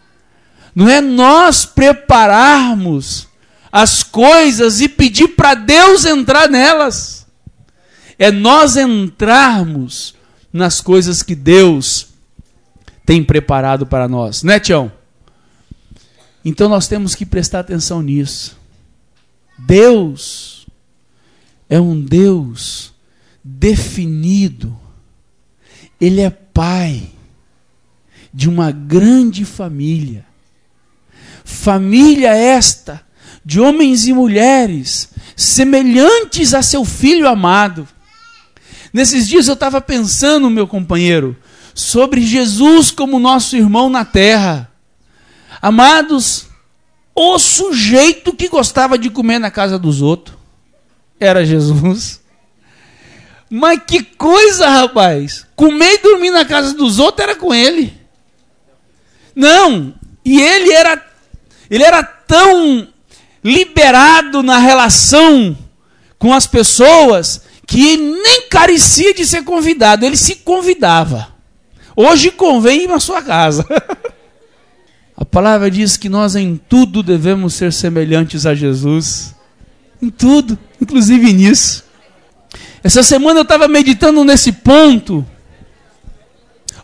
Não 0.74 0.88
é 0.88 1.00
nós 1.00 1.64
prepararmos 1.64 3.28
as 3.70 4.02
coisas 4.02 4.80
e 4.80 4.88
pedir 4.88 5.28
para 5.28 5.54
Deus 5.54 6.04
entrar 6.04 6.48
nelas. 6.48 7.26
É 8.18 8.32
nós 8.32 8.76
entrarmos 8.76 10.14
nas 10.52 10.80
coisas 10.80 11.22
que 11.22 11.36
Deus 11.36 12.08
tem 13.06 13.22
preparado 13.22 13.86
para 13.86 14.08
nós, 14.08 14.42
né, 14.42 14.58
Tião? 14.58 14.90
Então 16.44 16.68
nós 16.68 16.88
temos 16.88 17.14
que 17.14 17.24
prestar 17.24 17.60
atenção 17.60 18.02
nisso. 18.02 18.58
Deus 19.58 20.66
é 21.68 21.80
um 21.80 22.00
Deus 22.00 22.92
definido. 23.48 24.78
Ele 26.00 26.20
é 26.20 26.28
pai 26.28 27.10
de 28.32 28.48
uma 28.48 28.70
grande 28.70 29.44
família. 29.44 30.26
Família 31.44 32.34
esta 32.34 33.00
de 33.44 33.58
homens 33.58 34.06
e 34.06 34.12
mulheres 34.12 35.08
semelhantes 35.34 36.52
a 36.52 36.62
seu 36.62 36.84
filho 36.84 37.26
amado. 37.26 37.88
Nesses 38.92 39.26
dias 39.26 39.48
eu 39.48 39.54
estava 39.54 39.80
pensando, 39.80 40.50
meu 40.50 40.66
companheiro, 40.66 41.36
sobre 41.74 42.20
Jesus 42.20 42.90
como 42.90 43.18
nosso 43.18 43.56
irmão 43.56 43.88
na 43.88 44.04
terra. 44.04 44.70
Amados, 45.62 46.46
o 47.14 47.38
sujeito 47.38 48.34
que 48.34 48.48
gostava 48.48 48.98
de 48.98 49.08
comer 49.08 49.38
na 49.38 49.50
casa 49.50 49.78
dos 49.78 50.02
outros 50.02 50.36
era 51.18 51.44
Jesus. 51.44 52.20
Mas 53.50 53.80
que 53.86 54.02
coisa, 54.02 54.68
rapaz! 54.68 55.46
Comer 55.56 55.94
e 55.94 56.02
dormir 56.02 56.30
na 56.30 56.44
casa 56.44 56.74
dos 56.74 56.98
outros 56.98 57.26
era 57.26 57.36
com 57.36 57.54
ele. 57.54 57.96
Não, 59.34 59.94
e 60.24 60.40
ele 60.40 60.72
era 60.72 61.06
ele 61.70 61.84
era 61.84 62.02
tão 62.02 62.88
liberado 63.42 64.42
na 64.42 64.58
relação 64.58 65.56
com 66.18 66.32
as 66.32 66.46
pessoas 66.46 67.42
que 67.66 67.96
nem 67.96 68.48
carecia 68.48 69.12
de 69.14 69.26
ser 69.26 69.44
convidado, 69.44 70.04
ele 70.04 70.16
se 70.16 70.36
convidava. 70.36 71.28
Hoje 71.94 72.30
convém 72.30 72.84
ir 72.84 72.88
na 72.88 72.98
sua 72.98 73.22
casa. 73.22 73.66
A 75.16 75.24
palavra 75.24 75.70
diz 75.70 75.96
que 75.96 76.08
nós 76.08 76.36
em 76.36 76.56
tudo 76.68 77.02
devemos 77.02 77.54
ser 77.54 77.72
semelhantes 77.72 78.46
a 78.46 78.54
Jesus. 78.54 79.34
Em 80.00 80.10
tudo, 80.10 80.56
inclusive 80.80 81.32
nisso. 81.32 81.84
Essa 82.82 83.02
semana 83.02 83.40
eu 83.40 83.42
estava 83.42 83.66
meditando 83.66 84.24
nesse 84.24 84.52
ponto. 84.52 85.26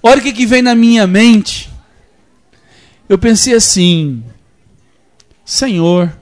Olha 0.03 0.21
o 0.21 0.23
que, 0.23 0.33
que 0.33 0.47
vem 0.47 0.63
na 0.63 0.75
minha 0.75 1.07
mente. 1.07 1.71
Eu 3.09 3.19
pensei 3.19 3.55
assim: 3.55 4.23
Senhor, 5.45 6.15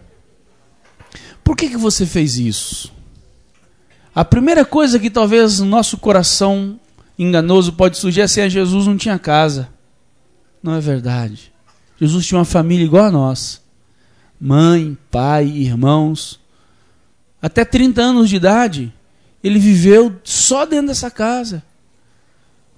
por 1.42 1.56
que, 1.56 1.70
que 1.70 1.76
você 1.76 2.06
fez 2.06 2.36
isso? 2.36 2.92
A 4.14 4.24
primeira 4.24 4.64
coisa 4.64 4.98
que 4.98 5.08
talvez 5.08 5.58
no 5.58 5.66
nosso 5.66 5.96
coração 5.96 6.78
enganoso 7.18 7.72
pode 7.72 7.96
surgir 7.96 8.20
é 8.20 8.24
assim: 8.24 8.48
Jesus 8.48 8.86
não 8.86 8.96
tinha 8.96 9.18
casa. 9.18 9.68
Não 10.62 10.74
é 10.74 10.80
verdade. 10.80 11.52
Jesus 11.98 12.26
tinha 12.26 12.38
uma 12.38 12.44
família 12.44 12.84
igual 12.84 13.06
a 13.06 13.10
nós: 13.10 13.62
mãe, 14.40 14.96
pai, 15.10 15.46
irmãos. 15.46 16.40
Até 17.40 17.64
30 17.64 18.00
anos 18.00 18.28
de 18.28 18.36
idade, 18.36 18.94
ele 19.42 19.58
viveu 19.58 20.14
só 20.22 20.64
dentro 20.64 20.88
dessa 20.88 21.10
casa. 21.10 21.62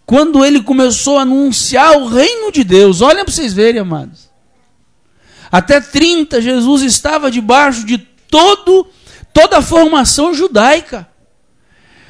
Quando 0.07 0.45
ele 0.45 0.63
começou 0.63 1.19
a 1.19 1.23
anunciar 1.23 1.97
o 1.99 2.07
reino 2.07 2.53
de 2.53 2.63
Deus, 2.63 3.01
olha 3.01 3.25
para 3.25 3.33
vocês 3.33 3.53
verem, 3.53 3.81
amados. 3.81 4.31
Até 5.51 5.81
30, 5.81 6.41
Jesus 6.41 6.83
estava 6.83 7.31
debaixo 7.31 7.87
de 7.87 7.99
todo, 7.99 8.87
toda 9.33 9.59
a 9.59 9.63
formação 9.63 10.35
judaica. 10.35 11.09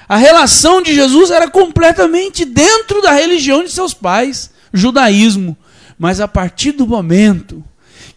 A 0.09 0.17
relação 0.17 0.83
de 0.83 0.95
Jesus 0.95 1.31
era 1.31 1.49
completamente 1.49 2.45
dentro 2.45 3.01
da 3.01 3.13
religião 3.13 3.63
de 3.63 3.71
seus 3.71 3.95
pais, 3.95 4.51
judaísmo. 4.73 5.57
Mas 5.99 6.21
a 6.21 6.29
partir 6.29 6.73
do 6.73 6.87
momento 6.87 7.65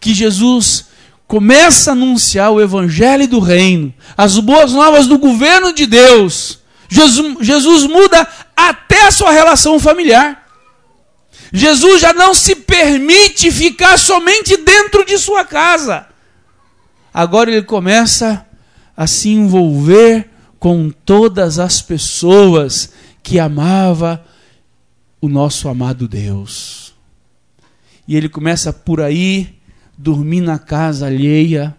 que 0.00 0.12
Jesus 0.12 0.86
começa 1.28 1.90
a 1.90 1.92
anunciar 1.92 2.50
o 2.50 2.60
evangelho 2.60 3.28
do 3.28 3.38
reino, 3.38 3.94
as 4.16 4.38
boas 4.38 4.72
novas 4.72 5.06
do 5.06 5.18
governo 5.18 5.72
de 5.72 5.84
Deus, 5.86 6.58
Jesus, 6.88 7.36
Jesus 7.40 7.84
muda 7.84 8.26
até 8.56 9.06
a 9.06 9.10
sua 9.10 9.30
relação 9.30 9.78
familiar. 9.78 10.46
Jesus 11.52 12.00
já 12.00 12.14
não 12.14 12.32
se 12.34 12.56
permite 12.56 13.50
ficar 13.50 13.98
somente 13.98 14.56
dentro 14.56 15.04
de 15.04 15.18
sua 15.18 15.44
casa. 15.44 16.06
Agora 17.12 17.50
ele 17.50 17.62
começa 17.62 18.46
a 18.96 19.06
se 19.06 19.28
envolver 19.28 20.30
com 20.58 20.90
todas 20.90 21.58
as 21.58 21.80
pessoas 21.80 22.92
que 23.22 23.38
amava 23.38 24.24
o 25.20 25.28
nosso 25.28 25.68
amado 25.68 26.08
Deus. 26.08 26.94
E 28.06 28.16
ele 28.16 28.28
começa 28.28 28.72
por 28.72 29.00
aí 29.00 29.57
dormir 29.98 30.40
na 30.40 30.60
casa 30.60 31.06
alheia, 31.06 31.76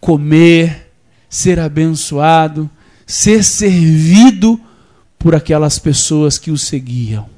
comer, 0.00 0.90
ser 1.28 1.60
abençoado, 1.60 2.70
ser 3.06 3.44
servido 3.44 4.58
por 5.18 5.34
aquelas 5.34 5.78
pessoas 5.78 6.38
que 6.38 6.50
o 6.50 6.56
seguiam. 6.56 7.28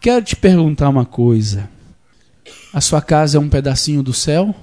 Quero 0.00 0.24
te 0.24 0.36
perguntar 0.36 0.88
uma 0.88 1.04
coisa. 1.04 1.68
A 2.72 2.80
sua 2.80 3.02
casa 3.02 3.36
é 3.36 3.40
um 3.40 3.48
pedacinho 3.48 4.02
do 4.02 4.14
céu? 4.14 4.54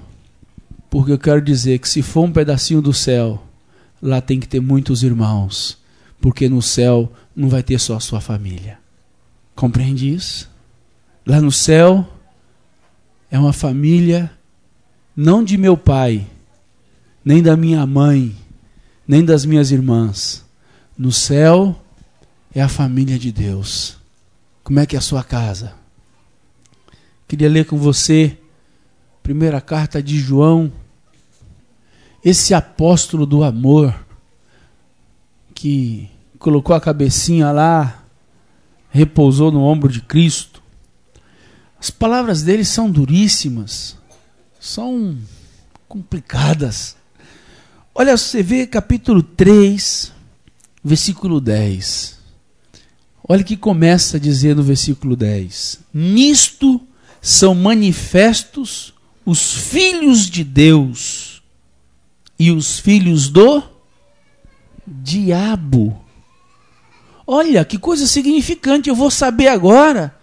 Porque 0.88 1.12
eu 1.12 1.18
quero 1.18 1.42
dizer 1.42 1.78
que 1.78 1.88
se 1.88 2.00
for 2.00 2.22
um 2.22 2.32
pedacinho 2.32 2.80
do 2.80 2.94
céu, 2.94 3.42
lá 4.00 4.22
tem 4.22 4.40
que 4.40 4.48
ter 4.48 4.60
muitos 4.60 5.02
irmãos, 5.02 5.76
porque 6.18 6.48
no 6.48 6.62
céu 6.62 7.12
não 7.36 7.48
vai 7.48 7.62
ter 7.62 7.78
só 7.78 7.96
a 7.96 8.00
sua 8.00 8.20
família. 8.20 8.78
Compreende 9.54 10.12
isso? 10.12 10.50
Lá 11.26 11.40
no 11.40 11.52
céu 11.52 12.08
é 13.30 13.38
uma 13.38 13.52
família 13.52 14.30
não 15.20 15.42
de 15.42 15.58
meu 15.58 15.76
pai, 15.76 16.24
nem 17.24 17.42
da 17.42 17.56
minha 17.56 17.84
mãe, 17.84 18.36
nem 19.04 19.24
das 19.24 19.44
minhas 19.44 19.72
irmãs. 19.72 20.44
No 20.96 21.10
céu 21.10 21.76
é 22.54 22.62
a 22.62 22.68
família 22.68 23.18
de 23.18 23.32
Deus. 23.32 23.96
Como 24.62 24.78
é 24.78 24.86
que 24.86 24.94
é 24.94 24.98
a 25.00 25.02
sua 25.02 25.24
casa? 25.24 25.74
Queria 27.26 27.48
ler 27.48 27.66
com 27.66 27.76
você 27.76 28.38
primeira 29.20 29.60
carta 29.60 30.00
de 30.00 30.20
João, 30.20 30.72
esse 32.24 32.54
apóstolo 32.54 33.26
do 33.26 33.42
amor 33.42 33.92
que 35.52 36.08
colocou 36.38 36.76
a 36.76 36.80
cabecinha 36.80 37.50
lá, 37.50 38.04
repousou 38.88 39.50
no 39.50 39.64
ombro 39.64 39.90
de 39.90 40.00
Cristo. 40.00 40.62
As 41.76 41.90
palavras 41.90 42.44
dele 42.44 42.64
são 42.64 42.88
duríssimas 42.88 43.97
são 44.60 45.16
complicadas. 45.88 46.96
Olha, 47.94 48.16
você 48.16 48.42
vê 48.42 48.66
capítulo 48.66 49.22
3, 49.22 50.12
versículo 50.84 51.40
10. 51.40 52.18
Olha 53.28 53.44
que 53.44 53.56
começa 53.56 54.16
a 54.16 54.20
dizer 54.20 54.56
no 54.56 54.62
versículo 54.62 55.14
10: 55.14 55.80
Nisto 55.92 56.80
são 57.20 57.54
manifestos 57.54 58.94
os 59.24 59.52
filhos 59.52 60.30
de 60.30 60.42
Deus 60.42 61.42
e 62.38 62.50
os 62.50 62.78
filhos 62.78 63.28
do 63.28 63.62
diabo. 64.86 66.02
Olha 67.26 67.64
que 67.64 67.76
coisa 67.76 68.06
significante, 68.06 68.88
eu 68.88 68.94
vou 68.94 69.10
saber 69.10 69.48
agora 69.48 70.16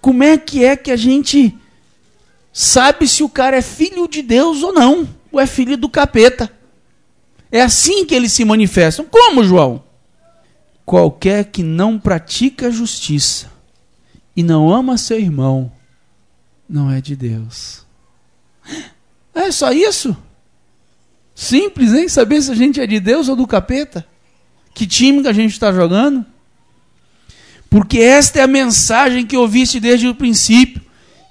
como 0.00 0.24
é 0.24 0.36
que 0.36 0.64
é 0.64 0.74
que 0.74 0.90
a 0.90 0.96
gente 0.96 1.56
sabe 2.54 3.08
se 3.08 3.24
o 3.24 3.28
cara 3.28 3.56
é 3.56 3.62
filho 3.62 4.06
de 4.06 4.22
Deus 4.22 4.62
ou 4.62 4.72
não, 4.72 5.08
ou 5.32 5.40
é 5.40 5.46
filho 5.46 5.76
do 5.76 5.88
capeta. 5.88 6.50
É 7.50 7.60
assim 7.60 8.06
que 8.06 8.14
eles 8.14 8.32
se 8.32 8.44
manifestam. 8.44 9.04
Como, 9.04 9.42
João? 9.42 9.82
Qualquer 10.86 11.46
que 11.46 11.64
não 11.64 11.98
pratica 11.98 12.70
justiça 12.70 13.50
e 14.36 14.42
não 14.42 14.72
ama 14.72 14.96
seu 14.96 15.18
irmão, 15.18 15.72
não 16.68 16.90
é 16.90 17.00
de 17.00 17.16
Deus. 17.16 17.84
É 19.36 19.50
só 19.50 19.72
isso? 19.72 20.16
Simples, 21.34 21.92
hein? 21.92 22.08
Saber 22.08 22.40
se 22.40 22.52
a 22.52 22.54
gente 22.54 22.80
é 22.80 22.86
de 22.86 23.00
Deus 23.00 23.28
ou 23.28 23.34
do 23.34 23.48
capeta. 23.48 24.06
Que 24.72 24.86
time 24.86 25.22
que 25.22 25.28
a 25.28 25.32
gente 25.32 25.50
está 25.50 25.72
jogando. 25.72 26.24
Porque 27.68 27.98
esta 27.98 28.38
é 28.38 28.42
a 28.42 28.46
mensagem 28.46 29.26
que 29.26 29.36
ouviste 29.36 29.80
desde 29.80 30.06
o 30.06 30.14
princípio: 30.14 30.83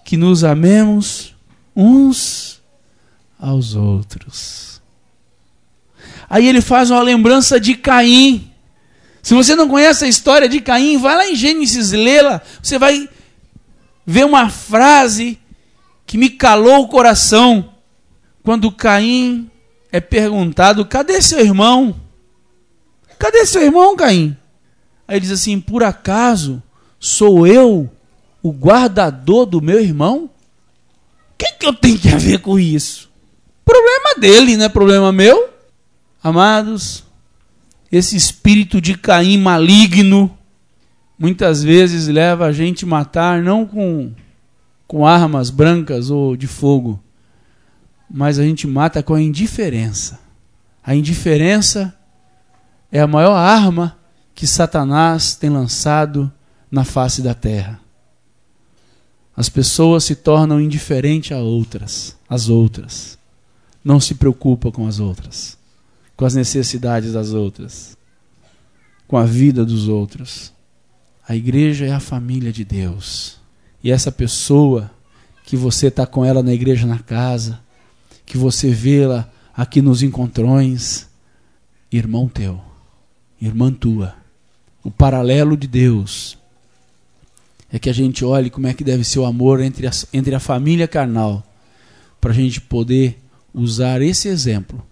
que 0.03 0.17
nos 0.17 0.43
amemos 0.43 1.35
uns 1.75 2.61
aos 3.39 3.75
outros. 3.75 4.81
Aí 6.29 6.47
ele 6.47 6.61
faz 6.61 6.89
uma 6.89 7.01
lembrança 7.01 7.59
de 7.59 7.75
Caim. 7.75 8.49
Se 9.21 9.33
você 9.33 9.55
não 9.55 9.67
conhece 9.67 10.05
a 10.05 10.07
história 10.07 10.49
de 10.49 10.59
Caim, 10.59 10.97
vai 10.97 11.15
lá 11.15 11.27
em 11.27 11.35
Gênesis, 11.35 11.91
lê-la. 11.91 12.41
Você 12.61 12.77
vai 12.77 13.07
ver 14.05 14.25
uma 14.25 14.49
frase 14.49 15.39
que 16.05 16.17
me 16.17 16.29
calou 16.29 16.83
o 16.83 16.87
coração. 16.87 17.69
Quando 18.43 18.71
Caim 18.71 19.49
é 19.91 20.01
perguntado: 20.01 20.85
cadê 20.85 21.21
seu 21.21 21.39
irmão? 21.39 21.95
Cadê 23.19 23.45
seu 23.45 23.61
irmão, 23.61 23.95
Caim? 23.95 24.35
Aí 25.07 25.17
ele 25.17 25.21
diz 25.21 25.31
assim: 25.31 25.59
por 25.59 25.83
acaso 25.83 26.61
sou 26.99 27.45
eu 27.45 27.89
o 28.43 28.51
guardador 28.51 29.45
do 29.45 29.61
meu 29.61 29.79
irmão? 29.79 30.25
O 30.25 30.29
que, 31.37 31.53
que 31.53 31.65
eu 31.65 31.73
tenho 31.73 31.97
que 31.97 32.09
a 32.09 32.17
ver 32.17 32.39
com 32.39 32.59
isso? 32.59 33.09
Problema 33.63 34.19
dele, 34.19 34.57
não 34.57 34.65
é 34.65 34.69
problema 34.69 35.13
meu. 35.13 35.49
Amados, 36.21 37.03
esse 37.89 38.15
espírito 38.15 38.81
de 38.81 38.97
Caim 38.97 39.37
maligno 39.37 40.37
muitas 41.17 41.63
vezes 41.63 42.07
leva 42.07 42.45
a 42.45 42.51
gente 42.51 42.83
a 42.83 42.87
matar 42.87 43.41
não 43.41 43.65
com, 43.65 44.11
com 44.85 45.07
armas 45.07 45.49
brancas 45.49 46.09
ou 46.09 46.35
de 46.35 46.47
fogo, 46.47 47.01
mas 48.09 48.37
a 48.37 48.43
gente 48.43 48.67
mata 48.67 49.01
com 49.01 49.13
a 49.13 49.21
indiferença. 49.21 50.19
A 50.83 50.93
indiferença 50.93 51.97
é 52.91 52.99
a 52.99 53.07
maior 53.07 53.35
arma 53.35 53.97
que 54.35 54.45
Satanás 54.45 55.35
tem 55.35 55.49
lançado 55.49 56.31
na 56.69 56.83
face 56.83 57.21
da 57.21 57.33
terra. 57.33 57.82
As 59.35 59.49
pessoas 59.49 60.03
se 60.03 60.15
tornam 60.15 60.61
indiferentes 60.61 61.31
a 61.31 61.39
outras, 61.39 62.15
às 62.29 62.49
outras. 62.49 63.17
Não 63.83 63.99
se 63.99 64.15
preocupa 64.15 64.71
com 64.71 64.87
as 64.87 64.99
outras, 64.99 65.57
com 66.15 66.25
as 66.25 66.35
necessidades 66.35 67.13
das 67.13 67.33
outras, 67.33 67.97
com 69.07 69.17
a 69.17 69.25
vida 69.25 69.65
dos 69.65 69.87
outros. 69.87 70.53
A 71.27 71.35
igreja 71.35 71.85
é 71.85 71.91
a 71.91 71.99
família 71.99 72.51
de 72.51 72.63
Deus. 72.63 73.37
E 73.83 73.91
essa 73.91 74.11
pessoa 74.11 74.91
que 75.45 75.57
você 75.57 75.87
está 75.87 76.05
com 76.05 76.23
ela 76.23 76.41
na 76.41 76.53
igreja 76.53 76.85
na 76.85 76.99
casa, 76.99 77.59
que 78.25 78.37
você 78.37 78.69
vê-la 78.69 79.29
aqui 79.55 79.81
nos 79.81 80.01
encontrões, 80.01 81.07
irmão 81.91 82.27
teu, 82.27 82.61
irmã 83.41 83.71
tua. 83.71 84.15
O 84.83 84.91
paralelo 84.91 85.57
de 85.57 85.67
Deus 85.67 86.37
é 87.73 87.79
que 87.79 87.89
a 87.89 87.93
gente 87.93 88.23
olhe 88.23 88.51
como 88.51 88.67
é 88.67 88.73
que 88.73 88.83
deve 88.83 89.03
ser 89.03 89.17
o 89.17 89.25
amor 89.25 89.59
entre 89.59 89.87
a, 89.87 89.91
entre 90.13 90.35
a 90.35 90.39
família 90.39 90.87
carnal, 90.87 91.43
para 92.21 92.29
a 92.29 92.33
gente 92.33 92.61
poder 92.61 93.19
usar 93.51 93.99
esse 93.99 94.27
exemplo 94.27 94.85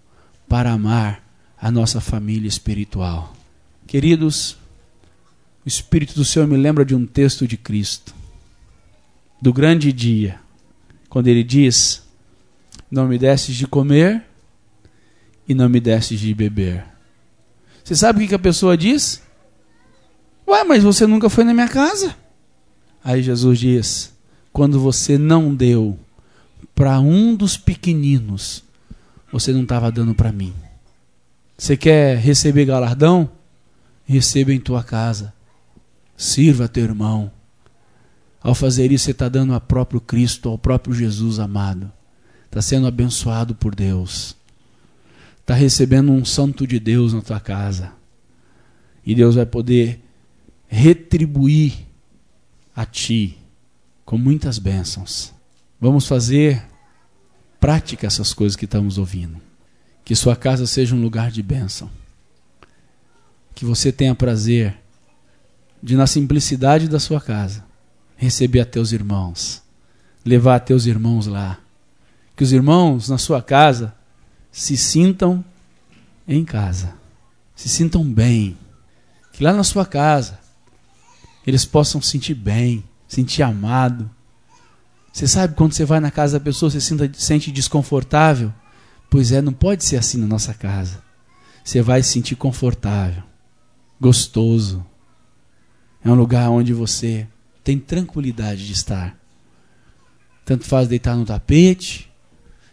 para 0.49 0.71
amar 0.71 1.23
a 1.61 1.69
nossa 1.69 2.01
família 2.01 2.47
espiritual. 2.47 3.35
Queridos, 3.85 4.57
o 5.63 5.67
Espírito 5.67 6.15
do 6.15 6.25
Senhor 6.25 6.47
me 6.47 6.57
lembra 6.57 6.83
de 6.83 6.95
um 6.95 7.05
texto 7.05 7.47
de 7.47 7.55
Cristo, 7.55 8.15
do 9.39 9.53
grande 9.53 9.93
dia, 9.93 10.39
quando 11.07 11.27
ele 11.27 11.43
diz: 11.43 12.01
Não 12.89 13.07
me 13.07 13.19
desses 13.19 13.55
de 13.55 13.67
comer 13.67 14.23
e 15.47 15.53
não 15.53 15.69
me 15.69 15.79
desses 15.79 16.19
de 16.19 16.33
beber. 16.33 16.83
Você 17.83 17.95
sabe 17.95 18.25
o 18.25 18.27
que 18.27 18.33
a 18.33 18.39
pessoa 18.39 18.75
diz? 18.75 19.21
Ué, 20.47 20.63
mas 20.63 20.81
você 20.81 21.05
nunca 21.05 21.29
foi 21.29 21.43
na 21.43 21.53
minha 21.53 21.69
casa? 21.69 22.15
Aí 23.03 23.21
Jesus 23.21 23.59
diz: 23.59 24.13
Quando 24.53 24.79
você 24.79 25.17
não 25.17 25.53
deu 25.53 25.97
para 26.75 26.99
um 26.99 27.35
dos 27.35 27.57
pequeninos, 27.57 28.63
você 29.31 29.51
não 29.51 29.63
estava 29.63 29.91
dando 29.91 30.13
para 30.13 30.31
mim. 30.31 30.53
Você 31.57 31.77
quer 31.77 32.17
receber 32.17 32.65
galardão? 32.65 33.29
Receba 34.05 34.53
em 34.53 34.59
tua 34.59 34.83
casa. 34.83 35.33
Sirva 36.17 36.67
teu 36.67 36.83
irmão. 36.83 37.31
Ao 38.41 38.55
fazer 38.55 38.91
isso, 38.91 39.05
você 39.05 39.11
está 39.11 39.29
dando 39.29 39.53
ao 39.53 39.61
próprio 39.61 40.01
Cristo, 40.01 40.49
ao 40.49 40.57
próprio 40.57 40.93
Jesus 40.93 41.39
amado. 41.39 41.91
Está 42.45 42.61
sendo 42.61 42.87
abençoado 42.87 43.53
por 43.53 43.75
Deus. 43.75 44.35
Está 45.39 45.53
recebendo 45.53 46.11
um 46.11 46.25
santo 46.25 46.65
de 46.65 46.79
Deus 46.79 47.13
na 47.13 47.21
tua 47.21 47.39
casa. 47.39 47.91
E 49.05 49.13
Deus 49.15 49.35
vai 49.35 49.45
poder 49.45 50.01
retribuir 50.67 51.90
a 52.75 52.85
ti 52.85 53.37
com 54.05 54.17
muitas 54.17 54.57
bênçãos. 54.57 55.33
Vamos 55.79 56.07
fazer 56.07 56.63
prática 57.59 58.07
essas 58.07 58.33
coisas 58.33 58.55
que 58.55 58.65
estamos 58.65 58.97
ouvindo. 58.97 59.39
Que 60.03 60.15
sua 60.15 60.35
casa 60.35 60.65
seja 60.65 60.95
um 60.95 61.01
lugar 61.01 61.31
de 61.31 61.41
bênção. 61.43 61.89
Que 63.53 63.65
você 63.65 63.91
tenha 63.91 64.15
prazer 64.15 64.77
de 65.81 65.95
na 65.95 66.07
simplicidade 66.07 66.87
da 66.87 66.99
sua 66.99 67.21
casa 67.21 67.63
receber 68.21 68.59
a 68.59 68.65
teus 68.65 68.91
irmãos, 68.91 69.63
levar 70.23 70.55
a 70.55 70.59
teus 70.59 70.85
irmãos 70.85 71.25
lá. 71.25 71.57
Que 72.35 72.43
os 72.43 72.51
irmãos 72.51 73.09
na 73.09 73.17
sua 73.17 73.41
casa 73.41 73.95
se 74.51 74.77
sintam 74.77 75.43
em 76.27 76.45
casa, 76.45 76.93
se 77.55 77.67
sintam 77.67 78.03
bem. 78.03 78.57
Que 79.31 79.43
lá 79.43 79.53
na 79.53 79.63
sua 79.63 79.85
casa 79.85 80.40
eles 81.45 81.65
possam 81.65 82.01
sentir 82.01 82.33
bem, 82.33 82.83
sentir 83.07 83.43
amado. 83.43 84.09
Você 85.11 85.27
sabe 85.27 85.55
quando 85.55 85.73
você 85.73 85.85
vai 85.85 85.99
na 85.99 86.11
casa 86.11 86.39
da 86.39 86.43
pessoa, 86.43 86.69
você 86.69 86.79
se 86.79 86.95
sente 87.13 87.51
desconfortável? 87.51 88.53
Pois 89.09 89.31
é, 89.31 89.41
não 89.41 89.53
pode 89.53 89.83
ser 89.83 89.97
assim 89.97 90.17
na 90.17 90.27
nossa 90.27 90.53
casa. 90.53 91.01
Você 91.63 91.81
vai 91.81 92.01
se 92.01 92.09
sentir 92.13 92.35
confortável, 92.35 93.23
gostoso, 93.99 94.85
é 96.03 96.09
um 96.09 96.15
lugar 96.15 96.49
onde 96.49 96.73
você 96.73 97.27
tem 97.63 97.77
tranquilidade 97.77 98.65
de 98.65 98.73
estar. 98.73 99.15
Tanto 100.43 100.65
faz 100.65 100.87
deitar 100.87 101.15
no 101.15 101.25
tapete, 101.25 102.11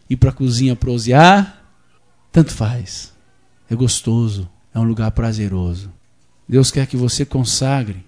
ir 0.08 0.16
para 0.16 0.30
a 0.30 0.32
cozinha 0.32 0.74
prosear, 0.74 1.62
tanto 2.32 2.52
faz. 2.52 3.12
É 3.68 3.74
gostoso, 3.74 4.48
é 4.72 4.78
um 4.78 4.84
lugar 4.84 5.10
prazeroso. 5.10 5.92
Deus 6.48 6.70
quer 6.70 6.86
que 6.86 6.96
você 6.96 7.26
consagre 7.26 8.07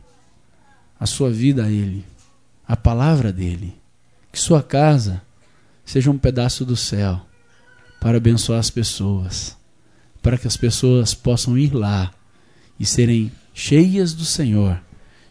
a 1.00 1.06
sua 1.06 1.30
vida 1.30 1.64
a 1.64 1.70
Ele, 1.70 2.04
a 2.68 2.76
palavra 2.76 3.32
dEle. 3.32 3.74
Que 4.30 4.38
sua 4.38 4.62
casa 4.62 5.20
seja 5.84 6.10
um 6.10 6.18
pedaço 6.18 6.64
do 6.64 6.76
céu 6.76 7.26
para 7.98 8.18
abençoar 8.18 8.60
as 8.60 8.70
pessoas, 8.70 9.56
para 10.22 10.38
que 10.38 10.46
as 10.46 10.56
pessoas 10.56 11.14
possam 11.14 11.58
ir 11.58 11.74
lá 11.74 12.12
e 12.78 12.86
serem 12.86 13.32
cheias 13.52 14.14
do 14.14 14.24
Senhor 14.24 14.80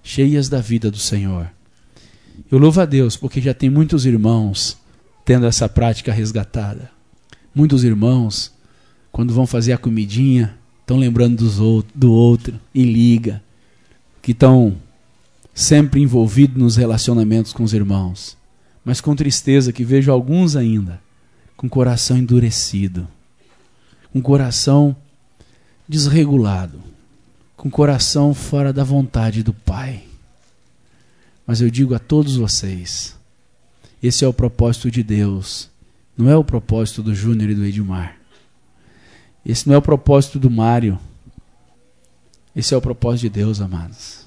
cheias 0.03 0.49
da 0.49 0.59
vida 0.59 0.89
do 0.89 0.97
Senhor. 0.97 1.49
Eu 2.51 2.57
louvo 2.57 2.81
a 2.81 2.85
Deus 2.85 3.15
porque 3.15 3.41
já 3.41 3.53
tem 3.53 3.69
muitos 3.69 4.05
irmãos 4.05 4.77
tendo 5.23 5.45
essa 5.45 5.69
prática 5.69 6.11
resgatada. 6.11 6.89
Muitos 7.53 7.83
irmãos, 7.83 8.51
quando 9.11 9.33
vão 9.33 9.45
fazer 9.45 9.73
a 9.73 9.77
comidinha, 9.77 10.57
estão 10.81 10.97
lembrando 10.97 11.37
dos 11.37 11.59
outro, 11.59 11.91
do 11.93 12.11
outro 12.11 12.59
e 12.73 12.83
liga, 12.83 13.41
que 14.21 14.31
estão 14.31 14.75
sempre 15.61 16.01
envolvidos 16.01 16.57
nos 16.57 16.75
relacionamentos 16.75 17.53
com 17.53 17.63
os 17.63 17.73
irmãos. 17.73 18.37
Mas 18.83 19.01
com 19.01 19.15
tristeza 19.15 19.73
que 19.73 19.83
vejo 19.83 20.11
alguns 20.11 20.55
ainda 20.55 21.01
com 21.57 21.67
coração 21.67 22.17
endurecido, 22.17 23.07
com 24.13 24.21
coração 24.21 24.95
desregulado 25.87 26.89
com 27.59 27.69
coração 27.69 28.33
fora 28.33 28.71
da 28.71 28.85
vontade 28.85 29.43
do 29.43 29.53
Pai. 29.53 30.03
Mas 31.45 31.59
eu 31.59 31.69
digo 31.69 31.93
a 31.93 31.99
todos 31.99 32.37
vocês: 32.37 33.17
esse 34.01 34.23
é 34.23 34.27
o 34.27 34.33
propósito 34.33 34.89
de 34.89 35.03
Deus, 35.03 35.69
não 36.17 36.29
é 36.29 36.37
o 36.37 36.43
propósito 36.43 37.03
do 37.03 37.13
Júnior 37.13 37.49
e 37.49 37.55
do 37.55 37.65
Edmar. 37.65 38.15
Esse 39.45 39.67
não 39.67 39.75
é 39.75 39.77
o 39.77 39.81
propósito 39.81 40.39
do 40.39 40.49
Mário. 40.49 40.97
Esse 42.55 42.73
é 42.73 42.77
o 42.77 42.81
propósito 42.81 43.23
de 43.23 43.29
Deus, 43.29 43.59
amados. 43.59 44.18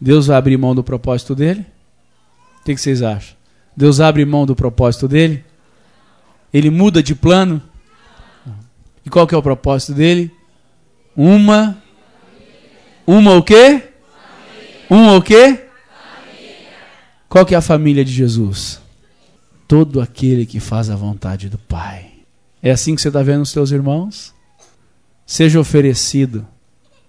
Deus 0.00 0.26
vai 0.26 0.36
abrir 0.36 0.56
mão 0.56 0.74
do 0.74 0.82
propósito 0.82 1.34
dele? 1.34 1.64
O 2.60 2.64
que, 2.64 2.76
vocês 2.76 3.02
acham? 3.02 3.36
Deus 3.76 4.00
abre 4.00 4.24
mão 4.24 4.46
do 4.46 4.54
propósito 4.54 5.08
dele? 5.08 5.44
Ele 6.52 6.70
muda 6.70 7.02
de 7.02 7.14
plano? 7.14 7.62
E 9.04 9.10
qual 9.10 9.26
que 9.26 9.34
é 9.34 9.38
o 9.38 9.42
propósito 9.42 9.92
dele? 9.92 10.30
Uma 11.16 11.82
uma 13.06 13.36
o 13.36 13.42
quê? 13.42 13.82
Uma 14.88 15.16
o 15.16 15.22
quê? 15.22 15.66
Qual 17.28 17.44
que 17.44 17.54
é 17.54 17.58
a 17.58 17.62
família 17.62 18.04
de 18.04 18.12
Jesus? 18.12 18.80
Todo 19.68 20.00
aquele 20.00 20.46
que 20.46 20.60
faz 20.60 20.88
a 20.88 20.96
vontade 20.96 21.48
do 21.48 21.58
Pai. 21.58 22.12
É 22.62 22.70
assim 22.70 22.94
que 22.94 23.02
você 23.02 23.08
está 23.08 23.22
vendo 23.22 23.42
os 23.42 23.52
teus 23.52 23.70
irmãos? 23.70 24.32
Seja 25.26 25.60
oferecido. 25.60 26.46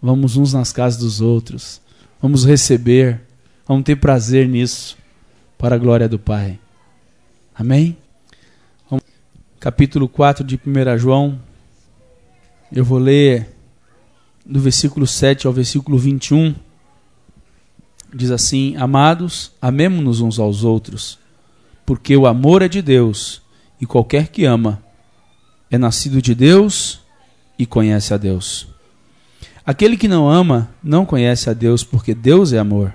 Vamos 0.02 0.36
uns 0.36 0.52
nas 0.54 0.74
casas 0.74 1.00
dos 1.00 1.22
outros. 1.22 1.82
Vamos 2.26 2.43
receber. 2.43 3.21
Vamos 3.67 3.84
ter 3.84 3.97
prazer 3.97 4.47
nisso. 4.47 4.97
Para 5.59 5.76
a 5.76 5.78
glória 5.78 6.09
do 6.09 6.17
Pai. 6.17 6.57
Amém? 7.53 7.95
Capítulo 9.59 10.09
4 10.09 10.43
de 10.43 10.55
1 10.55 10.97
João. 10.97 11.39
Eu 12.73 12.84
vou 12.84 12.97
ler 12.97 13.53
do 14.43 14.59
versículo 14.59 15.05
7 15.05 15.45
ao 15.45 15.53
versículo 15.53 15.99
21. 15.99 16.55
Diz 18.11 18.32
assim: 18.32 18.76
Amados, 18.76 19.51
amemo-nos 19.61 20.19
uns 20.19 20.39
aos 20.39 20.63
outros, 20.63 21.19
porque 21.86 22.17
o 22.17 22.26
amor 22.26 22.63
é 22.63 22.67
de 22.67 22.82
Deus, 22.82 23.39
e 23.80 23.86
qualquer 23.86 24.30
que 24.30 24.45
ama 24.45 24.84
é 25.69 25.78
nascido 25.78 26.19
de 26.19 26.34
Deus 26.34 27.01
e 27.55 27.67
conhece 27.67 28.15
a 28.15 28.17
Deus. 28.17 28.74
Aquele 29.66 29.97
que 29.97 30.07
não 30.07 30.30
ama 30.30 30.70
não 30.84 31.05
conhece 31.05 31.49
a 31.49 31.53
Deus, 31.53 31.84
porque 31.84 32.13
Deus 32.13 32.53
é 32.53 32.59
amor. 32.59 32.93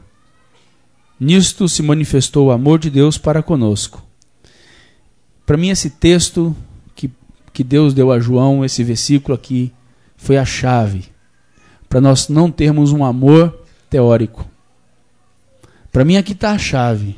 Nisto 1.18 1.68
se 1.68 1.82
manifestou 1.82 2.48
o 2.48 2.50
amor 2.50 2.78
de 2.78 2.90
Deus 2.90 3.18
para 3.18 3.42
conosco. 3.42 4.02
Para 5.44 5.56
mim, 5.56 5.68
esse 5.70 5.90
texto 5.90 6.56
que, 6.94 7.10
que 7.52 7.64
Deus 7.64 7.92
deu 7.92 8.12
a 8.12 8.20
João, 8.20 8.64
esse 8.64 8.84
versículo 8.84 9.34
aqui, 9.34 9.72
foi 10.16 10.38
a 10.38 10.44
chave 10.44 11.10
para 11.90 12.00
nós 12.00 12.28
não 12.28 12.52
termos 12.52 12.92
um 12.92 13.04
amor 13.04 13.64
teórico. 13.90 14.48
Para 15.90 16.04
mim, 16.04 16.16
aqui 16.16 16.30
está 16.30 16.52
a 16.52 16.58
chave. 16.58 17.16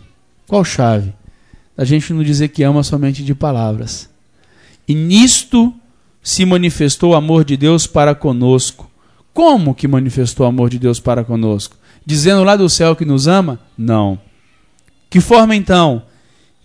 Qual 0.49 0.65
chave? 0.65 1.13
A 1.77 1.85
gente 1.85 2.11
não 2.15 2.23
dizer 2.23 2.49
que 2.49 2.63
ama 2.63 2.83
somente 2.83 3.23
de 3.23 3.35
palavras. 3.35 4.09
E 4.89 4.95
nisto 4.95 5.75
se 6.23 6.47
manifestou 6.47 7.11
o 7.11 7.15
amor 7.15 7.45
de 7.45 7.55
Deus 7.55 7.87
para 7.87 8.15
conosco. 8.15 8.91
Como 9.33 9.75
que 9.75 9.89
manifestou 9.89 10.45
o 10.45 10.49
amor 10.49 10.69
de 10.69 10.79
Deus 10.79 11.01
para 11.01 11.25
conosco? 11.25 11.77
Dizendo 12.05 12.45
lá 12.45 12.57
do 12.57 12.69
céu 12.69 12.95
que 12.95 13.05
nos 13.05 13.27
ama? 13.27 13.61
Não. 13.77 14.19
Que 15.09 15.21
forma 15.21 15.55
então? 15.55 16.03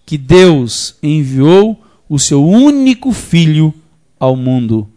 Que 0.06 0.18
Deus 0.18 0.96
enviou 1.02 1.82
o 2.10 2.18
seu 2.18 2.46
único 2.46 3.12
filho 3.12 3.74
ao 4.20 4.36
mundo 4.36 4.88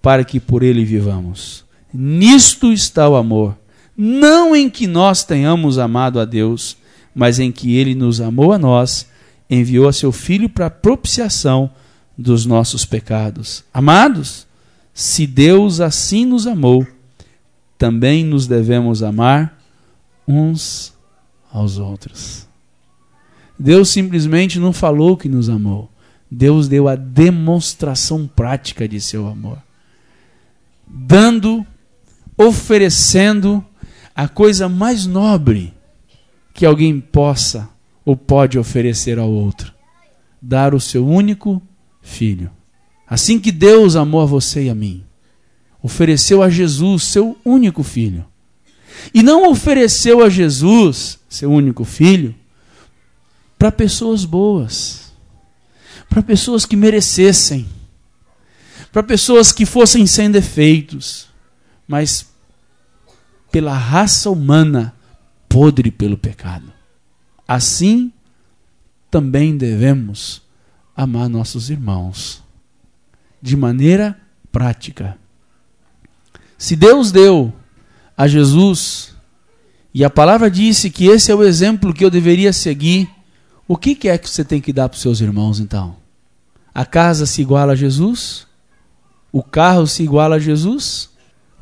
para 0.00 0.24
que 0.24 0.38
por 0.38 0.62
ele 0.62 0.84
vivamos. 0.84 1.64
Nisto 1.92 2.72
está 2.72 3.08
o 3.08 3.16
amor. 3.16 3.56
Não 3.96 4.54
em 4.54 4.68
que 4.68 4.86
nós 4.86 5.24
tenhamos 5.24 5.78
amado 5.78 6.20
a 6.20 6.24
Deus, 6.24 6.76
mas 7.14 7.38
em 7.38 7.52
que 7.52 7.76
ele 7.76 7.94
nos 7.94 8.20
amou 8.20 8.52
a 8.52 8.58
nós, 8.58 9.06
enviou 9.48 9.88
a 9.88 9.92
seu 9.92 10.10
filho 10.10 10.48
para 10.48 10.68
propiciação 10.68 11.70
dos 12.18 12.44
nossos 12.44 12.84
pecados. 12.84 13.64
Amados, 13.72 14.46
se 14.92 15.26
Deus 15.26 15.80
assim 15.80 16.24
nos 16.24 16.46
amou, 16.46 16.86
também 17.84 18.24
nos 18.24 18.46
devemos 18.46 19.02
amar 19.02 19.60
uns 20.26 20.94
aos 21.52 21.76
outros. 21.76 22.48
Deus 23.58 23.90
simplesmente 23.90 24.58
não 24.58 24.72
falou 24.72 25.18
que 25.18 25.28
nos 25.28 25.50
amou. 25.50 25.90
Deus 26.30 26.66
deu 26.66 26.88
a 26.88 26.96
demonstração 26.96 28.26
prática 28.26 28.88
de 28.88 29.02
seu 29.02 29.28
amor. 29.28 29.58
Dando, 30.86 31.66
oferecendo 32.38 33.62
a 34.16 34.28
coisa 34.28 34.66
mais 34.66 35.04
nobre 35.04 35.74
que 36.54 36.64
alguém 36.64 36.98
possa 36.98 37.68
ou 38.02 38.16
pode 38.16 38.58
oferecer 38.58 39.18
ao 39.18 39.30
outro: 39.30 39.74
dar 40.40 40.74
o 40.74 40.80
seu 40.80 41.06
único 41.06 41.60
filho. 42.00 42.50
Assim 43.06 43.38
que 43.38 43.52
Deus 43.52 43.94
amou 43.94 44.22
a 44.22 44.24
você 44.24 44.64
e 44.64 44.70
a 44.70 44.74
mim, 44.74 45.04
ofereceu 45.84 46.42
a 46.42 46.48
Jesus 46.48 47.04
seu 47.04 47.38
único 47.44 47.82
filho. 47.82 48.24
E 49.12 49.22
não 49.22 49.50
ofereceu 49.50 50.24
a 50.24 50.30
Jesus, 50.30 51.18
seu 51.28 51.52
único 51.52 51.84
filho, 51.84 52.34
para 53.58 53.70
pessoas 53.70 54.24
boas, 54.24 55.12
para 56.08 56.22
pessoas 56.22 56.64
que 56.64 56.74
merecessem, 56.74 57.68
para 58.90 59.02
pessoas 59.02 59.52
que 59.52 59.66
fossem 59.66 60.06
sem 60.06 60.30
defeitos, 60.30 61.28
mas 61.86 62.32
pela 63.52 63.76
raça 63.76 64.30
humana 64.30 64.94
podre 65.50 65.90
pelo 65.90 66.16
pecado. 66.16 66.72
Assim 67.46 68.10
também 69.10 69.54
devemos 69.54 70.40
amar 70.96 71.28
nossos 71.28 71.68
irmãos 71.68 72.42
de 73.42 73.54
maneira 73.54 74.18
prática. 74.50 75.18
Se 76.58 76.76
Deus 76.76 77.10
deu 77.10 77.52
a 78.16 78.26
Jesus 78.28 79.14
e 79.92 80.04
a 80.04 80.10
palavra 80.10 80.50
disse 80.50 80.90
que 80.90 81.06
esse 81.06 81.30
é 81.30 81.34
o 81.34 81.42
exemplo 81.42 81.92
que 81.92 82.04
eu 82.04 82.10
deveria 82.10 82.52
seguir, 82.52 83.08
o 83.66 83.76
que, 83.76 84.08
é 84.08 84.18
que 84.18 84.28
você 84.28 84.44
tem 84.44 84.60
que 84.60 84.72
dar 84.72 84.88
para 84.88 84.96
os 84.96 85.02
seus 85.02 85.20
irmãos 85.20 85.60
então? 85.60 85.96
A 86.74 86.84
casa 86.84 87.26
se 87.26 87.40
iguala 87.40 87.72
a 87.72 87.76
Jesus? 87.76 88.46
O 89.32 89.42
carro 89.42 89.86
se 89.86 90.02
iguala 90.02 90.36
a 90.36 90.38
Jesus? 90.38 91.10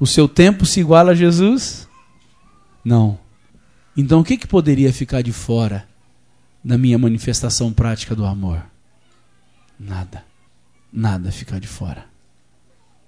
O 0.01 0.07
seu 0.07 0.26
tempo 0.26 0.66
se 0.66 0.80
iguala 0.80 1.12
a 1.12 1.14
Jesus? 1.14 1.88
Não. 2.84 3.18
Então 3.97 4.20
o 4.20 4.24
que, 4.24 4.36
que 4.36 4.47
poderia 4.47 4.93
ficar 4.93 5.22
de 5.22 5.32
fora 5.32 5.86
da 6.64 6.78
minha 6.78 6.99
manifestação 6.99 7.72
prática 7.72 8.14
do 8.14 8.24
amor? 8.24 8.64
Nada. 9.78 10.24
Nada 10.93 11.30
ficar 11.30 11.59
de 11.59 11.68
fora. 11.68 12.07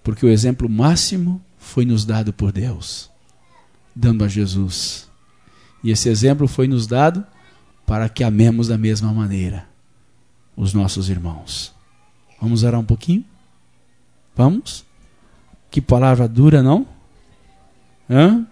Porque 0.03 0.25
o 0.25 0.29
exemplo 0.29 0.69
máximo 0.69 1.43
foi 1.65 1.85
nos 1.85 2.05
dado 2.05 2.33
por 2.33 2.53
Deus, 2.53 3.11
dando 3.95 4.23
a 4.23 4.29
Jesus. 4.29 5.09
E 5.83 5.91
esse 5.91 6.09
exemplo 6.09 6.47
foi 6.47 6.69
nos 6.69 6.87
dado 6.87 7.25
para 7.87 8.09
que 8.09 8.23
amemos 8.23 8.69
da 8.69 8.79
mesma 8.79 9.13
maneira 9.13 9.67
os 10.57 10.73
nossos 10.73 11.09
irmãos. 11.09 11.75
Vamos 12.41 12.63
orar 12.63 12.79
um 12.79 12.85
pouquinho? 12.85 13.25
Vamos? 14.37 14.85
Que 15.71 15.81
palavra 15.81 16.29
dura, 16.29 16.63
não? 16.63 16.87
Hã? 18.09 18.47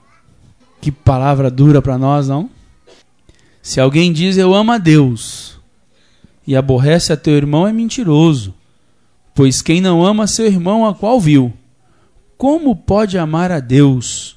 Que 0.81 0.91
palavra 0.91 1.51
dura 1.51 1.81
para 1.81 1.99
nós, 1.99 2.29
não? 2.29 2.51
Se 3.61 3.79
alguém 3.79 4.13
diz 4.13 4.37
eu 4.37 4.55
amo 4.55 4.73
a 4.73 4.79
Deus 4.79 5.61
e 6.47 6.57
aborrece 6.57 7.13
a 7.13 7.17
teu 7.17 7.35
irmão, 7.35 7.69
é 7.69 7.73
mentiroso. 7.73 8.55
Pois 9.35 9.63
quem 9.63 9.81
não 9.81 10.05
ama 10.05 10.27
seu 10.27 10.47
irmão, 10.47 10.85
a 10.87 10.95
qual 10.95 11.21
viu, 11.21 11.53
como 12.43 12.75
pode 12.75 13.17
amar 13.17 13.53
a 13.53 13.61
Deus 13.61 14.37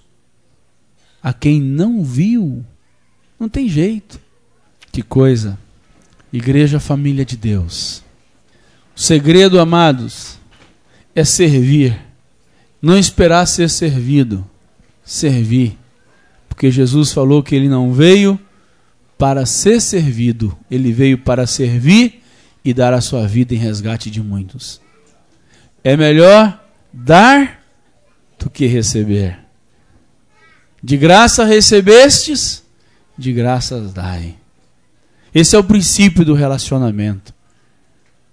a 1.24 1.34
quem 1.34 1.60
não 1.60 2.04
viu? 2.04 2.64
Não 3.40 3.50
tem 3.50 3.68
jeito. 3.68 4.22
Que 4.92 5.02
coisa. 5.02 5.58
Igreja, 6.32 6.80
família 6.80 7.26
de 7.26 7.36
Deus. 7.36 8.04
O 8.96 9.00
segredo, 9.02 9.60
amados, 9.60 10.38
é 11.16 11.24
servir. 11.24 12.00
Não 12.80 12.96
esperar 12.96 13.48
ser 13.48 13.72
servido. 13.72 14.48
Servir. 15.04 15.76
Porque 16.48 16.70
Jesus 16.70 17.12
falou 17.12 17.42
que 17.42 17.56
ele 17.56 17.68
não 17.68 17.92
veio 17.92 18.40
para 19.18 19.48
ser 19.48 19.82
servido, 19.82 20.56
ele 20.70 20.92
veio 20.92 21.18
para 21.18 21.48
servir 21.48 22.22
e 22.64 22.72
dar 22.72 22.94
a 22.94 23.02
sua 23.02 23.28
vida 23.28 23.56
em 23.56 23.58
resgate 23.58 24.12
de 24.12 24.22
muitos. 24.22 24.80
É 25.84 25.98
melhor 25.98 26.64
dar 26.94 27.65
do 28.46 28.50
que 28.52 28.68
receber. 28.68 29.40
De 30.84 30.98
graça 30.98 31.44
recebestes, 31.44 32.64
de 33.18 33.34
graças 33.34 33.92
dai. 33.92 34.36
Esse 35.34 35.56
é 35.56 35.60
o 35.60 35.64
princípio 35.64 36.24
do 36.24 36.36
relacionamento. 36.36 37.34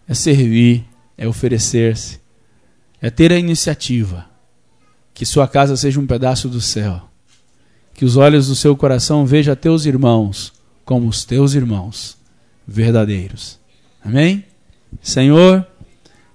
É 0.07 0.13
servir, 0.13 0.85
é 1.17 1.27
oferecer-se, 1.27 2.21
é 3.01 3.09
ter 3.09 3.33
a 3.33 3.39
iniciativa. 3.39 4.27
Que 5.15 5.25
sua 5.25 5.49
casa 5.49 5.79
seja 5.79 5.99
um 5.99 6.07
pedaço 6.07 6.47
do 6.47 6.61
céu. 6.61 7.09
Que 7.95 8.05
os 8.05 8.19
olhos 8.19 8.49
do 8.49 8.55
seu 8.55 8.77
coração 8.77 9.25
vejam 9.25 9.57
teus 9.57 9.87
irmãos 9.87 10.53
como 10.85 11.09
os 11.09 11.25
teus 11.25 11.55
irmãos 11.55 12.19
verdadeiros. 12.69 13.59
Amém? 14.05 14.45
Senhor, 15.01 15.67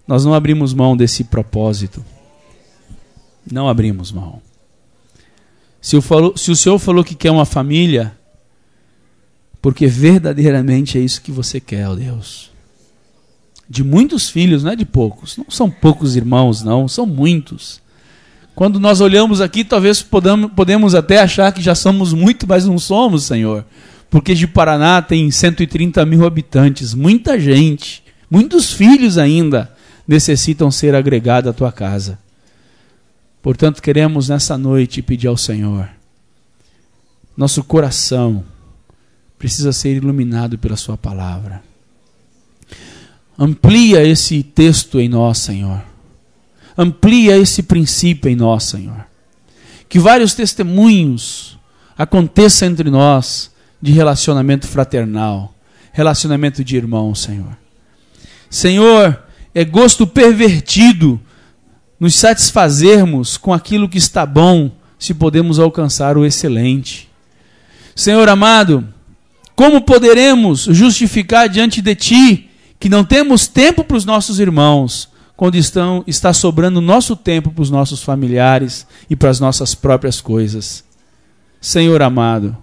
nós 0.07 0.25
não 0.25 0.33
abrimos 0.33 0.73
mão 0.73 0.97
desse 0.97 1.23
propósito. 1.23 2.03
Não 3.51 3.67
abrimos 3.67 4.11
mão. 4.11 4.41
Se 5.81 5.95
o, 5.95 6.01
falou, 6.01 6.35
se 6.35 6.51
o 6.51 6.55
Senhor 6.55 6.77
falou 6.79 7.03
que 7.03 7.15
quer 7.15 7.31
uma 7.31 7.45
família, 7.45 8.17
porque 9.61 9.87
verdadeiramente 9.87 10.97
é 10.97 11.01
isso 11.01 11.21
que 11.21 11.31
você 11.31 11.59
quer, 11.59 11.87
ó 11.87 11.95
Deus. 11.95 12.51
De 13.69 13.83
muitos 13.83 14.29
filhos, 14.29 14.63
não 14.63 14.71
é 14.71 14.75
de 14.75 14.85
poucos. 14.85 15.37
Não 15.37 15.45
são 15.49 15.69
poucos 15.69 16.15
irmãos, 16.15 16.63
não, 16.63 16.87
são 16.87 17.05
muitos. 17.05 17.81
Quando 18.55 18.79
nós 18.79 19.01
olhamos 19.01 19.39
aqui, 19.39 19.63
talvez 19.63 20.01
podamos, 20.01 20.51
podemos 20.51 20.95
até 20.95 21.19
achar 21.19 21.51
que 21.51 21.61
já 21.61 21.75
somos 21.75 22.13
muito, 22.13 22.47
mas 22.47 22.65
não 22.65 22.79
somos, 22.79 23.25
Senhor 23.25 23.65
porque 24.09 24.33
de 24.33 24.47
Paraná 24.47 25.01
tem 25.01 25.29
130 25.29 26.05
mil 26.05 26.25
habitantes, 26.25 26.93
muita 26.93 27.39
gente, 27.39 28.03
muitos 28.29 28.71
filhos 28.71 29.17
ainda 29.17 29.71
necessitam 30.07 30.71
ser 30.71 30.95
agregados 30.95 31.49
à 31.49 31.53
tua 31.53 31.71
casa. 31.71 32.17
Portanto, 33.47 33.81
queremos 33.81 34.27
nessa 34.27 34.57
noite 34.57 35.01
pedir 35.01 35.27
ao 35.27 35.37
Senhor, 35.37 35.87
nosso 37.37 37.63
coração 37.63 38.43
precisa 39.39 39.71
ser 39.71 39.95
iluminado 39.95 40.57
pela 40.57 40.75
Sua 40.75 40.97
palavra. 40.97 41.63
Amplia 43.39 44.03
esse 44.03 44.43
texto 44.43 44.99
em 44.99 45.07
nós, 45.07 45.37
Senhor. 45.37 45.81
Amplia 46.77 47.37
esse 47.37 47.63
princípio 47.63 48.29
em 48.29 48.35
nós, 48.35 48.65
Senhor. 48.65 49.07
Que 49.87 49.97
vários 49.97 50.33
testemunhos 50.33 51.57
aconteçam 51.97 52.67
entre 52.67 52.89
nós 52.89 53.49
de 53.81 53.93
relacionamento 53.93 54.67
fraternal, 54.67 55.55
relacionamento 55.93 56.65
de 56.65 56.75
irmão, 56.75 57.15
Senhor. 57.15 57.57
Senhor, 58.49 59.23
é 59.55 59.63
gosto 59.63 60.05
pervertido 60.05 61.17
nos 61.99 62.15
satisfazermos 62.15 63.37
com 63.37 63.53
aquilo 63.53 63.89
que 63.89 63.97
está 63.97 64.25
bom, 64.25 64.71
se 64.99 65.13
podemos 65.13 65.59
alcançar 65.59 66.17
o 66.17 66.25
excelente. 66.25 67.09
Senhor 67.95 68.29
amado, 68.29 68.87
como 69.55 69.81
poderemos 69.81 70.61
justificar 70.69 71.49
diante 71.49 71.81
de 71.81 71.95
Ti 71.95 72.49
que 72.79 72.89
não 72.89 73.03
temos 73.03 73.47
tempo 73.47 73.83
para 73.83 73.97
os 73.97 74.05
nossos 74.05 74.39
irmãos, 74.39 75.09
quando 75.35 75.55
estão, 75.55 76.03
está 76.05 76.31
sobrando 76.33 76.79
nosso 76.79 77.15
tempo 77.15 77.51
para 77.51 77.61
os 77.61 77.71
nossos 77.71 78.03
familiares 78.03 78.85
e 79.09 79.15
para 79.15 79.29
as 79.29 79.39
nossas 79.39 79.73
próprias 79.73 80.21
coisas? 80.21 80.83
Senhor 81.59 82.01
amado, 82.03 82.55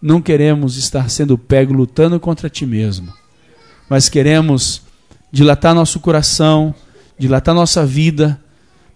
não 0.00 0.20
queremos 0.20 0.76
estar 0.76 1.08
sendo 1.08 1.38
pego 1.38 1.72
lutando 1.72 2.20
contra 2.20 2.50
Ti 2.50 2.66
mesmo, 2.66 3.10
mas 3.88 4.10
queremos 4.10 4.82
dilatar 5.32 5.74
nosso 5.74 5.98
coração, 5.98 6.74
dilatar 7.18 7.54
nossa 7.54 7.86
vida 7.86 8.38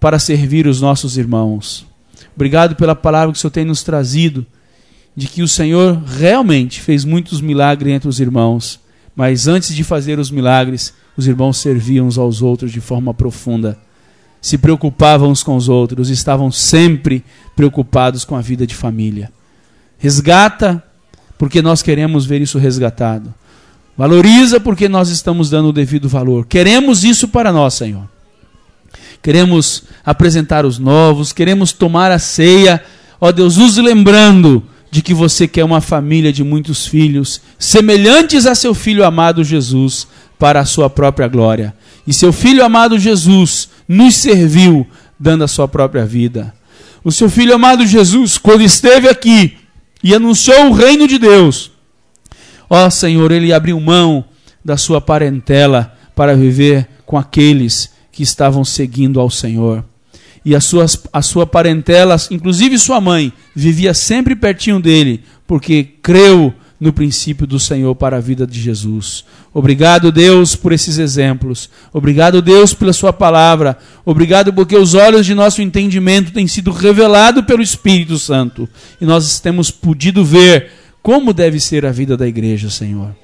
para 0.00 0.18
servir 0.18 0.66
os 0.66 0.80
nossos 0.80 1.16
irmãos. 1.16 1.86
Obrigado 2.34 2.76
pela 2.76 2.94
palavra 2.94 3.32
que 3.32 3.38
o 3.38 3.40
Senhor 3.40 3.50
tem 3.50 3.64
nos 3.64 3.82
trazido, 3.82 4.46
de 5.14 5.26
que 5.26 5.42
o 5.42 5.48
Senhor 5.48 6.00
realmente 6.04 6.80
fez 6.80 7.04
muitos 7.04 7.40
milagres 7.40 7.92
entre 7.92 8.08
os 8.08 8.20
irmãos, 8.20 8.78
mas 9.14 9.48
antes 9.48 9.74
de 9.74 9.82
fazer 9.82 10.18
os 10.18 10.30
milagres, 10.30 10.94
os 11.16 11.26
irmãos 11.26 11.56
serviam 11.56 12.06
uns 12.06 12.16
aos 12.16 12.40
outros 12.40 12.70
de 12.70 12.80
forma 12.80 13.12
profunda, 13.12 13.76
se 14.40 14.56
preocupavam 14.56 15.30
uns 15.30 15.42
com 15.42 15.56
os 15.56 15.68
outros, 15.68 16.10
estavam 16.10 16.52
sempre 16.52 17.24
preocupados 17.56 18.24
com 18.24 18.36
a 18.36 18.40
vida 18.40 18.64
de 18.64 18.76
família. 18.76 19.32
Resgata, 19.98 20.80
porque 21.36 21.60
nós 21.60 21.82
queremos 21.82 22.24
ver 22.24 22.40
isso 22.40 22.56
resgatado. 22.56 23.34
Valoriza, 23.96 24.60
porque 24.60 24.88
nós 24.88 25.08
estamos 25.08 25.50
dando 25.50 25.70
o 25.70 25.72
devido 25.72 26.08
valor. 26.08 26.46
Queremos 26.46 27.02
isso 27.02 27.26
para 27.26 27.52
nós, 27.52 27.74
Senhor 27.74 28.08
queremos 29.22 29.84
apresentar 30.04 30.64
os 30.64 30.78
novos, 30.78 31.32
queremos 31.32 31.72
tomar 31.72 32.10
a 32.10 32.18
ceia. 32.18 32.82
Ó 33.20 33.32
Deus, 33.32 33.56
nos 33.56 33.76
lembrando 33.76 34.62
de 34.90 35.02
que 35.02 35.12
você 35.12 35.46
quer 35.46 35.64
uma 35.64 35.80
família 35.80 36.32
de 36.32 36.42
muitos 36.42 36.86
filhos, 36.86 37.40
semelhantes 37.58 38.46
a 38.46 38.54
seu 38.54 38.74
filho 38.74 39.04
amado 39.04 39.44
Jesus, 39.44 40.06
para 40.38 40.60
a 40.60 40.64
sua 40.64 40.88
própria 40.88 41.28
glória. 41.28 41.74
E 42.06 42.12
seu 42.12 42.32
filho 42.32 42.64
amado 42.64 42.98
Jesus 42.98 43.68
nos 43.86 44.14
serviu, 44.14 44.86
dando 45.18 45.44
a 45.44 45.48
sua 45.48 45.66
própria 45.68 46.06
vida. 46.06 46.54
O 47.04 47.12
seu 47.12 47.28
filho 47.28 47.54
amado 47.54 47.86
Jesus, 47.86 48.38
quando 48.38 48.62
esteve 48.62 49.08
aqui 49.08 49.56
e 50.02 50.14
anunciou 50.14 50.68
o 50.68 50.72
reino 50.72 51.08
de 51.08 51.18
Deus, 51.18 51.72
ó 52.70 52.88
Senhor, 52.88 53.32
ele 53.32 53.52
abriu 53.52 53.78
mão 53.80 54.24
da 54.64 54.76
sua 54.76 55.00
parentela 55.00 55.94
para 56.14 56.36
viver 56.36 56.88
com 57.04 57.16
aqueles 57.16 57.90
que 58.18 58.24
estavam 58.24 58.64
seguindo 58.64 59.20
ao 59.20 59.30
Senhor. 59.30 59.84
E 60.44 60.52
a, 60.52 60.60
suas, 60.60 61.00
a 61.12 61.22
sua 61.22 61.46
parentela, 61.46 62.16
inclusive 62.32 62.76
sua 62.76 63.00
mãe, 63.00 63.32
vivia 63.54 63.94
sempre 63.94 64.34
pertinho 64.34 64.80
dele, 64.80 65.22
porque 65.46 65.84
creu 66.02 66.52
no 66.80 66.92
princípio 66.92 67.46
do 67.46 67.60
Senhor 67.60 67.94
para 67.94 68.16
a 68.16 68.20
vida 68.20 68.44
de 68.44 68.60
Jesus. 68.60 69.24
Obrigado, 69.54 70.10
Deus, 70.10 70.56
por 70.56 70.72
esses 70.72 70.98
exemplos. 70.98 71.70
Obrigado, 71.92 72.42
Deus, 72.42 72.74
pela 72.74 72.92
Sua 72.92 73.12
palavra. 73.12 73.78
Obrigado 74.04 74.52
porque 74.52 74.76
os 74.76 74.94
olhos 74.94 75.24
de 75.24 75.32
nosso 75.32 75.62
entendimento 75.62 76.32
têm 76.32 76.48
sido 76.48 76.72
revelados 76.72 77.44
pelo 77.44 77.62
Espírito 77.62 78.18
Santo 78.18 78.68
e 79.00 79.06
nós 79.06 79.38
temos 79.38 79.70
podido 79.70 80.24
ver 80.24 80.72
como 81.00 81.32
deve 81.32 81.60
ser 81.60 81.86
a 81.86 81.92
vida 81.92 82.16
da 82.16 82.26
igreja, 82.26 82.68
Senhor. 82.68 83.14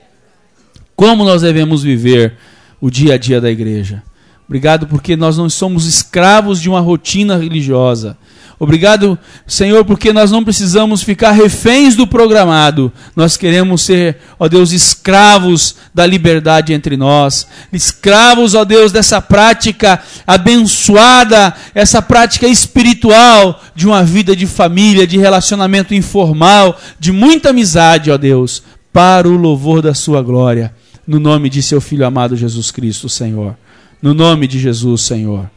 Como 0.94 1.24
nós 1.24 1.42
devemos 1.42 1.82
viver 1.82 2.34
o 2.80 2.88
dia 2.88 3.14
a 3.14 3.18
dia 3.18 3.40
da 3.40 3.50
igreja. 3.50 4.00
Obrigado 4.46 4.86
porque 4.86 5.16
nós 5.16 5.38
não 5.38 5.48
somos 5.48 5.86
escravos 5.86 6.60
de 6.60 6.68
uma 6.68 6.80
rotina 6.80 7.36
religiosa. 7.36 8.16
Obrigado, 8.58 9.18
Senhor, 9.46 9.84
porque 9.84 10.12
nós 10.12 10.30
não 10.30 10.44
precisamos 10.44 11.02
ficar 11.02 11.32
reféns 11.32 11.96
do 11.96 12.06
programado. 12.06 12.92
Nós 13.16 13.36
queremos 13.36 13.82
ser, 13.82 14.18
ó 14.38 14.48
Deus, 14.48 14.70
escravos 14.70 15.74
da 15.92 16.06
liberdade 16.06 16.72
entre 16.72 16.96
nós. 16.96 17.46
Escravos, 17.72 18.54
ó 18.54 18.64
Deus, 18.64 18.92
dessa 18.92 19.20
prática 19.20 20.00
abençoada, 20.26 21.52
essa 21.74 22.00
prática 22.00 22.46
espiritual 22.46 23.60
de 23.74 23.86
uma 23.86 24.04
vida 24.04 24.36
de 24.36 24.46
família, 24.46 25.06
de 25.06 25.18
relacionamento 25.18 25.92
informal, 25.92 26.78
de 26.98 27.10
muita 27.10 27.50
amizade, 27.50 28.10
ó 28.10 28.16
Deus, 28.16 28.62
para 28.92 29.28
o 29.28 29.36
louvor 29.36 29.82
da 29.82 29.94
Sua 29.94 30.22
glória. 30.22 30.72
No 31.06 31.18
nome 31.18 31.50
de 31.50 31.60
Seu 31.60 31.80
Filho 31.80 32.06
amado 32.06 32.36
Jesus 32.36 32.70
Cristo, 32.70 33.08
Senhor. 33.08 33.56
No 34.04 34.12
nome 34.12 34.46
de 34.46 34.58
Jesus, 34.58 35.00
Senhor. 35.00 35.50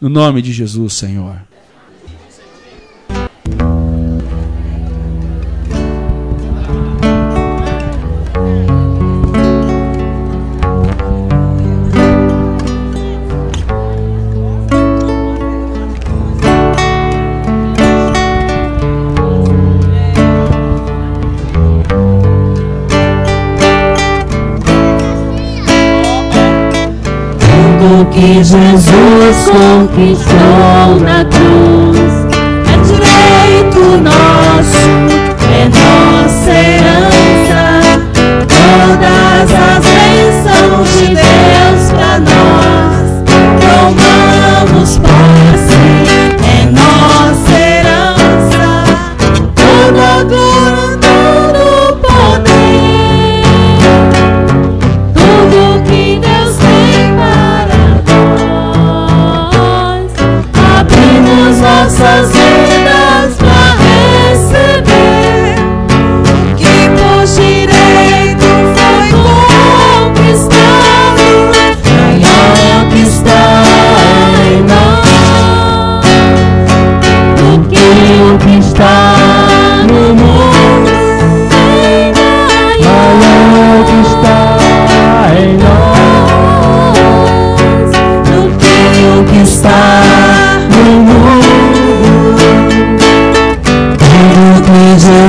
No 0.00 0.08
nome 0.08 0.40
de 0.40 0.50
Jesus, 0.50 0.94
Senhor. 0.94 1.36
Que 28.10 28.42
Jesus 28.42 29.50
conquistou 29.50 31.00
na 31.00 31.24
cruz. 31.24 32.12
É 32.66 32.76
direito 32.84 33.80
nosso, 34.02 34.84
é 35.48 35.64
nossa 35.68 36.50
herança. 36.50 37.62
Todas 38.48 39.48
as 39.52 39.82
bênçãos 39.86 40.88
de 40.98 41.06
Deus 41.14 41.82
para 41.92 42.14
nós. 42.20 43.06
Tomamos 43.60 44.90
posse, 44.98 45.59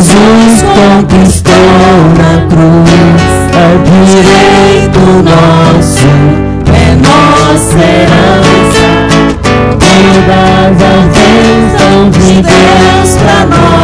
Jesus 0.03 0.63
conquistou 0.63 1.53
na 2.17 2.33
cruz 2.49 3.21
é 3.53 3.77
direito 3.85 4.99
nosso, 5.21 6.09
é 6.65 6.95
nossa 6.95 7.77
herança. 7.77 8.87
Todas 9.79 10.79
as 10.81 11.03
bênçãos 11.13 12.09
de 12.17 12.41
Deus 12.41 13.11
para 13.17 13.41
nós, 13.45 13.80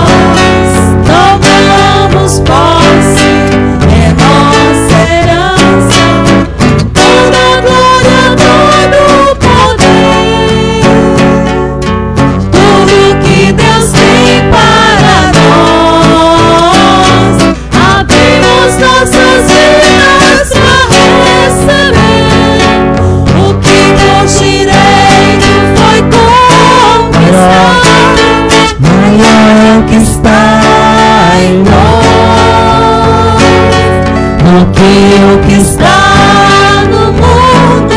o 34.60 34.66
que 35.46 35.54
está 35.54 35.96
no 36.90 37.12
mundo 37.12 37.94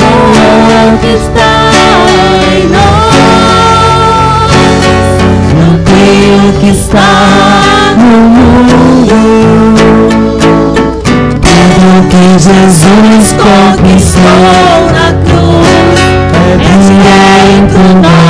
O 0.00 0.98
que 0.98 1.12
está 1.14 1.52
em 2.50 2.64
nós, 2.68 3.24
no 5.54 5.68
o 5.74 6.52
que 6.60 6.68
está 6.70 7.10
no 7.98 8.12
mundo, 8.36 9.16
O 11.76 12.08
que 12.08 12.24
Jesus 12.38 13.26
conquistou 13.32 14.42
na 14.92 15.08
cruz 15.24 16.00
é 16.34 16.56
direito 16.56 17.80
nós. 18.02 18.23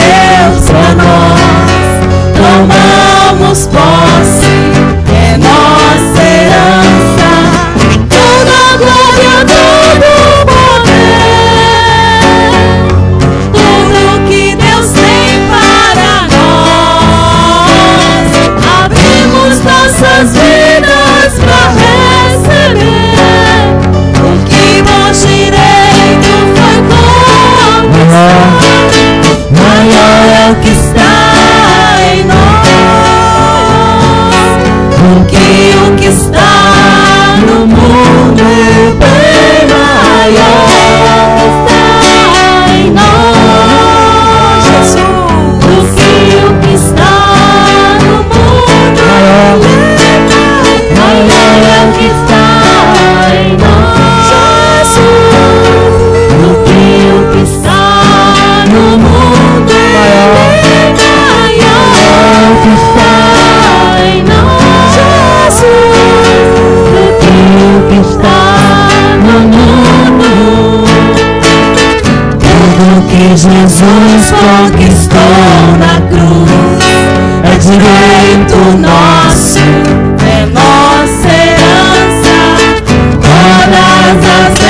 Deus 0.00 0.64
pra 0.70 0.94
nós. 0.94 1.40
Tomamos 2.36 3.60
posse, 3.66 4.56
é 5.12 5.36
nossa 5.36 6.22
herança. 6.22 7.30
Toda 8.08 8.58
glória, 8.78 9.36
todo 9.46 10.10
poder. 10.46 11.30
Tudo 13.52 14.00
que 14.28 14.44
Deus 14.56 14.88
tem 14.92 15.30
para 15.48 16.12
nós. 16.34 17.70
Abrimos 18.84 19.54
nossas 19.64 20.26
vidas 20.32 21.30
para 21.38 21.62
receber. 21.76 23.14
O 24.16 24.24
que 24.48 24.66
vos 24.82 25.16
direito 25.22 26.32
foi 26.56 26.78
conquistado. 27.82 28.69
que 30.54 30.89
Jesus 73.36 74.32
conquistou 74.32 75.20
na 75.78 76.00
cruz. 76.08 76.84
É 77.44 77.56
direito 77.58 78.56
nosso, 78.78 79.60
é 80.20 80.46
nossa 80.46 81.28
herança. 81.28 82.36
Todas 83.22 84.24
as 84.40 84.69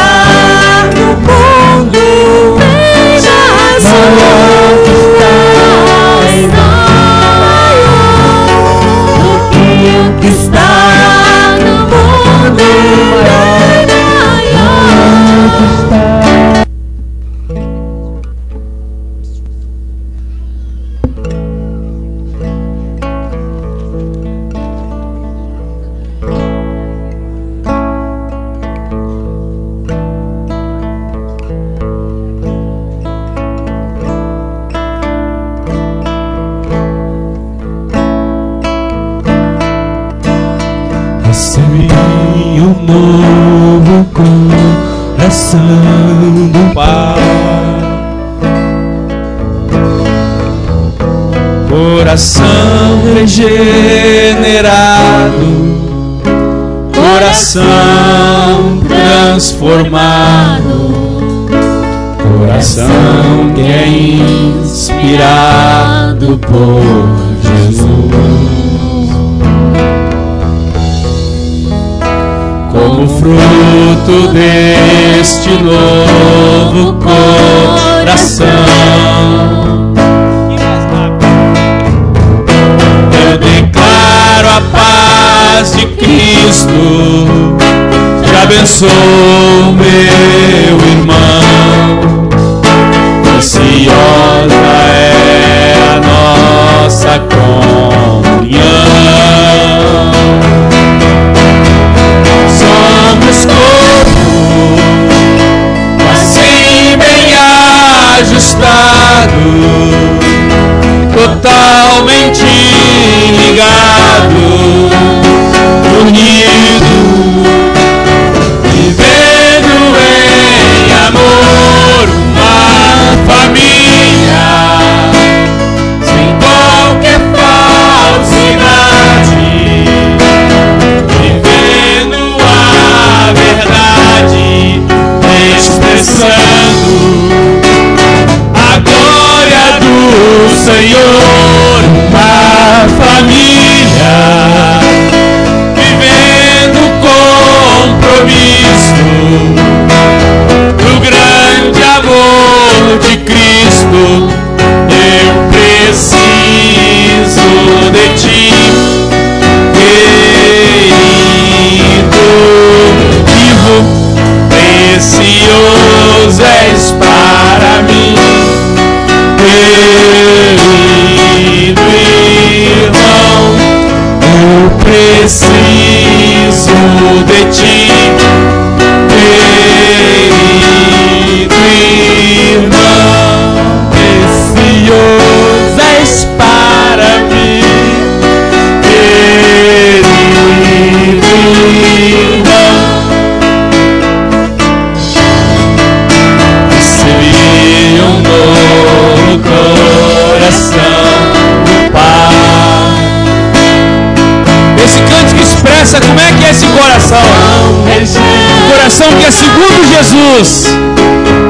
coração 208.91 209.07
que 209.17 209.25
é 209.25 209.31
segundo 209.31 209.87
Jesus. 209.87 210.67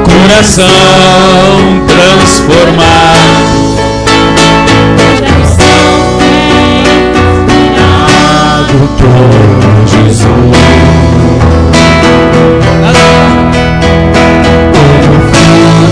Coração 0.05 0.65
transformado. 1.87 3.51
por 8.97 9.87
Jesus. 9.87 10.27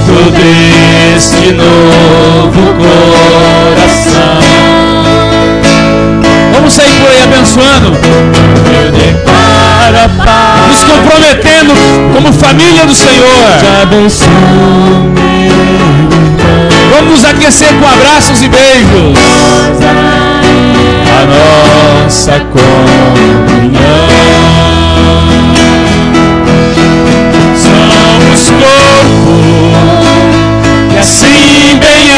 Fruto 0.06 0.32
deste 0.32 1.52
novo 1.54 2.62
coração. 2.76 4.40
Vamos 6.54 6.74
sair 6.74 6.94
por 7.00 7.10
aí 7.10 7.24
abençoando. 7.24 7.98
Eu 8.84 8.92
declaro 8.92 9.98
a 9.98 10.26
paz. 10.26 10.49
Nos 10.70 10.84
comprometendo 10.84 11.74
como 12.14 12.32
família 12.32 12.86
do 12.86 12.94
Senhor. 12.94 13.26
Vamos 16.92 17.10
nos 17.10 17.26
aquecer 17.26 17.74
com 17.74 17.88
abraços 17.88 18.44
e 18.44 18.48
beijos. 18.48 19.18
A 21.18 21.26
nossa 22.06 22.40
comunhão. 22.52 23.80
Somos 27.58 28.50
corpo 28.52 29.34
e 30.94 31.00
assim 31.00 31.80
bem 31.80 32.14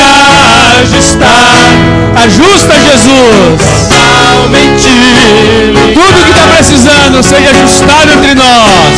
ajustar. 0.82 1.72
Ajusta 2.22 2.74
Jesus. 2.74 3.82
Tudo 5.94 6.24
que 6.24 6.30
está 6.32 6.48
precisando 6.48 7.24
seja 7.24 7.52
ajustado 7.52 8.12
entre 8.12 8.36
nós. 8.36 8.94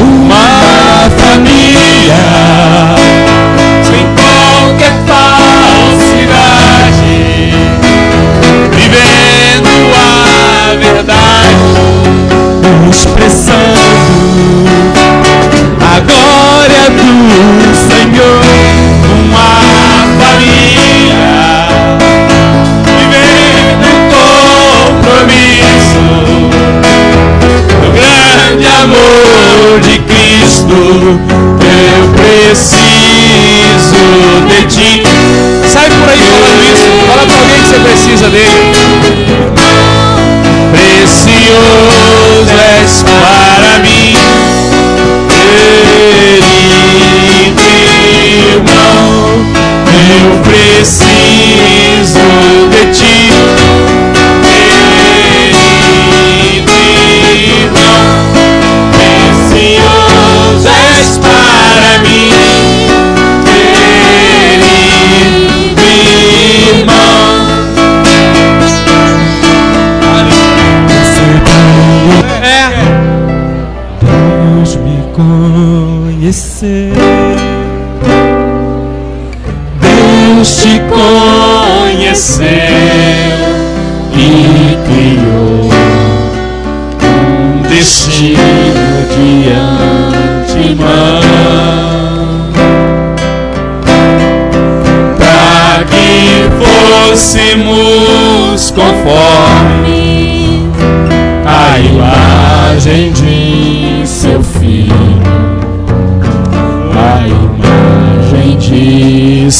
Uma 0.00 1.10
família 1.16 2.16
sem 3.82 4.06
qualquer 4.14 4.94
falsidade, 5.06 6.34
vivendo 8.72 9.72
a 9.96 10.74
verdade, 10.76 11.66
expressando 12.90 13.81
Eu 30.74 32.08
preciso 32.14 34.02
de 34.48 34.60
ti. 34.66 35.02
Sai 35.68 35.88
por 35.90 36.08
aí 36.08 36.18
falando 36.18 36.62
isso. 36.72 36.88
Fala 37.06 37.26
pra 37.26 37.36
alguém 37.40 37.60
que 37.60 37.68
você 37.68 37.78
precisa 37.80 38.28
dele. 38.30 38.72
Precioso 40.72 42.56
és 42.80 43.02
para 43.02 43.78
mim, 43.80 44.16
querido 47.50 47.62
irmão. 48.48 49.04
Eu 50.10 50.40
preciso 50.40 52.26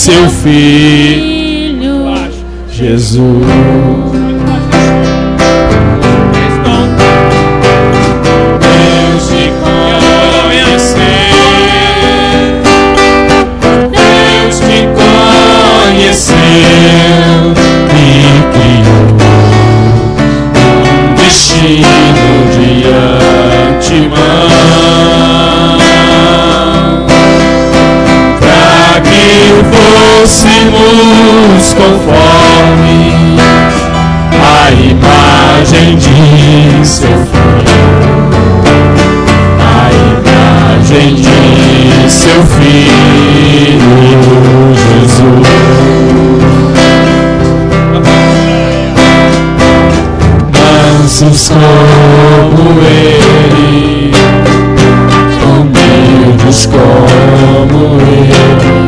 seu 0.03 0.29
filho 0.29 2.03
Jesus. 2.69 4.02
Fôssemos 30.23 31.75
conforme 31.75 33.13
a 34.41 34.71
imagem 34.71 35.97
de 35.97 36.87
seu 36.87 37.09
filho, 37.09 38.31
a 39.59 39.91
imagem 40.15 41.17
de 41.17 42.11
seu 42.11 42.41
filho 42.45 43.93
Jesus. 44.93 45.49
Mansos 50.57 51.49
como 51.49 52.81
ele, 52.81 54.13
humildes 55.45 56.67
como 56.67 58.01
ele. 58.01 58.82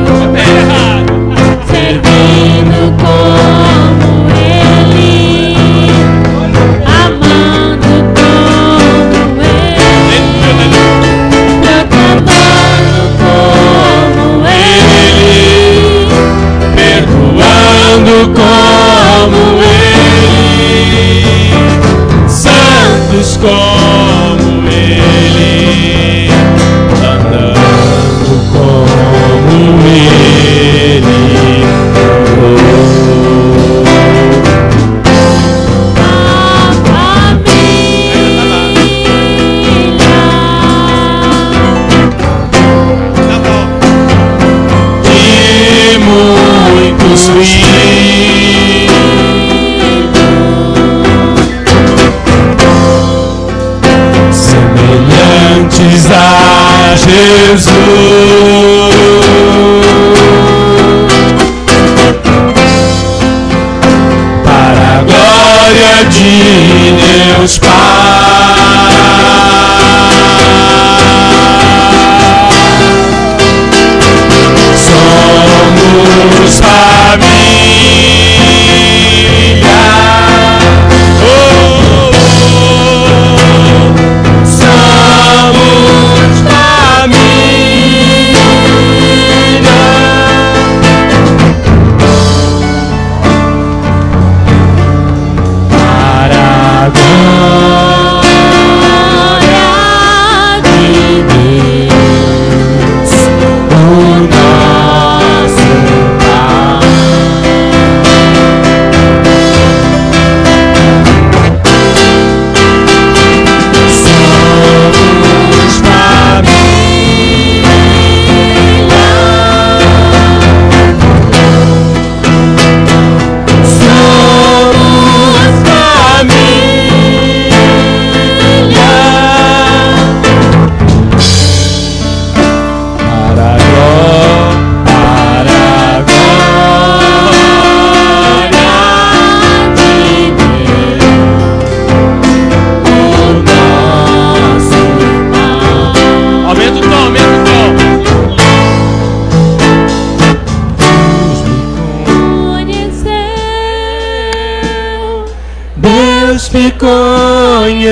Jesus. 57.56 58.13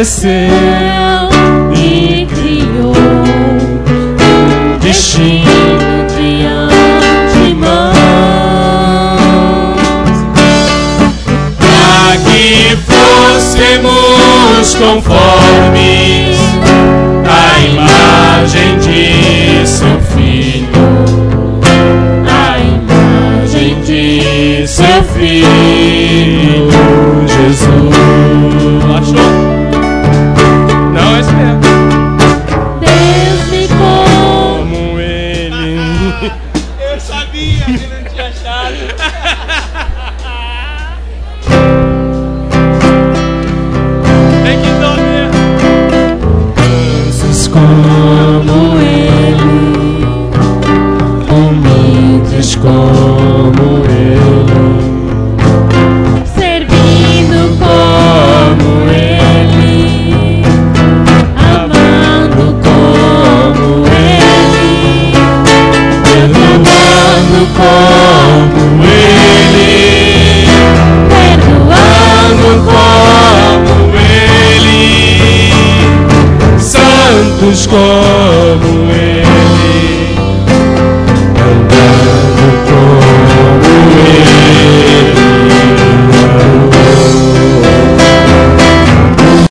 Conheceu 0.02 0.61